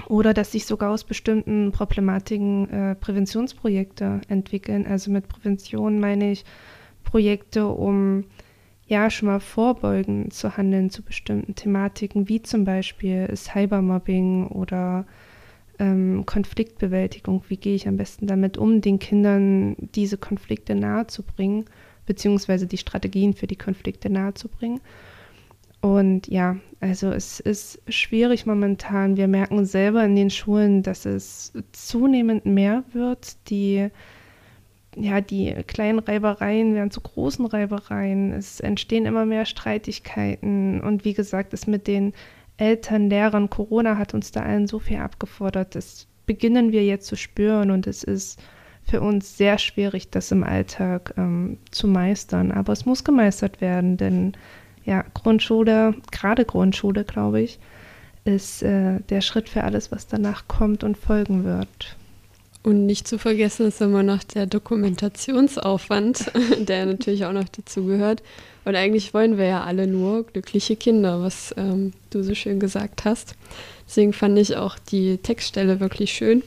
oder 0.09 0.33
dass 0.35 0.53
sich 0.53 0.67
sogar 0.67 0.93
aus 0.93 1.03
bestimmten 1.03 1.73
Problematiken 1.73 2.71
äh, 2.71 2.95
Präventionsprojekte 2.95 4.21
entwickeln. 4.29 4.87
Also 4.87 5.11
mit 5.11 5.27
Prävention 5.27 5.99
meine 5.99 6.31
ich 6.31 6.45
Projekte, 7.03 7.67
um 7.67 8.25
ja 8.87 9.11
schon 9.11 9.29
mal 9.29 9.41
vorbeugend 9.41 10.33
zu 10.33 10.57
handeln 10.57 10.91
zu 10.91 11.03
bestimmten 11.03 11.55
Thematiken, 11.55 12.29
wie 12.29 12.43
zum 12.43 12.65
Beispiel 12.65 13.29
Cybermobbing 13.35 14.49
oder 14.49 15.07
ähm, 15.79 16.25
Konfliktbewältigung. 16.27 17.43
Wie 17.49 17.57
gehe 17.57 17.75
ich 17.75 17.89
am 17.89 17.97
besten 17.97 18.27
damit 18.27 18.59
um, 18.59 18.81
den 18.81 18.99
Kindern 18.99 19.77
diese 19.95 20.19
Konflikte 20.19 20.75
nahezubringen, 20.75 21.65
beziehungsweise 22.07 22.67
die 22.67 22.79
Strategien 22.79 23.35
für 23.35 23.47
die 23.47 23.57
Konflikte 23.57 24.11
nahezubringen. 24.11 24.81
Und 25.81 26.29
ja, 26.29 26.57
also 26.81 27.11
es 27.11 27.41
ist 27.41 27.83
schwierig 27.89 28.47
momentan. 28.47 29.19
Wir 29.19 29.29
merken 29.29 29.67
selber 29.67 30.03
in 30.05 30.17
den 30.17 30.31
Schulen, 30.31 30.83
dass 30.83 31.05
es 31.05 31.53
zunehmend 31.73 32.47
mehr 32.47 32.85
wird. 32.93 33.37
Die, 33.51 33.91
ja, 34.97 35.21
die 35.21 35.53
kleinen 35.67 35.99
Reibereien 35.99 36.75
werden 36.75 36.91
zu 36.91 37.01
großen 37.01 37.47
Reibereien. 37.47 38.33
Es 38.33 38.61
entstehen 38.61 39.07
immer 39.07 39.27
mehr 39.27 39.47
Streitigkeiten. 39.47 40.81
Und 40.81 41.05
wie 41.05 41.15
gesagt, 41.15 41.53
es 41.53 41.67
mit 41.67 41.87
den 41.87 42.13
Eltern, 42.57 43.11
Lehrern, 43.11 43.51
Corona 43.51 43.99
hat 43.99 44.15
uns 44.15 44.31
da 44.31 44.43
allen 44.43 44.67
so 44.67 44.79
viel 44.79 44.99
abgefordert. 44.99 45.75
Das 45.75 46.07
beginnen 46.27 46.73
wir 46.73 46.85
jetzt 46.85 47.07
zu 47.07 47.17
spüren 47.17 47.71
und 47.71 47.87
es 47.87 48.05
ist 48.05 48.41
für 48.85 49.01
uns 49.01 49.37
sehr 49.37 49.59
schwierig, 49.59 50.11
das 50.11 50.31
im 50.31 50.45
Alltag 50.45 51.15
ähm, 51.17 51.59
zu 51.71 51.89
meistern. 51.89 52.53
Aber 52.53 52.73
es 52.73 52.87
muss 52.87 53.03
gemeistert 53.03 53.61
werden, 53.61 53.97
denn 53.97 54.33
ja, 54.85 55.05
Grundschule, 55.15 55.95
gerade 56.13 56.45
Grundschule, 56.45 57.05
glaube 57.05 57.41
ich, 57.41 57.59
ist 58.25 58.63
äh, 58.63 59.01
der 59.09 59.21
Schritt 59.23 59.49
für 59.49 59.65
alles, 59.65 59.91
was 59.91 60.07
danach 60.07 60.47
kommt 60.49 60.85
und 60.85 60.97
folgen 60.97 61.45
wird. 61.45 61.97
Und 62.65 62.87
nicht 62.87 63.07
zu 63.07 63.19
vergessen 63.19 63.67
ist 63.67 63.83
immer 63.83 64.03
noch 64.03 64.25
der 64.25 64.47
Dokumentationsaufwand, 64.47 66.33
der 66.59 66.87
natürlich 66.87 67.27
auch 67.27 67.33
noch 67.33 67.49
dazugehört. 67.49 68.23
Und 68.65 68.75
eigentlich 68.75 69.13
wollen 69.13 69.37
wir 69.37 69.45
ja 69.45 69.65
alle 69.65 69.87
nur 69.87 70.25
glückliche 70.25 70.75
Kinder, 70.75 71.21
was 71.21 71.55
ähm, 71.59 71.93
du 72.09 72.23
so 72.23 72.35
schön 72.35 72.59
gesagt 72.59 73.05
hast. 73.05 73.37
Deswegen 73.87 74.15
fand 74.15 74.39
ich 74.39 74.57
auch 74.57 74.79
die 74.79 75.19
Textstelle 75.19 75.79
wirklich 75.79 76.13
schön 76.13 76.43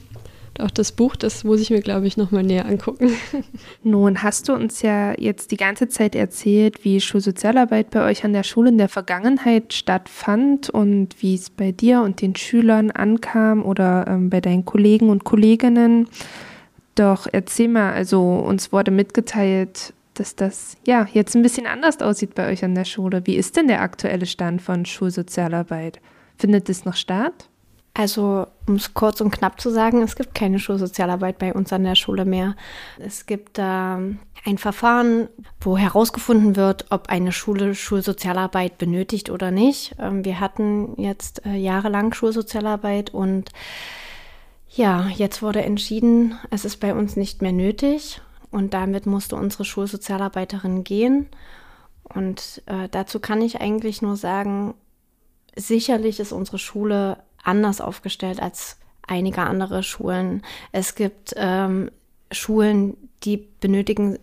auch 0.60 0.70
das 0.70 0.92
Buch, 0.92 1.16
das 1.16 1.44
muss 1.44 1.60
ich 1.60 1.70
mir, 1.70 1.80
glaube 1.80 2.06
ich, 2.06 2.16
nochmal 2.16 2.42
näher 2.42 2.66
angucken. 2.66 3.10
Nun 3.82 4.22
hast 4.22 4.48
du 4.48 4.54
uns 4.54 4.82
ja 4.82 5.12
jetzt 5.18 5.50
die 5.50 5.56
ganze 5.56 5.88
Zeit 5.88 6.14
erzählt, 6.14 6.84
wie 6.84 7.00
Schulsozialarbeit 7.00 7.90
bei 7.90 8.04
euch 8.04 8.24
an 8.24 8.32
der 8.32 8.42
Schule 8.42 8.70
in 8.70 8.78
der 8.78 8.88
Vergangenheit 8.88 9.72
stattfand 9.72 10.70
und 10.70 11.20
wie 11.22 11.34
es 11.34 11.50
bei 11.50 11.72
dir 11.72 12.02
und 12.02 12.20
den 12.22 12.36
Schülern 12.36 12.90
ankam 12.90 13.64
oder 13.64 14.06
ähm, 14.08 14.30
bei 14.30 14.40
deinen 14.40 14.64
Kollegen 14.64 15.10
und 15.10 15.24
Kolleginnen. 15.24 16.08
Doch 16.94 17.26
erzähl 17.30 17.68
mal, 17.68 17.92
also 17.92 18.20
uns 18.20 18.72
wurde 18.72 18.90
mitgeteilt, 18.90 19.92
dass 20.14 20.34
das 20.34 20.76
ja 20.84 21.06
jetzt 21.12 21.36
ein 21.36 21.42
bisschen 21.42 21.66
anders 21.66 22.00
aussieht 22.00 22.34
bei 22.34 22.50
euch 22.50 22.64
an 22.64 22.74
der 22.74 22.84
Schule. 22.84 23.22
Wie 23.24 23.36
ist 23.36 23.56
denn 23.56 23.68
der 23.68 23.82
aktuelle 23.82 24.26
Stand 24.26 24.62
von 24.62 24.84
Schulsozialarbeit? 24.84 26.00
Findet 26.36 26.68
es 26.68 26.84
noch 26.84 26.96
statt? 26.96 27.48
Also, 27.98 28.46
um 28.68 28.76
es 28.76 28.94
kurz 28.94 29.20
und 29.20 29.32
knapp 29.32 29.60
zu 29.60 29.70
sagen, 29.70 30.02
es 30.02 30.14
gibt 30.14 30.32
keine 30.32 30.60
Schulsozialarbeit 30.60 31.38
bei 31.38 31.52
uns 31.52 31.72
an 31.72 31.82
der 31.82 31.96
Schule 31.96 32.24
mehr. 32.24 32.54
Es 32.96 33.26
gibt 33.26 33.56
ähm, 33.58 34.20
ein 34.44 34.56
Verfahren, 34.56 35.28
wo 35.60 35.76
herausgefunden 35.76 36.54
wird, 36.54 36.86
ob 36.90 37.08
eine 37.08 37.32
Schule 37.32 37.74
Schulsozialarbeit 37.74 38.78
benötigt 38.78 39.30
oder 39.30 39.50
nicht. 39.50 39.96
Ähm, 39.98 40.24
wir 40.24 40.38
hatten 40.38 40.94
jetzt 40.96 41.44
äh, 41.44 41.56
jahrelang 41.56 42.14
Schulsozialarbeit 42.14 43.12
und 43.12 43.50
Ja, 44.70 45.08
jetzt 45.08 45.42
wurde 45.42 45.62
entschieden, 45.62 46.38
es 46.50 46.64
ist 46.64 46.76
bei 46.76 46.94
uns 46.94 47.16
nicht 47.16 47.42
mehr 47.42 47.52
nötig 47.52 48.20
und 48.52 48.74
damit 48.74 49.06
musste 49.06 49.34
unsere 49.34 49.64
Schulsozialarbeiterin 49.64 50.84
gehen. 50.84 51.26
Und 52.04 52.62
äh, 52.66 52.88
dazu 52.88 53.18
kann 53.18 53.42
ich 53.42 53.60
eigentlich 53.60 54.02
nur 54.02 54.16
sagen, 54.16 54.74
sicherlich 55.56 56.20
ist 56.20 56.32
unsere 56.32 56.58
Schule 56.58 57.18
anders 57.42 57.80
aufgestellt 57.80 58.40
als 58.40 58.78
einige 59.06 59.42
andere 59.42 59.82
Schulen. 59.82 60.42
Es 60.72 60.94
gibt 60.94 61.34
ähm, 61.36 61.90
Schulen, 62.30 62.96
die 63.24 63.48
benötigen 63.60 64.18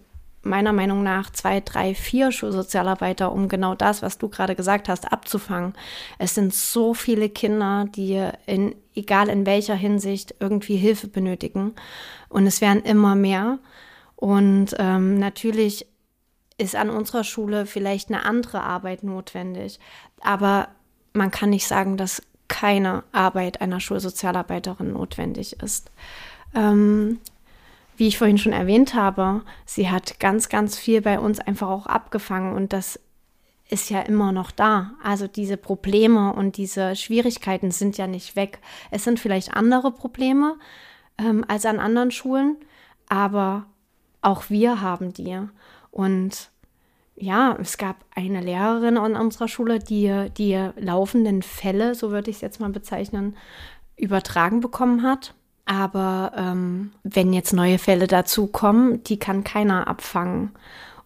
meiner 0.46 0.74
Meinung 0.74 1.04
nach 1.04 1.32
zwei, 1.32 1.60
drei, 1.60 1.96
vier 1.96 2.32
Schulsozialarbeiter, 2.32 3.32
um 3.32 3.50
genau 3.50 3.74
das, 3.76 4.02
was 4.02 4.18
du 4.18 4.30
gerade 4.30 4.56
gesagt 4.56 4.88
hast, 4.88 5.12
abzufangen. 5.12 5.74
Es 6.20 6.36
sind 6.36 6.54
so 6.54 6.94
viele 6.94 7.30
Kinder, 7.30 7.88
die 7.96 8.30
in, 8.46 8.76
egal 8.94 9.30
in 9.30 9.46
welcher 9.46 9.76
Hinsicht, 9.76 10.36
irgendwie 10.40 10.78
Hilfe 10.78 11.08
benötigen. 11.08 11.74
Und 12.30 12.46
es 12.46 12.62
werden 12.62 12.84
immer 12.84 13.16
mehr. 13.16 13.58
Und 14.16 14.76
ähm, 14.78 15.18
natürlich 15.18 15.88
ist 16.58 16.76
an 16.76 16.90
unserer 16.90 17.24
Schule 17.24 17.66
vielleicht 17.66 18.10
eine 18.10 18.24
andere 18.24 18.62
Arbeit 18.62 19.04
notwendig. 19.04 19.80
Aber 20.22 20.70
man 21.14 21.32
kann 21.32 21.50
nicht 21.50 21.68
sagen, 21.68 21.98
dass 21.98 22.22
keine 22.48 23.04
Arbeit 23.12 23.62
einer 23.62 23.80
Schulsozialarbeiterin 23.80 24.94
notwendig 24.94 25.62
ist. 25.62 25.92
Ähm, 26.54 27.20
wie 27.98 28.08
ich 28.08 28.18
vorhin 28.18 28.38
schon 28.38 28.54
erwähnt 28.54 28.94
habe, 28.94 29.42
sie 29.66 29.90
hat 29.90 30.20
ganz, 30.20 30.50
ganz 30.50 30.78
viel 30.78 31.02
bei 31.02 31.20
uns 31.20 31.40
einfach 31.40 31.70
auch 31.70 31.86
abgefangen 31.86 32.54
und 32.54 32.74
das 32.74 33.00
ist 33.70 33.90
ja 33.90 34.02
immer 34.02 34.32
noch 34.32 34.52
da. 34.52 34.92
Also 35.04 35.28
diese 35.28 35.58
Probleme 35.58 36.34
und 36.34 36.58
diese 36.58 36.96
Schwierigkeiten 36.96 37.72
sind 37.72 37.98
ja 37.98 38.06
nicht 38.06 38.36
weg. 38.36 38.60
Es 38.92 39.04
sind 39.04 39.20
vielleicht 39.20 39.54
andere 39.54 39.92
Probleme 39.92 40.56
ähm, 41.18 41.44
als 41.48 41.66
an 41.66 41.80
anderen 41.80 42.12
Schulen, 42.12 42.58
aber 43.10 43.66
auch 44.22 44.50
wir 44.50 44.82
haben 44.82 45.14
die. 45.14 45.40
Und 45.92 46.50
ja, 47.18 47.58
es 47.62 47.78
gab 47.78 47.96
eine 48.14 48.42
Lehrerin 48.42 48.98
an 48.98 49.16
unserer 49.16 49.48
Schule, 49.48 49.80
die 49.80 50.30
die 50.38 50.70
laufenden 50.78 51.42
Fälle, 51.44 51.96
so 51.96 52.12
würde 52.12 52.30
ich 52.30 52.38
es 52.38 52.42
jetzt 52.42 52.60
mal 52.60 52.70
bezeichnen, 52.70 53.38
übertragen 53.96 54.60
bekommen 54.60 55.04
hat. 55.04 55.34
Aber 55.66 56.34
ähm, 56.36 56.92
wenn 57.04 57.34
jetzt 57.34 57.54
neue 57.54 57.80
Fälle 57.80 58.08
dazukommen, 58.08 59.02
die 59.04 59.18
kann 59.18 59.44
keiner 59.44 59.88
abfangen. 59.88 60.52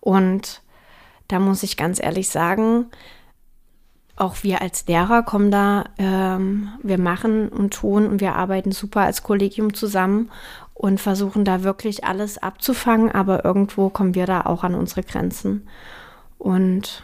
Und 0.02 0.62
da 1.28 1.40
muss 1.40 1.64
ich 1.64 1.78
ganz 1.78 2.02
ehrlich 2.02 2.30
sagen, 2.30 2.88
auch 4.16 4.44
wir 4.44 4.62
als 4.62 4.86
Lehrer 4.88 5.24
kommen 5.24 5.50
da, 5.50 5.86
ähm, 5.98 6.70
wir 6.84 7.00
machen 7.00 7.48
und 7.48 7.74
tun 7.74 8.06
und 8.06 8.20
wir 8.20 8.36
arbeiten 8.36 8.74
super 8.74 9.02
als 9.02 9.24
Kollegium 9.24 9.74
zusammen 9.74 10.30
und 10.74 11.00
versuchen 11.00 11.46
da 11.46 11.64
wirklich 11.64 12.04
alles 12.04 12.38
abzufangen, 12.38 13.12
aber 13.12 13.46
irgendwo 13.46 13.90
kommen 13.90 14.16
wir 14.16 14.26
da 14.26 14.42
auch 14.42 14.66
an 14.66 14.76
unsere 14.76 15.04
Grenzen. 15.04 15.68
Und 16.40 17.04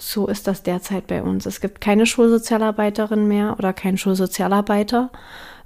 so 0.00 0.26
ist 0.26 0.48
das 0.48 0.64
derzeit 0.64 1.06
bei 1.06 1.22
uns. 1.22 1.46
Es 1.46 1.60
gibt 1.60 1.80
keine 1.80 2.06
Schulsozialarbeiterin 2.06 3.28
mehr 3.28 3.54
oder 3.58 3.72
keinen 3.72 3.98
Schulsozialarbeiter. 3.98 5.12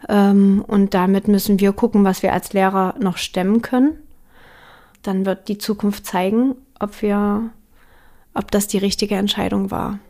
Ähm, 0.08 0.62
und 0.66 0.92
damit 0.92 1.28
müssen 1.28 1.58
wir 1.58 1.72
gucken, 1.72 2.04
was 2.04 2.22
wir 2.22 2.34
als 2.34 2.52
Lehrer 2.52 2.94
noch 3.00 3.16
stemmen 3.16 3.62
können. 3.62 3.98
Dann 5.02 5.24
wird 5.24 5.48
die 5.48 5.56
Zukunft 5.56 6.04
zeigen, 6.04 6.56
ob 6.78 7.00
wir, 7.00 7.50
ob 8.34 8.50
das 8.50 8.66
die 8.66 8.78
richtige 8.78 9.14
Entscheidung 9.14 9.70
war. 9.70 10.00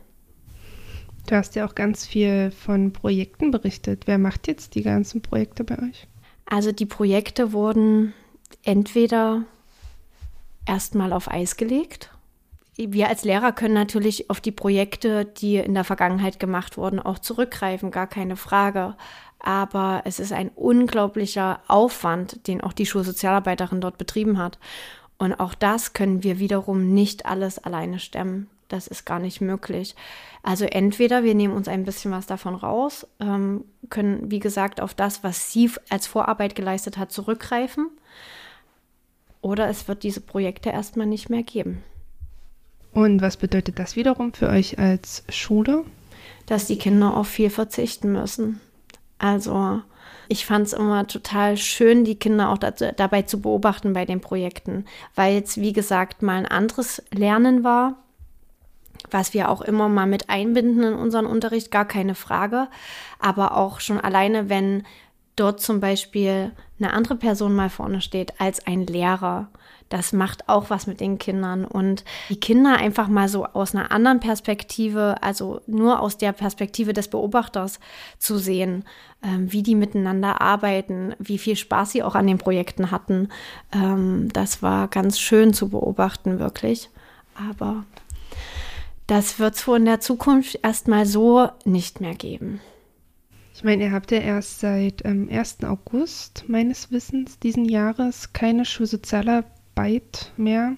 Du 1.27 1.35
hast 1.35 1.55
ja 1.55 1.65
auch 1.65 1.75
ganz 1.75 2.05
viel 2.05 2.51
von 2.51 2.91
Projekten 2.91 3.51
berichtet. 3.51 4.07
Wer 4.07 4.17
macht 4.17 4.47
jetzt 4.47 4.75
die 4.75 4.81
ganzen 4.81 5.21
Projekte 5.21 5.63
bei 5.63 5.77
euch? 5.77 6.07
Also 6.45 6.71
die 6.71 6.85
Projekte 6.85 7.53
wurden 7.53 8.13
entweder 8.63 9.43
erstmal 10.65 11.13
auf 11.13 11.29
Eis 11.29 11.57
gelegt 11.57 12.09
wir 12.77 13.09
als 13.09 13.23
Lehrer 13.23 13.51
können 13.51 13.73
natürlich 13.73 14.29
auf 14.29 14.39
die 14.39 14.51
Projekte, 14.51 15.25
die 15.25 15.57
in 15.57 15.73
der 15.73 15.83
Vergangenheit 15.83 16.39
gemacht 16.39 16.77
wurden, 16.77 16.99
auch 16.99 17.19
zurückgreifen, 17.19 17.89
gar 17.89 18.07
keine 18.07 18.35
Frage. 18.35 18.95
Aber 19.39 20.03
es 20.05 20.19
ist 20.19 20.31
ein 20.31 20.49
unglaublicher 20.49 21.59
Aufwand, 21.67 22.47
den 22.47 22.61
auch 22.61 22.73
die 22.73 22.85
Schulsozialarbeiterin 22.85 23.81
dort 23.81 23.97
betrieben 23.97 24.37
hat. 24.37 24.59
Und 25.17 25.33
auch 25.33 25.55
das 25.55 25.93
können 25.93 26.23
wir 26.23 26.37
wiederum 26.37 26.93
nicht 26.93 27.25
alles 27.25 27.57
alleine 27.57 27.99
stemmen. 27.99 28.47
Das 28.67 28.87
ist 28.87 29.05
gar 29.05 29.19
nicht 29.19 29.41
möglich. 29.41 29.95
Also 30.43 30.65
entweder 30.65 31.23
wir 31.23 31.33
nehmen 31.33 31.55
uns 31.55 31.67
ein 31.67 31.85
bisschen 31.85 32.11
was 32.11 32.27
davon 32.27 32.53
raus, 32.53 33.07
ähm, 33.19 33.63
können, 33.89 34.29
wie 34.29 34.39
gesagt, 34.39 34.81
auf 34.81 34.93
das, 34.93 35.23
was 35.23 35.51
sie 35.51 35.71
als 35.89 36.05
Vorarbeit 36.05 36.55
geleistet 36.55 36.97
hat, 36.97 37.11
zurückgreifen. 37.11 37.89
Oder 39.41 39.69
es 39.69 39.87
wird 39.87 40.03
diese 40.03 40.21
Projekte 40.21 40.69
erstmal 40.69 41.07
nicht 41.07 41.29
mehr 41.29 41.43
geben. 41.43 41.83
Und 42.97 43.21
was 43.21 43.37
bedeutet 43.37 43.77
das 43.77 43.95
wiederum 43.95 44.33
für 44.33 44.49
euch 44.49 44.79
als 44.79 45.23
Schule? 45.29 45.83
Dass 46.47 46.65
die 46.65 46.79
Kinder 46.79 47.15
auf 47.15 47.27
viel 47.27 47.51
verzichten 47.51 48.11
müssen. 48.11 48.59
Also 49.19 49.83
ich 50.27 50.47
fand 50.47 50.65
es 50.65 50.73
immer 50.73 51.05
total 51.05 51.57
schön, 51.57 52.05
die 52.05 52.15
Kinder 52.15 52.49
auch 52.49 52.57
dazu, 52.57 52.91
dabei 52.97 53.21
zu 53.21 53.39
beobachten 53.39 53.93
bei 53.93 54.05
den 54.05 54.19
Projekten, 54.19 54.85
weil 55.13 55.43
es, 55.43 55.57
wie 55.57 55.73
gesagt, 55.73 56.23
mal 56.23 56.37
ein 56.37 56.47
anderes 56.47 57.03
Lernen 57.13 57.63
war, 57.63 57.97
was 59.11 59.35
wir 59.35 59.49
auch 59.49 59.61
immer 59.61 59.89
mal 59.89 60.07
mit 60.07 60.31
einbinden 60.31 60.81
in 60.81 60.95
unseren 60.95 61.27
Unterricht, 61.27 61.69
gar 61.69 61.85
keine 61.85 62.15
Frage. 62.15 62.67
Aber 63.19 63.57
auch 63.57 63.79
schon 63.79 63.99
alleine, 63.99 64.49
wenn 64.49 64.87
dort 65.35 65.61
zum 65.61 65.81
Beispiel 65.81 66.51
eine 66.79 66.93
andere 66.93 67.15
Person 67.15 67.53
mal 67.53 67.69
vorne 67.69 68.01
steht 68.01 68.41
als 68.41 68.65
ein 68.65 68.87
Lehrer 68.87 69.49
das 69.89 70.13
macht 70.13 70.49
auch 70.49 70.69
was 70.69 70.87
mit 70.87 70.99
den 70.99 71.17
Kindern. 71.17 71.65
Und 71.65 72.03
die 72.29 72.39
Kinder 72.39 72.77
einfach 72.77 73.07
mal 73.07 73.29
so 73.29 73.45
aus 73.45 73.73
einer 73.73 73.91
anderen 73.91 74.19
Perspektive, 74.19 75.21
also 75.21 75.61
nur 75.67 75.99
aus 76.01 76.17
der 76.17 76.33
Perspektive 76.33 76.93
des 76.93 77.07
Beobachters 77.07 77.79
zu 78.19 78.37
sehen, 78.37 78.83
ähm, 79.23 79.51
wie 79.51 79.63
die 79.63 79.75
miteinander 79.75 80.41
arbeiten, 80.41 81.15
wie 81.19 81.37
viel 81.37 81.55
Spaß 81.55 81.91
sie 81.91 82.03
auch 82.03 82.15
an 82.15 82.27
den 82.27 82.37
Projekten 82.37 82.91
hatten, 82.91 83.29
ähm, 83.73 84.29
das 84.33 84.61
war 84.61 84.87
ganz 84.87 85.19
schön 85.19 85.53
zu 85.53 85.69
beobachten, 85.69 86.39
wirklich. 86.39 86.89
Aber 87.35 87.85
das 89.07 89.39
wird 89.39 89.55
es 89.55 89.67
wohl 89.67 89.77
in 89.77 89.85
der 89.85 90.01
Zukunft 90.01 90.59
erstmal 90.63 91.05
so 91.05 91.49
nicht 91.65 92.01
mehr 92.01 92.15
geben. 92.15 92.59
Ich 93.55 93.63
meine, 93.63 93.85
ihr 93.85 93.91
habt 93.91 94.11
ja 94.11 94.19
erst 94.19 94.59
seit 94.59 95.03
ähm, 95.03 95.29
1. 95.31 95.63
August 95.63 96.43
meines 96.47 96.91
Wissens 96.91 97.39
diesen 97.39 97.65
Jahres 97.65 98.33
keine 98.33 98.65
Schulsozialarbeit 98.65 99.56
Arbeit 99.77 100.31
mehr. 100.37 100.75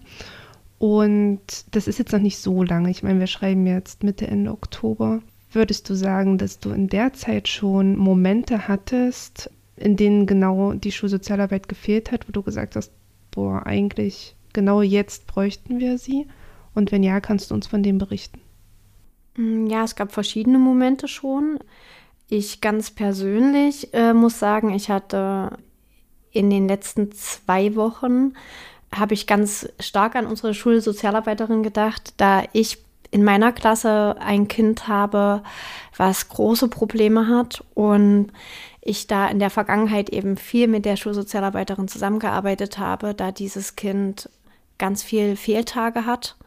Und 0.78 1.42
das 1.72 1.88
ist 1.88 2.00
jetzt 2.00 2.14
noch 2.14 2.20
nicht 2.20 2.38
so 2.38 2.64
lange. 2.64 2.90
Ich 2.90 3.04
meine, 3.04 3.20
wir 3.20 3.28
schreiben 3.28 3.66
jetzt 3.66 4.04
Mitte, 4.04 4.28
Ende 4.28 4.52
Oktober. 4.52 5.22
Würdest 5.52 5.90
du 5.90 5.96
sagen, 5.96 6.38
dass 6.38 6.60
du 6.60 6.70
in 6.70 6.88
der 6.88 7.14
Zeit 7.14 7.48
schon 7.48 7.98
Momente 7.98 8.68
hattest, 8.68 9.50
in 9.76 9.96
denen 9.96 10.26
genau 10.26 10.74
die 10.74 10.92
Schulsozialarbeit 10.92 11.68
gefehlt 11.68 12.12
hat, 12.12 12.28
wo 12.28 12.32
du 12.32 12.44
gesagt 12.44 12.76
hast, 12.76 12.92
boah, 13.32 13.66
eigentlich 13.66 14.36
genau 14.54 14.82
jetzt 14.82 15.28
bräuchten 15.28 15.80
wir 15.80 15.98
sie? 15.98 16.28
Und 16.76 16.92
wenn 16.92 17.04
ja, 17.04 17.20
kannst 17.20 17.52
du 17.52 17.56
uns 17.56 17.68
von 17.68 17.84
dem 17.84 17.98
berichten? 17.98 18.40
Mm, 19.36 19.66
ja, 19.68 19.84
es 19.84 19.96
gab 19.96 20.12
verschiedene 20.12 20.60
Momente 20.60 21.08
schon. 21.08 21.60
Ich 22.30 22.62
ganz 22.62 22.92
persönlich 22.92 23.94
äh, 23.94 24.14
muss 24.14 24.40
sagen, 24.40 24.74
ich 24.74 24.90
hatte 24.90 25.58
in 26.32 26.50
den 26.50 26.68
letzten 26.68 27.12
zwei 27.12 27.76
Wochen 27.76 28.34
habe 28.94 29.14
ich 29.14 29.28
ganz 29.28 29.70
stark 29.80 30.16
an 30.16 30.26
unsere 30.26 30.54
Schulsozialarbeiterin 30.54 31.64
gedacht, 31.64 32.14
da 32.18 32.44
ich 32.54 32.80
in 33.12 33.24
meiner 33.24 33.52
Klasse 33.52 34.16
ein 34.20 34.48
Kind 34.48 34.88
habe, 34.88 35.44
was 35.98 36.30
große 36.30 36.68
Probleme 36.68 37.28
hat 37.28 37.64
und 37.74 38.32
ich 38.82 39.08
da 39.08 39.28
in 39.28 39.40
der 39.40 39.50
Vergangenheit 39.50 40.10
eben 40.10 40.38
viel 40.38 40.68
mit 40.68 40.86
der 40.86 40.96
Schulsozialarbeiterin 40.96 41.88
zusammengearbeitet 41.88 42.78
habe, 42.78 43.14
da 43.14 43.32
dieses 43.32 43.76
Kind 43.76 44.30
ganz 44.78 45.04
viel 45.04 45.36
Fehltage 45.36 46.06
hat. 46.06 46.38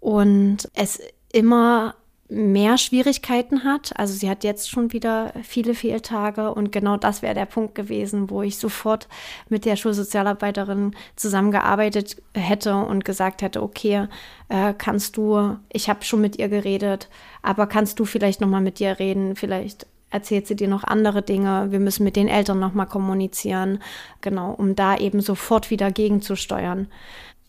Und 0.00 0.70
es 0.74 1.00
immer 1.32 1.94
mehr 2.30 2.78
Schwierigkeiten 2.78 3.64
hat. 3.64 3.92
Also 3.98 4.14
sie 4.14 4.30
hat 4.30 4.44
jetzt 4.44 4.70
schon 4.70 4.92
wieder 4.92 5.32
viele 5.42 5.74
Fehltage 5.74 6.54
und 6.54 6.70
genau 6.70 6.96
das 6.96 7.22
wäre 7.22 7.34
der 7.34 7.46
Punkt 7.46 7.74
gewesen, 7.74 8.30
wo 8.30 8.42
ich 8.42 8.56
sofort 8.56 9.08
mit 9.48 9.64
der 9.64 9.76
Schulsozialarbeiterin 9.76 10.94
zusammengearbeitet 11.16 12.22
hätte 12.34 12.76
und 12.76 13.04
gesagt 13.04 13.42
hätte, 13.42 13.62
okay, 13.62 14.06
äh, 14.48 14.72
kannst 14.76 15.16
du, 15.16 15.56
ich 15.72 15.88
habe 15.88 16.04
schon 16.04 16.20
mit 16.20 16.38
ihr 16.38 16.48
geredet, 16.48 17.08
aber 17.42 17.66
kannst 17.66 17.98
du 17.98 18.04
vielleicht 18.04 18.40
noch 18.40 18.48
mal 18.48 18.60
mit 18.60 18.80
ihr 18.80 18.98
reden, 18.98 19.34
vielleicht 19.34 19.86
erzählt 20.10 20.46
sie 20.46 20.56
dir 20.56 20.68
noch 20.68 20.84
andere 20.84 21.22
Dinge. 21.22 21.68
Wir 21.70 21.80
müssen 21.80 22.04
mit 22.04 22.16
den 22.16 22.28
Eltern 22.28 22.58
noch 22.58 22.74
mal 22.74 22.86
kommunizieren, 22.86 23.80
genau, 24.20 24.52
um 24.52 24.76
da 24.76 24.96
eben 24.96 25.20
sofort 25.20 25.70
wieder 25.70 25.90
gegenzusteuern. 25.90 26.88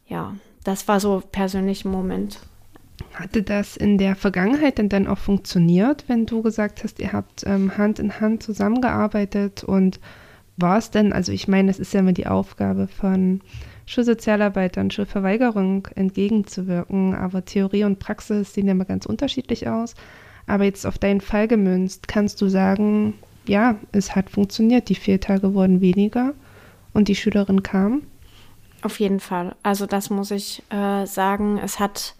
Ja, 0.07 0.35
das 0.63 0.87
war 0.87 0.99
so 0.99 1.23
persönlich 1.31 1.85
ein 1.85 1.91
Moment. 1.91 2.39
Hatte 3.13 3.43
das 3.43 3.77
in 3.77 3.97
der 3.97 4.15
Vergangenheit 4.15 4.77
denn 4.77 4.89
dann 4.89 5.07
auch 5.07 5.17
funktioniert, 5.17 6.05
wenn 6.07 6.25
du 6.25 6.41
gesagt 6.41 6.83
hast, 6.83 6.99
ihr 6.99 7.13
habt 7.13 7.43
ähm, 7.45 7.77
Hand 7.77 7.99
in 7.99 8.19
Hand 8.19 8.43
zusammengearbeitet 8.43 9.63
und 9.63 9.99
war 10.57 10.77
es 10.77 10.91
denn, 10.91 11.13
also 11.13 11.31
ich 11.31 11.47
meine, 11.47 11.71
es 11.71 11.79
ist 11.79 11.93
ja 11.93 12.01
immer 12.01 12.13
die 12.13 12.27
Aufgabe 12.27 12.87
von 12.87 13.41
Schulsozialarbeitern, 13.85 14.91
Schulverweigerung 14.91 15.87
entgegenzuwirken, 15.95 17.15
aber 17.15 17.43
Theorie 17.45 17.83
und 17.83 17.99
Praxis 17.99 18.53
sehen 18.53 18.67
ja 18.67 18.71
immer 18.71 18.85
ganz 18.85 19.05
unterschiedlich 19.05 19.67
aus. 19.67 19.95
Aber 20.47 20.63
jetzt 20.63 20.85
auf 20.85 20.97
deinen 20.97 21.21
Fall 21.21 21.47
gemünzt, 21.47 22.07
kannst 22.07 22.41
du 22.41 22.47
sagen, 22.47 23.15
ja, 23.47 23.75
es 23.91 24.15
hat 24.15 24.29
funktioniert, 24.29 24.89
die 24.89 24.95
Fehltage 24.95 25.53
wurden 25.53 25.81
weniger 25.81 26.33
und 26.93 27.07
die 27.07 27.15
Schülerin 27.15 27.63
kam? 27.63 28.03
Auf 28.81 28.99
jeden 28.99 29.19
Fall. 29.19 29.55
Also 29.63 29.85
das 29.85 30.09
muss 30.09 30.31
ich 30.31 30.63
äh, 30.69 31.05
sagen. 31.05 31.59
Es 31.63 31.79
hat 31.79 32.15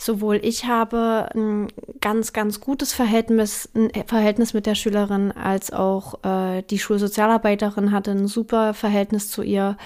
sowohl 0.00 0.40
ich 0.42 0.64
habe 0.64 1.28
ein 1.34 1.68
ganz, 2.00 2.32
ganz 2.32 2.60
gutes 2.60 2.92
Verhältnis, 2.94 3.68
ein 3.74 3.90
Verhältnis 4.06 4.54
mit 4.54 4.64
der 4.64 4.74
Schülerin, 4.74 5.30
als 5.30 5.72
auch 5.72 6.24
äh, 6.24 6.62
die 6.62 6.78
Schulsozialarbeiterin 6.78 7.92
hatte 7.92 8.12
ein 8.12 8.26
super 8.26 8.72
Verhältnis 8.72 9.30
zu 9.30 9.42
ihr. 9.42 9.76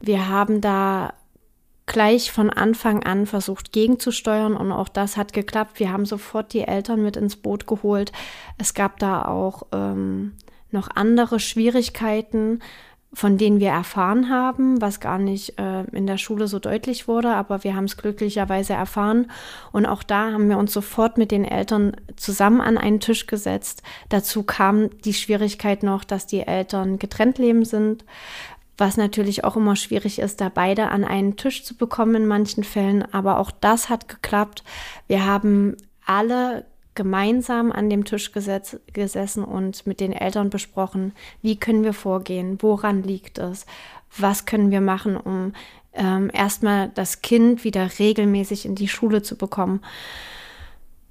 Wir 0.00 0.28
haben 0.28 0.60
da 0.60 1.12
gleich 1.86 2.30
von 2.30 2.50
Anfang 2.50 3.02
an 3.02 3.26
versucht 3.26 3.72
gegenzusteuern 3.72 4.56
und 4.56 4.70
auch 4.70 4.88
das 4.88 5.16
hat 5.16 5.32
geklappt. 5.32 5.80
Wir 5.80 5.90
haben 5.90 6.06
sofort 6.06 6.52
die 6.52 6.60
Eltern 6.60 7.02
mit 7.02 7.16
ins 7.16 7.34
Boot 7.34 7.66
geholt. 7.66 8.12
Es 8.58 8.74
gab 8.74 9.00
da 9.00 9.24
auch 9.24 9.66
ähm, 9.72 10.34
noch 10.70 10.88
andere 10.94 11.40
Schwierigkeiten, 11.40 12.60
von 13.12 13.38
denen 13.38 13.58
wir 13.58 13.70
erfahren 13.70 14.28
haben, 14.28 14.80
was 14.82 15.00
gar 15.00 15.18
nicht 15.18 15.58
äh, 15.58 15.84
in 15.92 16.06
der 16.06 16.18
Schule 16.18 16.46
so 16.46 16.58
deutlich 16.58 17.08
wurde, 17.08 17.30
aber 17.30 17.64
wir 17.64 17.74
haben 17.74 17.84
es 17.84 17.96
glücklicherweise 17.96 18.74
erfahren. 18.74 19.30
Und 19.72 19.86
auch 19.86 20.02
da 20.02 20.32
haben 20.32 20.48
wir 20.50 20.58
uns 20.58 20.72
sofort 20.72 21.16
mit 21.16 21.30
den 21.30 21.44
Eltern 21.44 21.96
zusammen 22.16 22.60
an 22.60 22.76
einen 22.76 23.00
Tisch 23.00 23.26
gesetzt. 23.26 23.82
Dazu 24.10 24.42
kam 24.42 24.90
die 25.00 25.14
Schwierigkeit 25.14 25.82
noch, 25.82 26.04
dass 26.04 26.26
die 26.26 26.40
Eltern 26.40 26.98
getrennt 26.98 27.38
leben 27.38 27.64
sind, 27.64 28.04
was 28.76 28.96
natürlich 28.96 29.42
auch 29.42 29.56
immer 29.56 29.74
schwierig 29.74 30.18
ist, 30.18 30.40
da 30.40 30.50
beide 30.50 30.88
an 30.88 31.04
einen 31.04 31.36
Tisch 31.36 31.64
zu 31.64 31.74
bekommen 31.76 32.14
in 32.14 32.26
manchen 32.26 32.62
Fällen. 32.62 33.02
Aber 33.12 33.38
auch 33.38 33.50
das 33.50 33.88
hat 33.88 34.08
geklappt. 34.08 34.62
Wir 35.06 35.24
haben 35.24 35.76
alle 36.04 36.66
gemeinsam 36.98 37.70
an 37.70 37.88
dem 37.88 38.04
Tisch 38.04 38.32
gesetz, 38.32 38.76
gesessen 38.92 39.44
und 39.44 39.86
mit 39.86 40.00
den 40.00 40.10
Eltern 40.10 40.50
besprochen, 40.50 41.12
wie 41.42 41.54
können 41.54 41.84
wir 41.84 41.92
vorgehen, 41.92 42.58
woran 42.60 43.04
liegt 43.04 43.38
es, 43.38 43.66
was 44.18 44.46
können 44.46 44.72
wir 44.72 44.80
machen, 44.80 45.16
um 45.16 45.52
ähm, 45.92 46.28
erstmal 46.32 46.88
das 46.88 47.22
Kind 47.22 47.62
wieder 47.62 47.88
regelmäßig 48.00 48.66
in 48.66 48.74
die 48.74 48.88
Schule 48.88 49.22
zu 49.22 49.36
bekommen. 49.36 49.80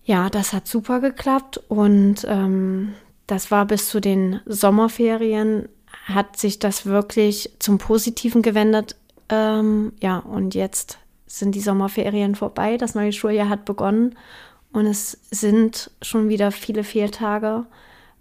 Ja, 0.03 0.29
das 0.29 0.51
hat 0.51 0.67
super 0.67 0.99
geklappt 0.99 1.57
und 1.69 2.25
ähm, 2.27 2.93
das 3.25 3.49
war 3.49 3.65
bis 3.65 3.87
zu 3.87 4.01
den 4.01 4.41
Sommerferien, 4.45 5.69
hat 6.03 6.35
sich 6.35 6.59
das 6.59 6.85
wirklich 6.85 7.49
zum 7.59 7.77
Positiven 7.77 8.41
gewendet. 8.41 8.97
Ähm, 9.29 9.93
ja, 10.01 10.17
und 10.17 10.53
jetzt 10.53 10.97
sind 11.27 11.55
die 11.55 11.61
Sommerferien 11.61 12.35
vorbei, 12.35 12.75
das 12.75 12.93
neue 12.93 13.13
Schuljahr 13.13 13.47
hat 13.47 13.63
begonnen 13.63 14.15
und 14.77 14.85
es 14.85 15.17
sind 15.31 15.89
schon 16.03 16.29
wieder 16.29 16.51
viele 16.51 16.83
Fehltage 16.83 17.65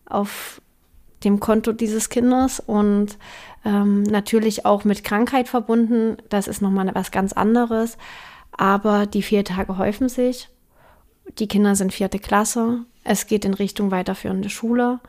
auf 0.07 0.63
dem 1.23 1.39
Konto 1.39 1.73
dieses 1.73 2.09
Kindes 2.09 2.61
und 2.61 3.19
ähm, 3.67 4.05
natürlich 4.05 4.65
auch 4.65 4.85
mit 4.85 5.05
Krankheit 5.05 5.49
verbunden. 5.49 6.17
Das 6.31 6.49
ist 6.49 6.63
nochmal 6.63 6.91
was 6.95 7.11
ganz 7.11 7.35
anderes. 7.35 7.99
Aber 8.53 9.05
die 9.05 9.21
Fehltage 9.21 9.77
häufen 9.77 10.09
sich. 10.09 10.49
Die 11.39 11.47
Kinder 11.47 11.77
sind 11.77 11.93
vierte 11.93 12.19
Klasse. 12.19 12.87
Es 13.05 13.27
geht 13.27 13.45
in 13.45 13.53
Richtung 13.53 13.91
weiterführende 13.91 14.49
Schule. 14.49 15.01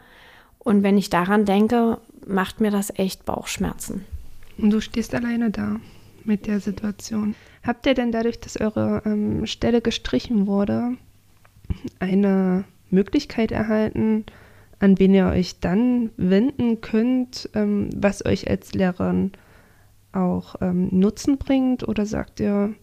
Und 0.60 0.84
wenn 0.84 0.98
ich 0.98 1.10
daran 1.10 1.46
denke, 1.46 1.98
macht 2.26 2.60
mir 2.60 2.72
das 2.72 2.92
echt 2.94 3.24
Bauchschmerzen. 3.24 4.04
Und 4.58 4.72
du 4.72 4.82
stehst 4.82 5.16
alleine 5.16 5.50
da 5.50 5.80
mit 6.26 6.46
der 6.46 6.60
Situation. 6.60 7.36
Habt 7.64 7.86
ihr 7.86 7.94
denn 7.94 8.12
dadurch, 8.12 8.42
dass 8.42 8.60
eure 8.60 9.02
ähm, 9.06 9.46
Stelle 9.46 9.80
gestrichen 9.80 10.46
wurde, 10.46 10.98
eine 12.00 12.66
Möglichkeit 12.90 13.52
erhalten, 13.52 14.26
an 14.80 15.00
wen 15.00 15.14
ihr 15.14 15.28
euch 15.28 15.60
dann 15.60 16.12
wenden 16.18 16.82
könnt, 16.82 17.50
ähm, 17.54 17.90
was 17.96 18.26
euch 18.26 18.50
als 18.50 18.74
Lehrerin 18.74 19.32
auch 20.12 20.56
ähm, 20.62 20.90
Nutzen 20.92 21.38
bringt? 21.38 21.88
Oder 21.88 22.06
sagt 22.06 22.40
ihr 22.40 22.74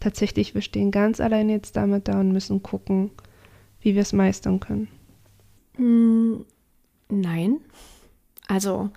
tatsächlich, 0.00 0.54
wir 0.54 0.62
stehen 0.62 0.90
ganz 0.90 1.20
allein 1.20 1.48
jetzt 1.48 1.76
damit 1.76 2.08
da 2.08 2.20
und 2.20 2.32
müssen 2.32 2.62
gucken, 2.62 3.10
wie 3.80 3.94
wir 3.94 4.02
es 4.02 4.12
meistern 4.12 4.60
können? 4.60 4.88
Mm, 5.78 6.44
nein. 7.08 7.60
Also 8.48 8.90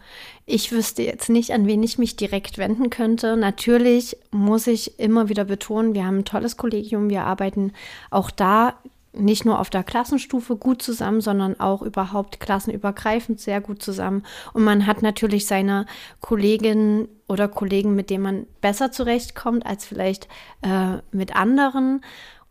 ich 0.46 0.72
wüsste 0.72 1.02
jetzt 1.02 1.30
nicht, 1.30 1.52
an 1.52 1.66
wen 1.66 1.82
ich 1.82 1.98
mich 1.98 2.16
direkt 2.16 2.58
wenden 2.60 2.90
könnte. 2.90 3.36
Natürlich 3.36 4.18
muss 4.32 4.68
ich 4.68 5.00
immer 5.00 5.28
wieder 5.28 5.46
betonen, 5.46 5.96
wir 5.96 6.06
haben 6.06 6.20
ein 6.20 6.26
tolles 6.26 6.56
Kollegium, 6.56 7.10
wir 7.10 7.24
arbeiten 7.24 7.72
auch 8.12 8.30
da 8.30 8.76
nicht 9.20 9.46
nur 9.46 9.60
auf 9.60 9.70
der 9.70 9.84
Klassenstufe 9.84 10.56
gut 10.56 10.82
zusammen, 10.82 11.22
sondern 11.22 11.60
auch 11.60 11.82
überhaupt 11.82 12.40
klassenübergreifend 12.40 13.40
sehr 13.40 13.62
gut 13.62 13.82
zusammen. 13.82 14.24
Und 14.54 14.64
man 14.64 14.86
hat 14.86 15.02
natürlich 15.02 15.46
seine 15.46 15.86
Kolleginnen 16.22 17.08
oder 17.28 17.48
Kollegen, 17.48 17.96
mit 17.96 18.10
denen 18.10 18.24
man 18.24 18.48
besser 18.62 18.92
zurechtkommt 18.92 19.66
als 19.66 19.86
vielleicht 19.86 20.28
äh, 20.62 20.98
mit 21.12 21.36
anderen. 21.36 22.02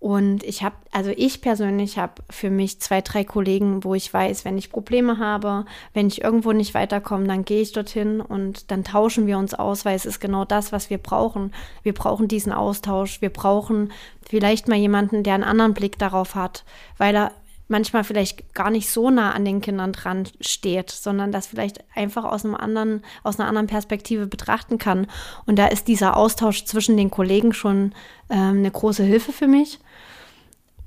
Und 0.01 0.44
ich 0.44 0.62
habe, 0.62 0.76
also 0.92 1.11
ich 1.16 1.40
persönlich 1.40 1.99
habe 1.99 2.22
für 2.30 2.51
mich 2.51 2.80
zwei, 2.80 3.01
drei 3.01 3.24
Kollegen, 3.24 3.82
wo 3.82 3.94
ich 3.94 4.12
weiß, 4.14 4.44
wenn 4.44 4.57
ich 4.57 4.70
Probleme 4.70 5.18
habe, 5.18 5.64
wenn 5.92 6.07
ich 6.07 6.22
irgendwo 6.22 6.53
nicht 6.53 6.72
weiterkomme, 6.74 7.26
dann 7.26 7.44
gehe 7.44 7.62
ich 7.62 7.72
dorthin 7.72 8.20
und 8.20 8.70
dann 8.70 8.84
tauschen 8.84 9.26
wir 9.26 9.38
uns 9.38 9.55
aus, 9.55 9.84
weil 9.84 9.96
es 9.96 10.07
ist 10.07 10.20
genau 10.20 10.44
das, 10.44 10.70
was 10.70 10.88
wir 10.88 10.99
brauchen. 10.99 11.53
Wir 11.82 11.94
brauchen 11.94 12.28
diesen 12.28 12.53
Austausch. 12.53 13.20
Wir 13.20 13.30
brauchen 13.30 13.92
vielleicht 14.22 14.68
mal 14.68 14.76
jemanden, 14.76 15.24
der 15.24 15.34
einen 15.34 15.42
anderen 15.42 15.74
Blick 15.74 15.99
darauf 15.99 16.36
hat, 16.36 16.64
weil 16.96 17.16
er 17.16 17.32
manchmal 17.66 18.03
vielleicht 18.03 18.55
gar 18.55 18.70
nicht 18.70 18.90
so 18.90 19.11
nah 19.11 19.32
an 19.32 19.44
den 19.44 19.61
Kindern 19.61 19.92
dran 19.92 20.26
steht, 20.40 20.90
sondern 20.90 21.32
das 21.32 21.49
vielleicht 21.49 21.84
einfach 21.94 22.24
aus 22.24 22.44
einem 22.44 22.55
anderen, 22.55 23.03
aus 23.22 23.38
einer 23.38 23.49
anderen 23.49 23.66
Perspektive 23.66 24.26
betrachten 24.26 24.78
kann. 24.78 25.07
Und 25.44 25.59
da 25.59 25.66
ist 25.66 25.86
dieser 25.88 26.16
Austausch 26.16 26.64
zwischen 26.64 26.96
den 26.96 27.11
Kollegen 27.11 27.53
schon 27.53 27.94
ähm, 28.30 28.59
eine 28.59 28.70
große 28.70 29.05
Hilfe 29.05 29.32
für 29.32 29.46
mich. 29.46 29.78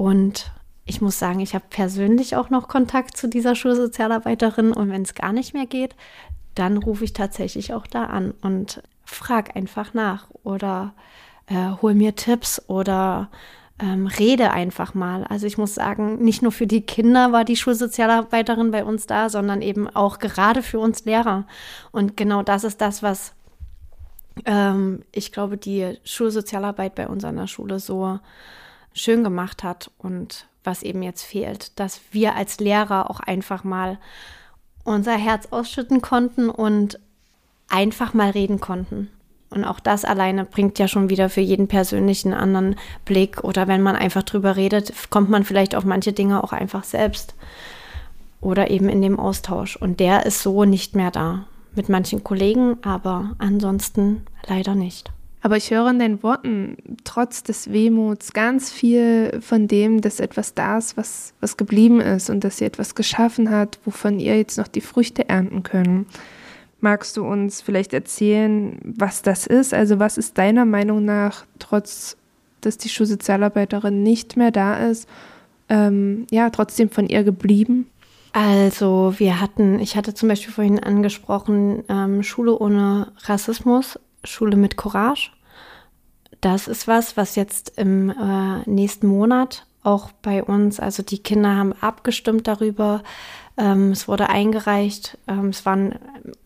Und 0.02 0.52
ich 0.84 1.00
muss 1.00 1.20
sagen, 1.20 1.42
ich 1.42 1.54
habe 1.54 1.66
persönlich 1.70 2.36
auch 2.36 2.50
noch 2.50 2.68
Kontakt 2.68 3.16
zu 3.16 3.28
dieser 3.28 3.54
Schulsozialarbeiterin 3.54 4.74
und 4.74 4.90
wenn 4.90 5.04
es 5.04 5.14
gar 5.14 5.32
nicht 5.32 5.54
mehr 5.54 5.68
geht, 5.68 5.96
dann 6.56 6.78
rufe 6.78 7.04
ich 7.04 7.14
tatsächlich 7.14 7.76
auch 7.76 7.86
da 7.86 8.06
an 8.06 8.34
und 8.42 8.82
frage 9.06 9.56
einfach 9.56 9.94
nach 9.94 10.26
oder 10.42 10.96
äh, 11.46 11.70
hol 11.84 11.94
mir 11.94 12.16
Tipps 12.16 12.68
oder 12.68 13.30
ähm, 13.80 14.08
rede 14.08 14.50
einfach 14.50 14.96
mal. 14.96 15.24
Also 15.26 15.46
ich 15.46 15.60
muss 15.60 15.76
sagen, 15.76 16.16
nicht 16.16 16.42
nur 16.42 16.52
für 16.52 16.66
die 16.66 16.82
Kinder 16.82 17.32
war 17.32 17.46
die 17.46 17.56
Schulsozialarbeiterin 17.56 18.72
bei 18.72 18.84
uns 18.84 19.06
da, 19.06 19.30
sondern 19.30 19.62
eben 19.62 19.88
auch 19.88 20.18
gerade 20.18 20.64
für 20.64 20.80
uns 20.80 21.06
Lehrer. 21.06 21.46
Und 21.92 22.18
genau 22.18 22.42
das 22.42 22.64
ist 22.64 22.82
das, 22.82 23.04
was 23.04 23.36
ähm, 24.48 25.04
ich 25.12 25.32
glaube, 25.32 25.58
die 25.58 26.00
Schulsozialarbeit 26.04 26.96
bei 26.96 27.08
uns 27.08 27.24
an 27.24 27.36
der 27.36 27.46
Schule 27.46 27.80
so 27.80 28.20
schön 28.94 29.24
gemacht 29.24 29.64
hat 29.64 29.92
und 29.98 30.48
was 30.64 30.84
eben 30.84 31.02
jetzt 31.02 31.24
fehlt, 31.24 31.80
dass 31.80 32.02
wir 32.12 32.36
als 32.36 32.60
Lehrer 32.60 33.10
auch 33.10 33.20
einfach 33.20 33.64
mal 33.64 33.98
unser 34.84 35.16
Herz 35.16 35.48
ausschütten 35.52 36.02
konnten 36.02 36.50
und 36.50 37.00
einfach 37.70 38.14
mal 38.14 38.32
reden 38.32 38.60
konnten. 38.60 39.10
Und 39.50 39.66
auch 39.66 39.80
das 39.80 40.06
alleine 40.06 40.46
bringt 40.46 40.80
ja 40.80 40.88
schon 40.88 41.10
wieder 41.10 41.30
für 41.30 41.42
jeden 41.42 41.68
persönlichen 41.68 42.34
anderen 42.34 42.78
Blick. 43.04 43.44
Oder 43.44 43.68
wenn 43.68 43.82
man 43.82 43.98
einfach 43.98 44.24
drüber 44.24 44.56
redet, 44.56 44.94
kommt 45.10 45.30
man 45.30 45.44
vielleicht 45.44 45.76
auf 45.76 45.84
manche 45.84 46.14
Dinge 46.14 46.44
auch 46.44 46.54
einfach 46.54 46.86
selbst. 46.86 47.36
Oder 48.40 48.72
eben 48.72 48.88
in 48.88 49.02
dem 49.02 49.20
Austausch. 49.20 49.76
Und 49.76 50.00
der 50.00 50.26
ist 50.26 50.42
so 50.42 50.64
nicht 50.64 50.96
mehr 50.96 51.12
da. 51.12 51.46
Mit 51.76 51.90
manchen 51.90 52.24
Kollegen, 52.24 52.78
aber 52.82 53.36
ansonsten 53.40 54.26
leider 54.48 54.76
nicht. 54.76 55.12
Aber 55.42 55.58
ich 55.58 55.72
höre 55.72 55.90
in 55.90 56.00
deinen 56.00 56.22
Worten 56.22 56.78
trotz 57.04 57.42
des 57.42 57.72
Wehmuts 57.72 58.34
ganz 58.34 58.72
viel 58.72 59.40
von 59.42 59.68
dem, 59.68 60.02
dass 60.02 60.20
etwas 60.20 60.54
da 60.54 60.78
ist, 60.78 60.98
was, 60.98 61.34
was 61.40 61.58
geblieben 61.58 62.00
ist 62.00 62.30
und 62.30 62.44
dass 62.44 62.58
sie 62.58 62.66
etwas 62.66 62.94
geschaffen 62.94 63.50
hat, 63.50 63.80
wovon 63.84 64.20
ihr 64.20 64.38
jetzt 64.38 64.58
noch 64.58 64.68
die 64.68 64.82
Früchte 64.82 65.28
ernten 65.28 65.64
können. 65.64 66.06
Magst 66.80 67.18
du 67.18 67.26
uns 67.26 67.62
vielleicht 67.62 67.94
erzählen, 67.94 68.80
was 68.84 69.24
das 69.24 69.48
ist? 69.48 69.74
Also 69.74 70.00
was 70.00 70.18
ist 70.18 70.38
deiner 70.38 70.66
Meinung 70.66 71.06
nach, 71.06 71.46
trotz 71.60 72.18
dass 72.62 72.78
die 72.78 72.90
Schulsozialarbeiterin 72.90 74.04
nicht 74.04 74.38
mehr 74.38 74.52
da 74.52 74.88
ist, 74.88 75.10
ähm, 75.70 76.28
ja, 76.30 76.52
trotzdem 76.52 76.90
von 76.90 77.08
ihr 77.08 77.24
geblieben? 77.24 77.88
Also 78.34 79.16
wir 79.18 79.42
hatten, 79.42 79.80
ich 79.80 79.98
hatte 79.98 80.14
zum 80.14 80.30
Beispiel 80.30 80.54
vorhin 80.54 80.80
angesprochen, 80.80 81.84
ähm, 81.90 82.24
Schule 82.24 82.58
ohne 82.58 83.12
Rassismus, 83.24 84.00
Schule 84.24 84.56
mit 84.56 84.78
Courage. 84.78 85.32
Das 86.42 86.68
ist 86.68 86.88
was, 86.88 87.18
was 87.18 87.36
jetzt 87.36 87.78
im 87.78 88.10
äh, 88.10 88.70
nächsten 88.70 89.08
Monat 89.08 89.66
auch 89.84 90.12
bei 90.22 90.44
uns. 90.44 90.80
Also 90.80 91.04
die 91.04 91.20
Kinder 91.20 91.56
haben 91.56 91.74
abgestimmt 91.82 92.48
darüber. 92.48 93.04
Ähm, 93.58 93.92
es 93.92 94.08
wurde 94.08 94.30
eingereicht. 94.30 95.18
Ähm, 95.28 95.50
es 95.50 95.66
war 95.66 95.76
ein 95.76 96.00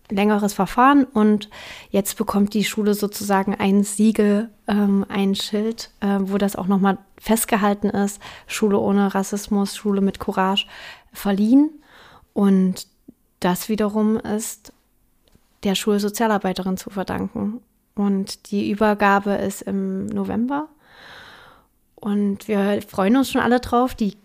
längeres 0.10 0.54
Verfahren 0.54 1.06
und 1.06 1.50
jetzt 1.90 2.18
bekommt 2.18 2.54
die 2.54 2.64
Schule 2.64 2.94
sozusagen 2.94 3.56
ein 3.56 3.84
Siegel, 3.84 4.50
ähm, 4.68 5.06
ein 5.10 5.36
Schild, 5.36 5.90
äh, 6.00 6.20
wo 6.20 6.38
das 6.38 6.56
auch 6.56 6.68
nochmal 6.68 6.98
festgehalten 7.18 7.90
ist. 7.90 8.22
Schule 8.48 8.80
ohne 8.80 9.14
Rassismus, 9.16 9.76
Schule 9.76 10.02
mit 10.02 10.20
Courage 10.20 10.68
verliehen. 11.12 11.72
Und 12.34 12.88
das 13.40 13.70
wiederum 13.70 14.18
ist 14.18 14.74
der 15.66 15.76
Schulsozialarbeiterin 15.76 16.78
zu 16.78 16.90
verdanken. 16.90 17.62
Und 17.96 18.52
die 18.52 18.70
Übergabe 18.70 19.32
ist 19.32 19.62
im 19.64 20.06
November. 20.06 20.70
Und 21.96 22.48
wir 22.48 22.82
freuen 22.88 23.18
uns 23.18 23.32
schon 23.32 23.42
alle 23.42 23.60
drauf. 23.60 23.96
Die 23.96 24.16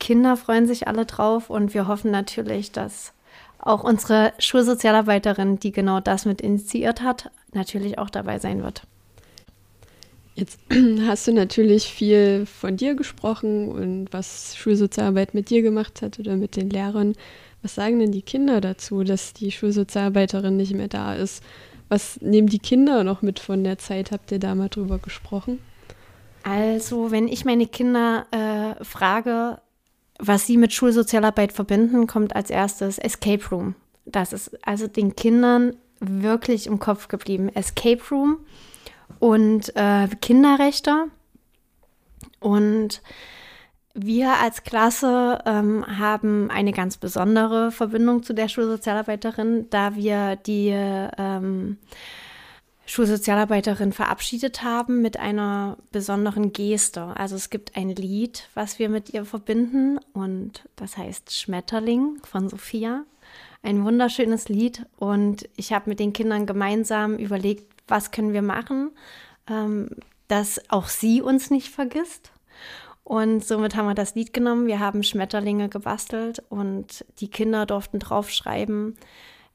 Kinder 0.00 0.36
freuen 0.36 0.66
sich 0.66 0.88
alle 0.88 1.06
drauf. 1.06 1.50
Und 1.50 1.72
wir 1.72 1.86
hoffen 1.86 2.10
natürlich, 2.10 2.72
dass 2.72 3.12
auch 3.58 3.84
unsere 3.84 4.32
Schulsozialarbeiterin, 4.38 5.58
die 5.58 5.72
genau 5.72 6.00
das 6.00 6.24
mit 6.24 6.40
initiiert 6.40 7.02
hat, 7.02 7.30
natürlich 7.52 7.98
auch 7.98 8.10
dabei 8.10 8.38
sein 8.38 8.62
wird. 8.62 8.82
Jetzt 10.34 10.60
hast 11.06 11.26
du 11.26 11.32
natürlich 11.32 11.92
viel 11.92 12.46
von 12.46 12.76
dir 12.76 12.94
gesprochen 12.94 13.68
und 13.68 14.12
was 14.12 14.56
Schulsozialarbeit 14.56 15.34
mit 15.34 15.50
dir 15.50 15.62
gemacht 15.62 16.00
hat 16.00 16.18
oder 16.18 16.36
mit 16.36 16.56
den 16.56 16.70
Lehrern. 16.70 17.14
Was 17.62 17.74
sagen 17.74 17.98
denn 17.98 18.12
die 18.12 18.22
Kinder 18.22 18.60
dazu, 18.60 19.02
dass 19.02 19.32
die 19.32 19.50
Schulsozialarbeiterin 19.50 20.56
nicht 20.56 20.74
mehr 20.74 20.88
da 20.88 21.14
ist? 21.14 21.42
Was 21.88 22.20
nehmen 22.20 22.48
die 22.48 22.58
Kinder 22.58 23.02
noch 23.02 23.22
mit 23.22 23.38
von 23.38 23.64
der 23.64 23.78
Zeit? 23.78 24.12
Habt 24.12 24.30
ihr 24.30 24.38
da 24.38 24.54
mal 24.54 24.68
drüber 24.68 24.98
gesprochen? 24.98 25.58
Also, 26.44 27.10
wenn 27.10 27.28
ich 27.28 27.44
meine 27.44 27.66
Kinder 27.66 28.26
äh, 28.30 28.84
frage, 28.84 29.60
was 30.18 30.46
sie 30.46 30.56
mit 30.56 30.72
Schulsozialarbeit 30.72 31.52
verbinden, 31.52 32.06
kommt 32.06 32.36
als 32.36 32.50
erstes 32.50 32.98
Escape 32.98 33.44
Room. 33.50 33.74
Das 34.04 34.32
ist 34.32 34.58
also 34.66 34.86
den 34.86 35.16
Kindern 35.16 35.76
wirklich 36.00 36.66
im 36.66 36.78
Kopf 36.78 37.08
geblieben. 37.08 37.48
Escape 37.54 38.02
Room 38.10 38.38
und 39.18 39.74
äh, 39.76 40.08
Kinderrechte. 40.20 41.06
Und 42.40 43.02
wir 44.00 44.34
als 44.34 44.62
Klasse 44.62 45.40
ähm, 45.44 45.84
haben 45.98 46.50
eine 46.50 46.72
ganz 46.72 46.96
besondere 46.96 47.70
Verbindung 47.72 48.22
zu 48.22 48.32
der 48.32 48.48
Schulsozialarbeiterin, 48.48 49.68
da 49.70 49.96
wir 49.96 50.36
die 50.36 50.68
ähm, 50.68 51.78
Schulsozialarbeiterin 52.86 53.92
verabschiedet 53.92 54.62
haben 54.62 55.02
mit 55.02 55.18
einer 55.18 55.76
besonderen 55.92 56.52
Geste. 56.52 57.14
Also 57.16 57.36
es 57.36 57.50
gibt 57.50 57.76
ein 57.76 57.90
Lied, 57.90 58.48
was 58.54 58.78
wir 58.78 58.88
mit 58.88 59.10
ihr 59.10 59.26
verbinden 59.26 59.98
und 60.14 60.64
das 60.76 60.96
heißt 60.96 61.36
Schmetterling 61.36 62.18
von 62.24 62.48
Sophia. 62.48 63.04
Ein 63.62 63.84
wunderschönes 63.84 64.48
Lied 64.48 64.86
und 64.96 65.48
ich 65.56 65.72
habe 65.72 65.90
mit 65.90 66.00
den 66.00 66.14
Kindern 66.14 66.46
gemeinsam 66.46 67.16
überlegt, 67.16 67.66
was 67.88 68.10
können 68.10 68.32
wir 68.32 68.42
machen, 68.42 68.92
ähm, 69.50 69.90
dass 70.28 70.60
auch 70.70 70.88
sie 70.88 71.20
uns 71.20 71.50
nicht 71.50 71.68
vergisst. 71.68 72.30
Und 73.08 73.42
somit 73.42 73.74
haben 73.74 73.86
wir 73.86 73.94
das 73.94 74.14
Lied 74.14 74.34
genommen. 74.34 74.66
Wir 74.66 74.80
haben 74.80 75.02
Schmetterlinge 75.02 75.70
gebastelt 75.70 76.42
und 76.50 77.06
die 77.20 77.30
Kinder 77.30 77.64
durften 77.64 78.00
draufschreiben, 78.00 78.96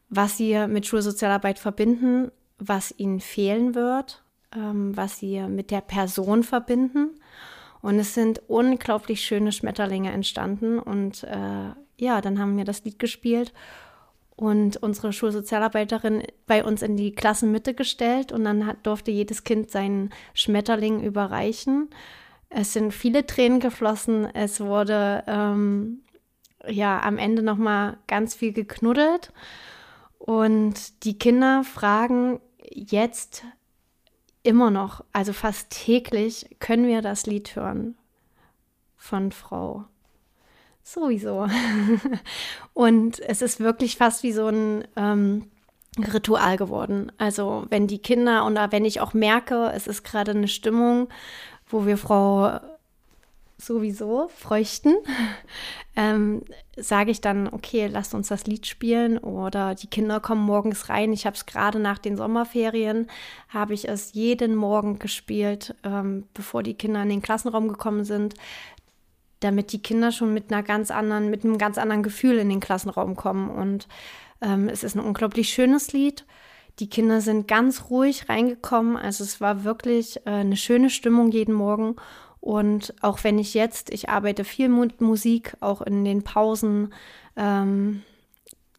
was 0.09 0.37
sie 0.37 0.65
mit 0.67 0.87
Schulsozialarbeit 0.87 1.59
verbinden 1.59 2.31
was 2.67 2.93
ihnen 2.97 3.19
fehlen 3.19 3.75
wird, 3.75 4.23
ähm, 4.55 4.95
was 4.95 5.19
sie 5.19 5.41
mit 5.41 5.71
der 5.71 5.81
Person 5.81 6.43
verbinden. 6.43 7.19
Und 7.81 7.99
es 7.99 8.13
sind 8.13 8.41
unglaublich 8.47 9.21
schöne 9.21 9.51
Schmetterlinge 9.51 10.11
entstanden. 10.11 10.79
Und 10.79 11.23
äh, 11.23 11.71
ja, 11.97 12.21
dann 12.21 12.39
haben 12.39 12.57
wir 12.57 12.63
das 12.65 12.83
Lied 12.85 12.99
gespielt 12.99 13.53
und 14.35 14.77
unsere 14.77 15.13
Schulsozialarbeiterin 15.13 16.23
bei 16.47 16.63
uns 16.63 16.81
in 16.81 16.97
die 16.97 17.13
Klassenmitte 17.13 17.73
gestellt. 17.73 18.31
Und 18.31 18.45
dann 18.45 18.65
hat, 18.65 18.85
durfte 18.85 19.11
jedes 19.11 19.43
Kind 19.43 19.69
seinen 19.69 20.11
Schmetterling 20.33 21.03
überreichen. 21.03 21.89
Es 22.55 22.73
sind 22.73 22.93
viele 22.93 23.25
Tränen 23.25 23.59
geflossen. 23.59 24.27
Es 24.33 24.61
wurde 24.61 25.23
ähm, 25.25 26.01
ja 26.67 27.01
am 27.01 27.17
Ende 27.17 27.41
nochmal 27.41 27.97
ganz 28.07 28.35
viel 28.35 28.53
geknuddelt. 28.53 29.33
Und 30.19 31.03
die 31.03 31.17
Kinder 31.17 31.63
fragen 31.63 32.39
jetzt 32.69 33.43
immer 34.43 34.69
noch, 34.69 35.03
also 35.13 35.33
fast 35.33 35.71
täglich, 35.71 36.47
können 36.59 36.85
wir 36.85 37.01
das 37.01 37.25
Lied 37.25 37.55
hören 37.55 37.95
von 38.97 39.31
Frau. 39.31 39.85
Sowieso. 40.83 41.47
Und 42.73 43.19
es 43.19 43.41
ist 43.41 43.61
wirklich 43.61 43.97
fast 43.97 44.21
wie 44.21 44.31
so 44.31 44.47
ein 44.47 44.87
ähm, 44.95 45.49
Ritual 45.97 46.57
geworden. 46.57 47.11
Also 47.17 47.65
wenn 47.69 47.87
die 47.87 47.99
Kinder 47.99 48.45
oder 48.45 48.71
wenn 48.71 48.85
ich 48.85 48.99
auch 48.99 49.13
merke, 49.13 49.71
es 49.73 49.87
ist 49.87 50.03
gerade 50.03 50.31
eine 50.31 50.47
Stimmung, 50.47 51.09
wo 51.73 51.85
wir 51.87 51.97
Frau 51.97 52.59
sowieso 53.57 54.29
fräuchten, 54.35 54.93
ähm, 55.95 56.43
sage 56.77 57.11
ich 57.11 57.21
dann, 57.21 57.47
okay, 57.47 57.87
lasst 57.87 58.13
uns 58.13 58.27
das 58.27 58.45
Lied 58.45 58.67
spielen 58.67 59.17
oder 59.17 59.75
die 59.75 59.87
Kinder 59.87 60.19
kommen 60.19 60.43
morgens 60.43 60.89
rein. 60.89 61.13
Ich 61.13 61.25
habe 61.25 61.35
es 61.35 61.45
gerade 61.45 61.79
nach 61.79 61.97
den 61.97 62.17
Sommerferien, 62.17 63.07
habe 63.49 63.73
ich 63.73 63.87
es 63.87 64.13
jeden 64.13 64.55
Morgen 64.55 64.99
gespielt, 64.99 65.75
ähm, 65.83 66.27
bevor 66.33 66.63
die 66.63 66.75
Kinder 66.75 67.01
in 67.03 67.09
den 67.09 67.21
Klassenraum 67.21 67.67
gekommen 67.67 68.05
sind, 68.05 68.35
damit 69.39 69.71
die 69.71 69.81
Kinder 69.81 70.11
schon 70.11 70.33
mit 70.33 70.51
einer 70.51 70.63
ganz 70.63 70.91
anderen, 70.91 71.29
mit 71.29 71.43
einem 71.43 71.57
ganz 71.57 71.77
anderen 71.77 72.03
Gefühl 72.03 72.37
in 72.37 72.49
den 72.49 72.59
Klassenraum 72.59 73.15
kommen. 73.15 73.49
Und 73.49 73.87
ähm, 74.41 74.69
es 74.69 74.83
ist 74.83 74.95
ein 74.95 75.03
unglaublich 75.03 75.49
schönes 75.49 75.91
Lied. 75.91 76.25
Die 76.79 76.89
Kinder 76.89 77.21
sind 77.21 77.47
ganz 77.47 77.89
ruhig 77.89 78.29
reingekommen. 78.29 78.97
Also 78.97 79.23
es 79.23 79.39
war 79.39 79.63
wirklich 79.63 80.17
äh, 80.25 80.31
eine 80.31 80.57
schöne 80.57 80.89
Stimmung 80.89 81.31
jeden 81.31 81.53
Morgen. 81.53 81.95
Und 82.39 82.93
auch 83.01 83.23
wenn 83.23 83.39
ich 83.39 83.53
jetzt, 83.53 83.93
ich 83.93 84.09
arbeite 84.09 84.43
viel 84.43 84.69
mit 84.69 84.99
Musik, 84.99 85.55
auch 85.61 85.81
in 85.81 86.03
den 86.03 86.23
Pausen, 86.23 86.93
ähm, 87.37 88.03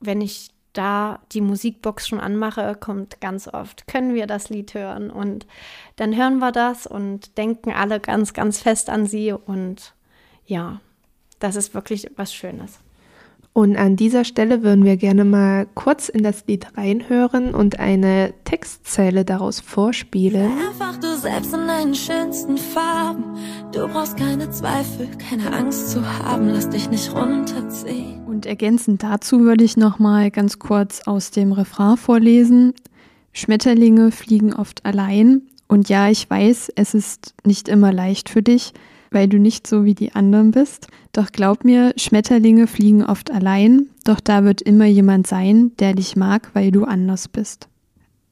wenn 0.01 0.21
ich 0.21 0.51
da 0.75 1.21
die 1.33 1.41
Musikbox 1.41 2.09
schon 2.09 2.21
anmache, 2.21 2.75
kommt 2.75 3.21
ganz 3.21 3.49
oft, 3.49 3.87
können 3.87 4.15
wir 4.15 4.27
das 4.27 4.51
Lied 4.51 4.75
hören? 4.75 5.11
Und 5.11 5.47
dann 5.97 6.15
hören 6.15 6.39
wir 6.39 6.53
das 6.53 6.87
und 6.87 7.39
denken 7.39 7.73
alle 7.73 8.01
ganz, 8.01 8.35
ganz 8.35 8.61
fest 8.61 8.91
an 8.91 9.07
sie. 9.07 9.33
Und 9.33 9.95
ja, 10.45 10.81
das 11.39 11.57
ist 11.57 11.75
wirklich 11.75 12.11
was 12.17 12.35
Schönes. 12.35 12.81
Und 13.57 13.77
an 13.77 13.95
dieser 13.95 14.25
Stelle 14.25 14.65
würden 14.65 14.85
wir 14.85 14.97
gerne 14.97 15.25
mal 15.25 15.69
kurz 15.75 16.09
in 16.09 16.25
das 16.25 16.45
Lied 16.49 16.77
reinhören 16.77 17.55
und 17.55 17.79
eine 17.79 18.35
Textzeile 18.43 19.25
daraus 19.25 19.61
vorspielen. 19.61 20.51
Einfach 20.59 20.97
du 20.97 21.17
selbst 21.17 21.55
in 21.55 21.69
deinen 21.69 21.95
schönsten 21.95 22.59
Farben. 22.59 23.23
Du 23.71 23.87
brauchst 23.87 24.17
keine 24.17 24.51
Zweifel, 24.51 25.07
keine 25.31 25.53
Angst 25.53 25.91
zu 25.91 26.05
haben. 26.05 26.49
Lass 26.49 26.69
dich 26.69 26.91
nicht 26.91 27.15
runterziehen. 27.15 28.25
Und 28.27 28.45
ergänzend 28.45 29.05
dazu 29.05 29.39
würde 29.43 29.63
ich 29.63 29.77
noch 29.77 30.01
mal 30.01 30.33
ganz 30.33 30.59
kurz 30.59 31.03
aus 31.07 31.31
dem 31.31 31.53
Refrain 31.53 31.97
vorlesen. 31.97 32.75
Schmetterlinge 33.33 34.11
fliegen 34.11 34.53
oft 34.53 34.85
allein. 34.85 35.43
Und 35.69 35.89
ja, 35.89 36.09
ich 36.09 36.29
weiß, 36.29 36.73
es 36.75 36.93
ist 36.93 37.35
nicht 37.45 37.69
immer 37.69 37.93
leicht 37.93 38.31
für 38.31 38.43
dich 38.43 38.73
weil 39.15 39.29
du 39.29 39.39
nicht 39.39 39.67
so 39.67 39.85
wie 39.85 39.95
die 39.95 40.13
anderen 40.13 40.51
bist. 40.51 40.89
Doch 41.13 41.33
glaub 41.33 41.65
mir, 41.65 41.95
Schmetterlinge 41.97 42.67
fliegen 42.67 43.05
oft 43.05 43.31
allein, 43.31 43.89
doch 44.05 44.21
da 44.21 44.45
wird 44.45 44.61
immer 44.61 44.87
jemand 44.87 45.27
sein, 45.27 45.73
der 45.79 45.95
dich 45.95 46.17
mag, 46.17 46.51
weil 46.55 46.71
du 46.71 46.85
anders 46.85 47.29
bist. 47.29 47.69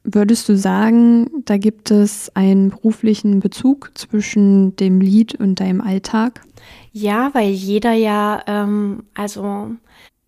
Würdest 0.04 0.48
du 0.48 0.56
sagen, 0.56 1.30
da 1.44 1.56
gibt 1.58 1.92
es 1.92 2.34
einen 2.34 2.70
beruflichen 2.70 3.38
Bezug 3.38 3.92
zwischen 3.94 4.74
dem 4.76 5.00
Lied 5.00 5.36
und 5.36 5.60
deinem 5.60 5.80
Alltag? 5.80 6.42
Ja, 6.92 7.30
weil 7.34 7.50
jeder 7.50 7.92
ja, 7.92 8.42
ähm, 8.48 9.04
also 9.14 9.70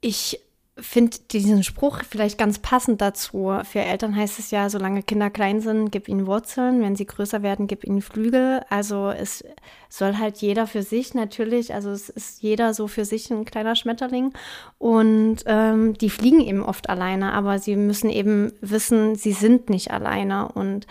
ich 0.01 0.39
finde 0.77 1.17
diesen 1.31 1.63
Spruch 1.63 2.01
vielleicht 2.09 2.37
ganz 2.37 2.59
passend 2.59 3.01
dazu. 3.01 3.53
Für 3.63 3.81
Eltern 3.81 4.17
heißt 4.17 4.41
es 4.41 4.51
ja, 4.51 4.69
solange 4.69 5.05
Kinder 5.05 5.31
klein 5.31 5.61
sind, 5.61 5.93
gib 5.93 6.09
ihnen 6.09 6.27
Wurzeln, 6.27 6.83
wenn 6.83 6.97
sie 6.97 7.07
größer 7.07 7.43
werden, 7.43 7.69
gib 7.69 7.85
ihnen 7.85 8.03
Flügel. 8.03 8.63
Also 8.71 9.11
es 9.11 9.45
soll 9.89 10.17
halt 10.19 10.39
jeder 10.39 10.67
für 10.67 10.83
sich 10.83 11.15
natürlich, 11.15 11.75
also 11.75 11.91
es 11.91 12.09
ist 12.09 12.43
jeder 12.43 12.75
so 12.75 12.89
für 12.89 13.05
sich 13.05 13.31
ein 13.31 13.45
kleiner 13.45 13.77
Schmetterling 13.77 14.33
und 14.79 15.45
ähm, 15.47 15.95
die 15.95 16.11
fliegen 16.11 16.41
eben 16.41 16.65
oft 16.65 16.91
alleine, 16.91 17.33
aber 17.33 17.61
sie 17.61 17.77
müssen 17.77 18.11
eben 18.11 18.53
wissen, 18.61 19.15
sie 19.15 19.33
sind 19.33 19.71
nicht 19.71 19.93
alleine. 19.93 20.49
Und 20.49 20.89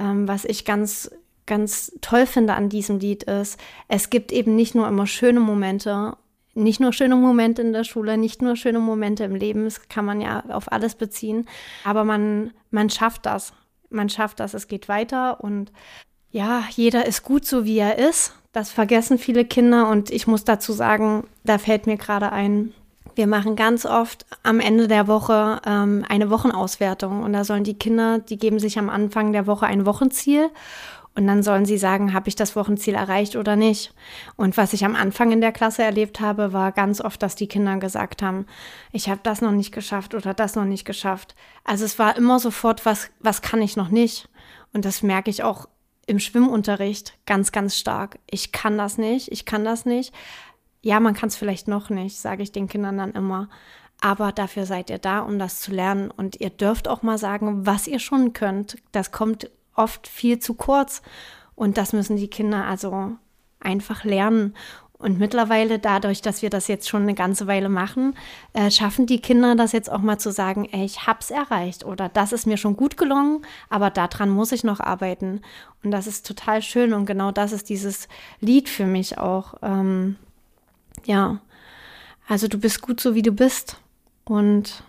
ähm, 0.00 0.26
was 0.26 0.46
ich 0.46 0.64
ganz 0.64 1.10
ganz 1.44 1.92
toll 2.02 2.26
finde 2.26 2.54
an 2.54 2.68
diesem 2.68 2.98
Lied 2.98 3.24
ist, 3.24 3.58
es 3.88 4.10
gibt 4.10 4.32
eben 4.32 4.54
nicht 4.54 4.74
nur 4.74 4.86
immer 4.86 5.06
schöne 5.06 5.40
Momente 5.40 6.16
nicht 6.58 6.80
nur 6.80 6.92
schöne 6.92 7.16
Momente 7.16 7.62
in 7.62 7.72
der 7.72 7.84
Schule, 7.84 8.18
nicht 8.18 8.42
nur 8.42 8.56
schöne 8.56 8.80
Momente 8.80 9.24
im 9.24 9.34
Leben, 9.34 9.64
das 9.64 9.88
kann 9.88 10.04
man 10.04 10.20
ja 10.20 10.42
auf 10.48 10.70
alles 10.70 10.94
beziehen, 10.94 11.46
aber 11.84 12.04
man, 12.04 12.52
man 12.70 12.90
schafft 12.90 13.26
das. 13.26 13.52
Man 13.90 14.10
schafft 14.10 14.40
das, 14.40 14.52
es 14.52 14.68
geht 14.68 14.88
weiter 14.88 15.42
und 15.42 15.72
ja, 16.30 16.62
jeder 16.70 17.06
ist 17.06 17.22
gut 17.22 17.46
so, 17.46 17.64
wie 17.64 17.78
er 17.78 17.98
ist. 17.98 18.34
Das 18.52 18.70
vergessen 18.70 19.18
viele 19.18 19.46
Kinder 19.46 19.88
und 19.88 20.10
ich 20.10 20.26
muss 20.26 20.44
dazu 20.44 20.72
sagen, 20.72 21.24
da 21.44 21.56
fällt 21.56 21.86
mir 21.86 21.96
gerade 21.96 22.32
ein, 22.32 22.74
wir 23.14 23.26
machen 23.26 23.56
ganz 23.56 23.86
oft 23.86 24.26
am 24.42 24.60
Ende 24.60 24.88
der 24.88 25.06
Woche 25.06 25.60
ähm, 25.66 26.04
eine 26.08 26.30
Wochenauswertung 26.30 27.22
und 27.22 27.32
da 27.32 27.44
sollen 27.44 27.64
die 27.64 27.78
Kinder, 27.78 28.18
die 28.18 28.36
geben 28.36 28.58
sich 28.58 28.78
am 28.78 28.90
Anfang 28.90 29.32
der 29.32 29.46
Woche 29.46 29.66
ein 29.66 29.86
Wochenziel 29.86 30.50
und 31.14 31.26
dann 31.26 31.42
sollen 31.42 31.64
sie 31.64 31.78
sagen, 31.78 32.14
habe 32.14 32.28
ich 32.28 32.36
das 32.36 32.54
Wochenziel 32.54 32.94
erreicht 32.94 33.34
oder 33.34 33.56
nicht. 33.56 33.92
Und 34.36 34.56
was 34.56 34.72
ich 34.72 34.84
am 34.84 34.94
Anfang 34.94 35.32
in 35.32 35.40
der 35.40 35.52
Klasse 35.52 35.82
erlebt 35.82 36.20
habe, 36.20 36.52
war 36.52 36.70
ganz 36.72 37.00
oft, 37.00 37.22
dass 37.22 37.34
die 37.34 37.48
Kinder 37.48 37.76
gesagt 37.78 38.22
haben, 38.22 38.46
ich 38.92 39.08
habe 39.08 39.20
das 39.22 39.40
noch 39.40 39.50
nicht 39.50 39.72
geschafft 39.72 40.14
oder 40.14 40.32
das 40.32 40.54
noch 40.54 40.64
nicht 40.64 40.84
geschafft. 40.84 41.34
Also 41.64 41.84
es 41.84 41.98
war 41.98 42.16
immer 42.16 42.38
sofort, 42.38 42.86
was, 42.86 43.10
was 43.20 43.42
kann 43.42 43.60
ich 43.62 43.76
noch 43.76 43.88
nicht. 43.88 44.28
Und 44.72 44.84
das 44.84 45.02
merke 45.02 45.30
ich 45.30 45.42
auch 45.42 45.68
im 46.06 46.18
Schwimmunterricht 46.18 47.18
ganz, 47.26 47.52
ganz 47.52 47.76
stark. 47.76 48.18
Ich 48.30 48.52
kann 48.52 48.78
das 48.78 48.96
nicht, 48.96 49.30
ich 49.32 49.44
kann 49.44 49.64
das 49.64 49.84
nicht. 49.84 50.14
Ja, 50.82 51.00
man 51.00 51.14
kann 51.14 51.28
es 51.28 51.36
vielleicht 51.36 51.68
noch 51.68 51.90
nicht, 51.90 52.16
sage 52.18 52.42
ich 52.42 52.52
den 52.52 52.68
Kindern 52.68 52.98
dann 52.98 53.12
immer. 53.12 53.48
Aber 54.00 54.30
dafür 54.30 54.64
seid 54.64 54.90
ihr 54.90 54.98
da, 54.98 55.20
um 55.20 55.38
das 55.38 55.60
zu 55.60 55.72
lernen. 55.72 56.10
Und 56.10 56.40
ihr 56.40 56.50
dürft 56.50 56.86
auch 56.86 57.02
mal 57.02 57.18
sagen, 57.18 57.66
was 57.66 57.88
ihr 57.88 57.98
schon 57.98 58.32
könnt. 58.32 58.78
Das 58.92 59.10
kommt 59.10 59.50
oft 59.78 60.08
viel 60.08 60.38
zu 60.38 60.54
kurz. 60.54 61.02
Und 61.54 61.78
das 61.78 61.92
müssen 61.92 62.16
die 62.16 62.28
Kinder 62.28 62.66
also 62.66 63.16
einfach 63.60 64.04
lernen. 64.04 64.54
Und 64.98 65.20
mittlerweile, 65.20 65.78
dadurch, 65.78 66.22
dass 66.22 66.42
wir 66.42 66.50
das 66.50 66.66
jetzt 66.66 66.88
schon 66.88 67.02
eine 67.02 67.14
ganze 67.14 67.46
Weile 67.46 67.68
machen, 67.68 68.16
äh, 68.52 68.68
schaffen 68.70 69.06
die 69.06 69.20
Kinder 69.20 69.54
das 69.54 69.70
jetzt 69.70 69.90
auch 69.90 70.00
mal 70.00 70.18
zu 70.18 70.32
sagen, 70.32 70.68
ey, 70.72 70.84
ich 70.84 71.06
hab's 71.06 71.30
erreicht 71.30 71.84
oder 71.84 72.08
das 72.08 72.32
ist 72.32 72.46
mir 72.46 72.56
schon 72.56 72.76
gut 72.76 72.96
gelungen, 72.96 73.42
aber 73.70 73.90
daran 73.90 74.28
muss 74.28 74.50
ich 74.50 74.64
noch 74.64 74.80
arbeiten. 74.80 75.42
Und 75.84 75.92
das 75.92 76.08
ist 76.08 76.26
total 76.26 76.62
schön 76.62 76.92
und 76.92 77.06
genau 77.06 77.30
das 77.30 77.52
ist 77.52 77.68
dieses 77.68 78.08
Lied 78.40 78.68
für 78.68 78.86
mich 78.86 79.18
auch. 79.18 79.54
Ähm, 79.62 80.16
ja, 81.04 81.38
also 82.26 82.48
du 82.48 82.58
bist 82.58 82.82
gut 82.82 83.00
so, 83.00 83.14
wie 83.14 83.22
du 83.22 83.32
bist. 83.32 83.76
Und 84.24 84.82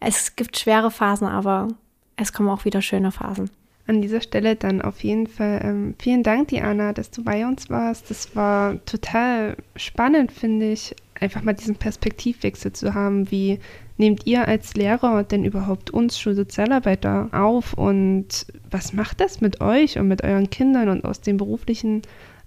es 0.00 0.34
gibt 0.34 0.58
schwere 0.58 0.90
Phasen, 0.90 1.28
aber 1.28 1.68
es 2.16 2.32
kommen 2.32 2.48
auch 2.48 2.64
wieder 2.64 2.82
schöne 2.82 3.12
Phasen 3.12 3.48
an 3.86 4.00
dieser 4.00 4.20
Stelle 4.20 4.56
dann 4.56 4.80
auf 4.80 5.04
jeden 5.04 5.26
Fall 5.26 5.60
ähm, 5.62 5.94
vielen 5.98 6.22
Dank, 6.22 6.48
Diana, 6.48 6.92
dass 6.92 7.10
du 7.10 7.22
bei 7.22 7.46
uns 7.46 7.68
warst. 7.68 8.10
Das 8.10 8.34
war 8.34 8.82
total 8.86 9.56
spannend, 9.76 10.32
finde 10.32 10.72
ich, 10.72 10.94
einfach 11.20 11.42
mal 11.42 11.52
diesen 11.52 11.76
Perspektivwechsel 11.76 12.72
zu 12.72 12.94
haben. 12.94 13.30
Wie 13.30 13.58
nehmt 13.98 14.26
ihr 14.26 14.48
als 14.48 14.74
Lehrer 14.74 15.22
denn 15.22 15.44
überhaupt 15.44 15.90
uns 15.90 16.18
Schulsozialarbeiter 16.18 17.28
auf 17.32 17.74
und 17.74 18.46
was 18.70 18.94
macht 18.94 19.20
das 19.20 19.40
mit 19.40 19.60
euch 19.60 19.98
und 19.98 20.08
mit 20.08 20.24
euren 20.24 20.48
Kindern 20.48 20.88
und 20.88 21.04
aus 21.04 21.20
dem 21.20 21.36
beruflichen 21.36 22.02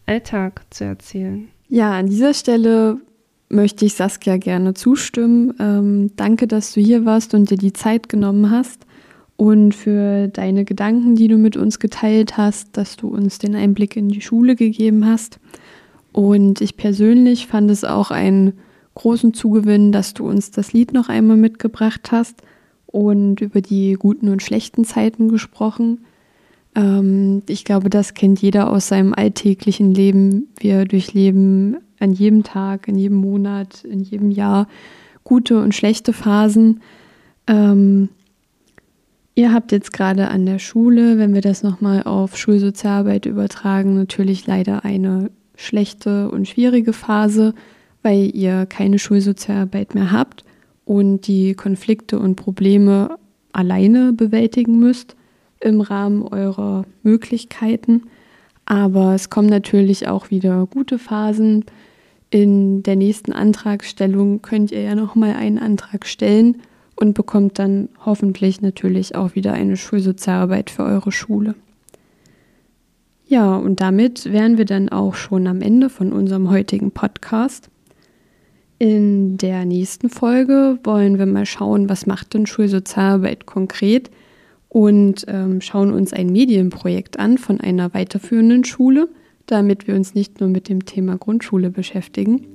Alltag 0.07 0.63
zu 0.71 0.85
erzählen? 0.85 1.47
Ja, 1.69 1.91
an 1.91 2.07
dieser 2.07 2.33
Stelle 2.33 2.97
möchte 3.49 3.85
ich 3.85 3.93
Saskia 3.93 4.38
gerne 4.38 4.73
zustimmen. 4.73 5.53
Ähm, 5.59 6.11
danke, 6.15 6.47
dass 6.47 6.73
du 6.73 6.81
hier 6.81 7.05
warst 7.05 7.33
und 7.33 7.49
dir 7.51 7.57
die 7.57 7.73
Zeit 7.73 8.09
genommen 8.09 8.49
hast 8.49 8.86
und 9.38 9.73
für 9.73 10.27
deine 10.27 10.65
Gedanken, 10.65 11.15
die 11.15 11.27
du 11.27 11.38
mit 11.38 11.55
uns 11.55 11.79
geteilt 11.79 12.38
hast, 12.38 12.75
dass 12.75 12.97
du 12.97 13.07
uns 13.07 13.38
den 13.38 13.55
Einblick 13.55 13.95
in 13.95 14.09
die 14.09 14.21
Schule 14.21 14.55
gegeben 14.55 15.05
hast. 15.05 15.39
Und 16.11 16.59
ich 16.59 16.75
persönlich 16.75 17.45
fand 17.45 17.69
es 17.69 17.83
auch 17.83 18.09
einen 18.09 18.53
großen 18.95 19.35
Zugewinn, 19.35 19.91
dass 19.91 20.15
du 20.15 20.27
uns 20.27 20.49
das 20.49 20.73
Lied 20.73 20.91
noch 20.91 21.07
einmal 21.07 21.38
mitgebracht 21.38 22.11
hast 22.11 22.41
und 22.88 23.41
über 23.41 23.61
die 23.61 23.93
guten 23.93 24.29
und 24.29 24.41
schlechten 24.41 24.83
Zeiten 24.85 25.29
gesprochen. 25.29 26.05
Ähm, 26.73 27.43
ich 27.47 27.63
glaube, 27.63 27.91
das 27.91 28.15
kennt 28.15 28.41
jeder 28.41 28.71
aus 28.71 28.88
seinem 28.88 29.13
alltäglichen 29.13 29.93
Leben. 29.93 30.47
Wir 30.59 30.85
durchleben 30.85 31.77
an 31.99 32.13
jedem 32.13 32.41
Tag, 32.43 32.88
in 32.88 32.97
jedem 32.97 33.17
Monat, 33.17 33.83
in 33.83 33.99
jedem 33.99 34.31
Jahr 34.31 34.67
gute 35.23 35.61
und 35.61 35.75
schlechte 35.75 36.11
Phasen. 36.11 36.81
Ähm, 37.45 38.09
Ihr 39.38 39.53
habt 39.53 39.71
jetzt 39.71 39.93
gerade 39.93 40.29
an 40.29 40.47
der 40.47 40.57
Schule, 40.57 41.19
wenn 41.19 41.35
wir 41.35 41.41
das 41.41 41.61
nochmal 41.61 42.01
auf 42.01 42.35
Schulsozialarbeit 42.35 43.27
übertragen, 43.27 43.93
natürlich 43.93 44.47
leider 44.47 44.83
eine 44.83 45.29
schlechte 45.55 46.31
und 46.31 46.47
schwierige 46.47 46.91
Phase, 46.91 47.53
weil 48.01 48.35
ihr 48.35 48.65
keine 48.65 48.97
Schulsozialarbeit 48.97 49.93
mehr 49.93 50.11
habt 50.11 50.43
und 50.85 51.27
die 51.27 51.53
Konflikte 51.53 52.17
und 52.17 52.35
Probleme 52.35 53.19
alleine 53.53 54.11
bewältigen 54.11 54.79
müsst 54.79 55.15
im 55.59 55.81
Rahmen 55.81 56.23
eurer 56.23 56.85
Möglichkeiten. 57.03 58.05
Aber 58.65 59.13
es 59.13 59.29
kommen 59.29 59.49
natürlich 59.49 60.07
auch 60.07 60.31
wieder 60.31 60.65
gute 60.65 60.97
Phasen. 60.97 61.63
In 62.31 62.81
der 62.81 62.95
nächsten 62.95 63.33
Antragstellung 63.33 64.41
könnt 64.41 64.71
ihr 64.71 64.81
ja 64.81 64.95
nochmal 64.95 65.35
einen 65.35 65.59
Antrag 65.59 66.07
stellen 66.07 66.57
und 66.97 67.13
bekommt 67.13 67.59
dann 67.59 67.89
hoffentlich 68.05 68.61
natürlich 68.61 69.15
auch 69.15 69.35
wieder 69.35 69.53
eine 69.53 69.77
Schulsozialarbeit 69.77 70.69
für 70.69 70.83
eure 70.83 71.11
Schule. 71.11 71.55
Ja, 73.27 73.55
und 73.57 73.81
damit 73.81 74.31
wären 74.31 74.57
wir 74.57 74.65
dann 74.65 74.89
auch 74.89 75.15
schon 75.15 75.47
am 75.47 75.61
Ende 75.61 75.89
von 75.89 76.11
unserem 76.11 76.49
heutigen 76.49 76.91
Podcast. 76.91 77.69
In 78.79 79.37
der 79.37 79.65
nächsten 79.65 80.09
Folge 80.09 80.79
wollen 80.83 81.17
wir 81.17 81.25
mal 81.25 81.45
schauen, 81.45 81.89
was 81.89 82.05
macht 82.05 82.33
denn 82.33 82.45
Schulsozialarbeit 82.45 83.45
konkret 83.45 84.09
und 84.69 85.25
ähm, 85.27 85.61
schauen 85.61 85.91
uns 85.91 86.13
ein 86.13 86.27
Medienprojekt 86.27 87.19
an 87.19 87.37
von 87.37 87.59
einer 87.59 87.93
weiterführenden 87.93 88.63
Schule, 88.63 89.09
damit 89.45 89.87
wir 89.87 89.95
uns 89.95 90.13
nicht 90.13 90.39
nur 90.39 90.49
mit 90.49 90.69
dem 90.69 90.85
Thema 90.85 91.17
Grundschule 91.17 91.69
beschäftigen. 91.69 92.45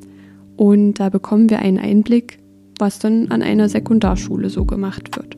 Und 0.57 0.95
da 0.95 1.09
bekommen 1.09 1.51
wir 1.51 1.59
einen 1.59 1.79
Einblick 1.79 2.39
was 2.83 2.99
dann 2.99 3.31
an 3.31 3.43
einer 3.43 3.69
Sekundarschule 3.69 4.51
so 4.51 4.65
gemacht 4.65 5.17
wird. 5.17 5.37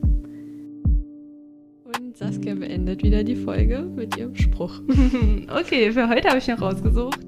Und 1.83 2.17
Saskia 2.17 2.55
beendet 2.55 3.03
wieder 3.03 3.23
die 3.23 3.35
Folge 3.35 3.81
mit 3.95 4.17
ihrem 4.17 4.35
Spruch. 4.35 4.81
okay, 5.55 5.91
für 5.91 6.09
heute 6.09 6.29
habe 6.29 6.39
ich 6.39 6.47
noch 6.47 6.59
rausgesucht. 6.59 7.19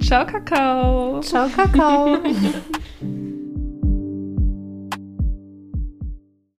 Ciao, 0.00 0.24
Kakao. 0.24 1.20
Ciao, 1.20 1.48
Kakao. 1.54 2.16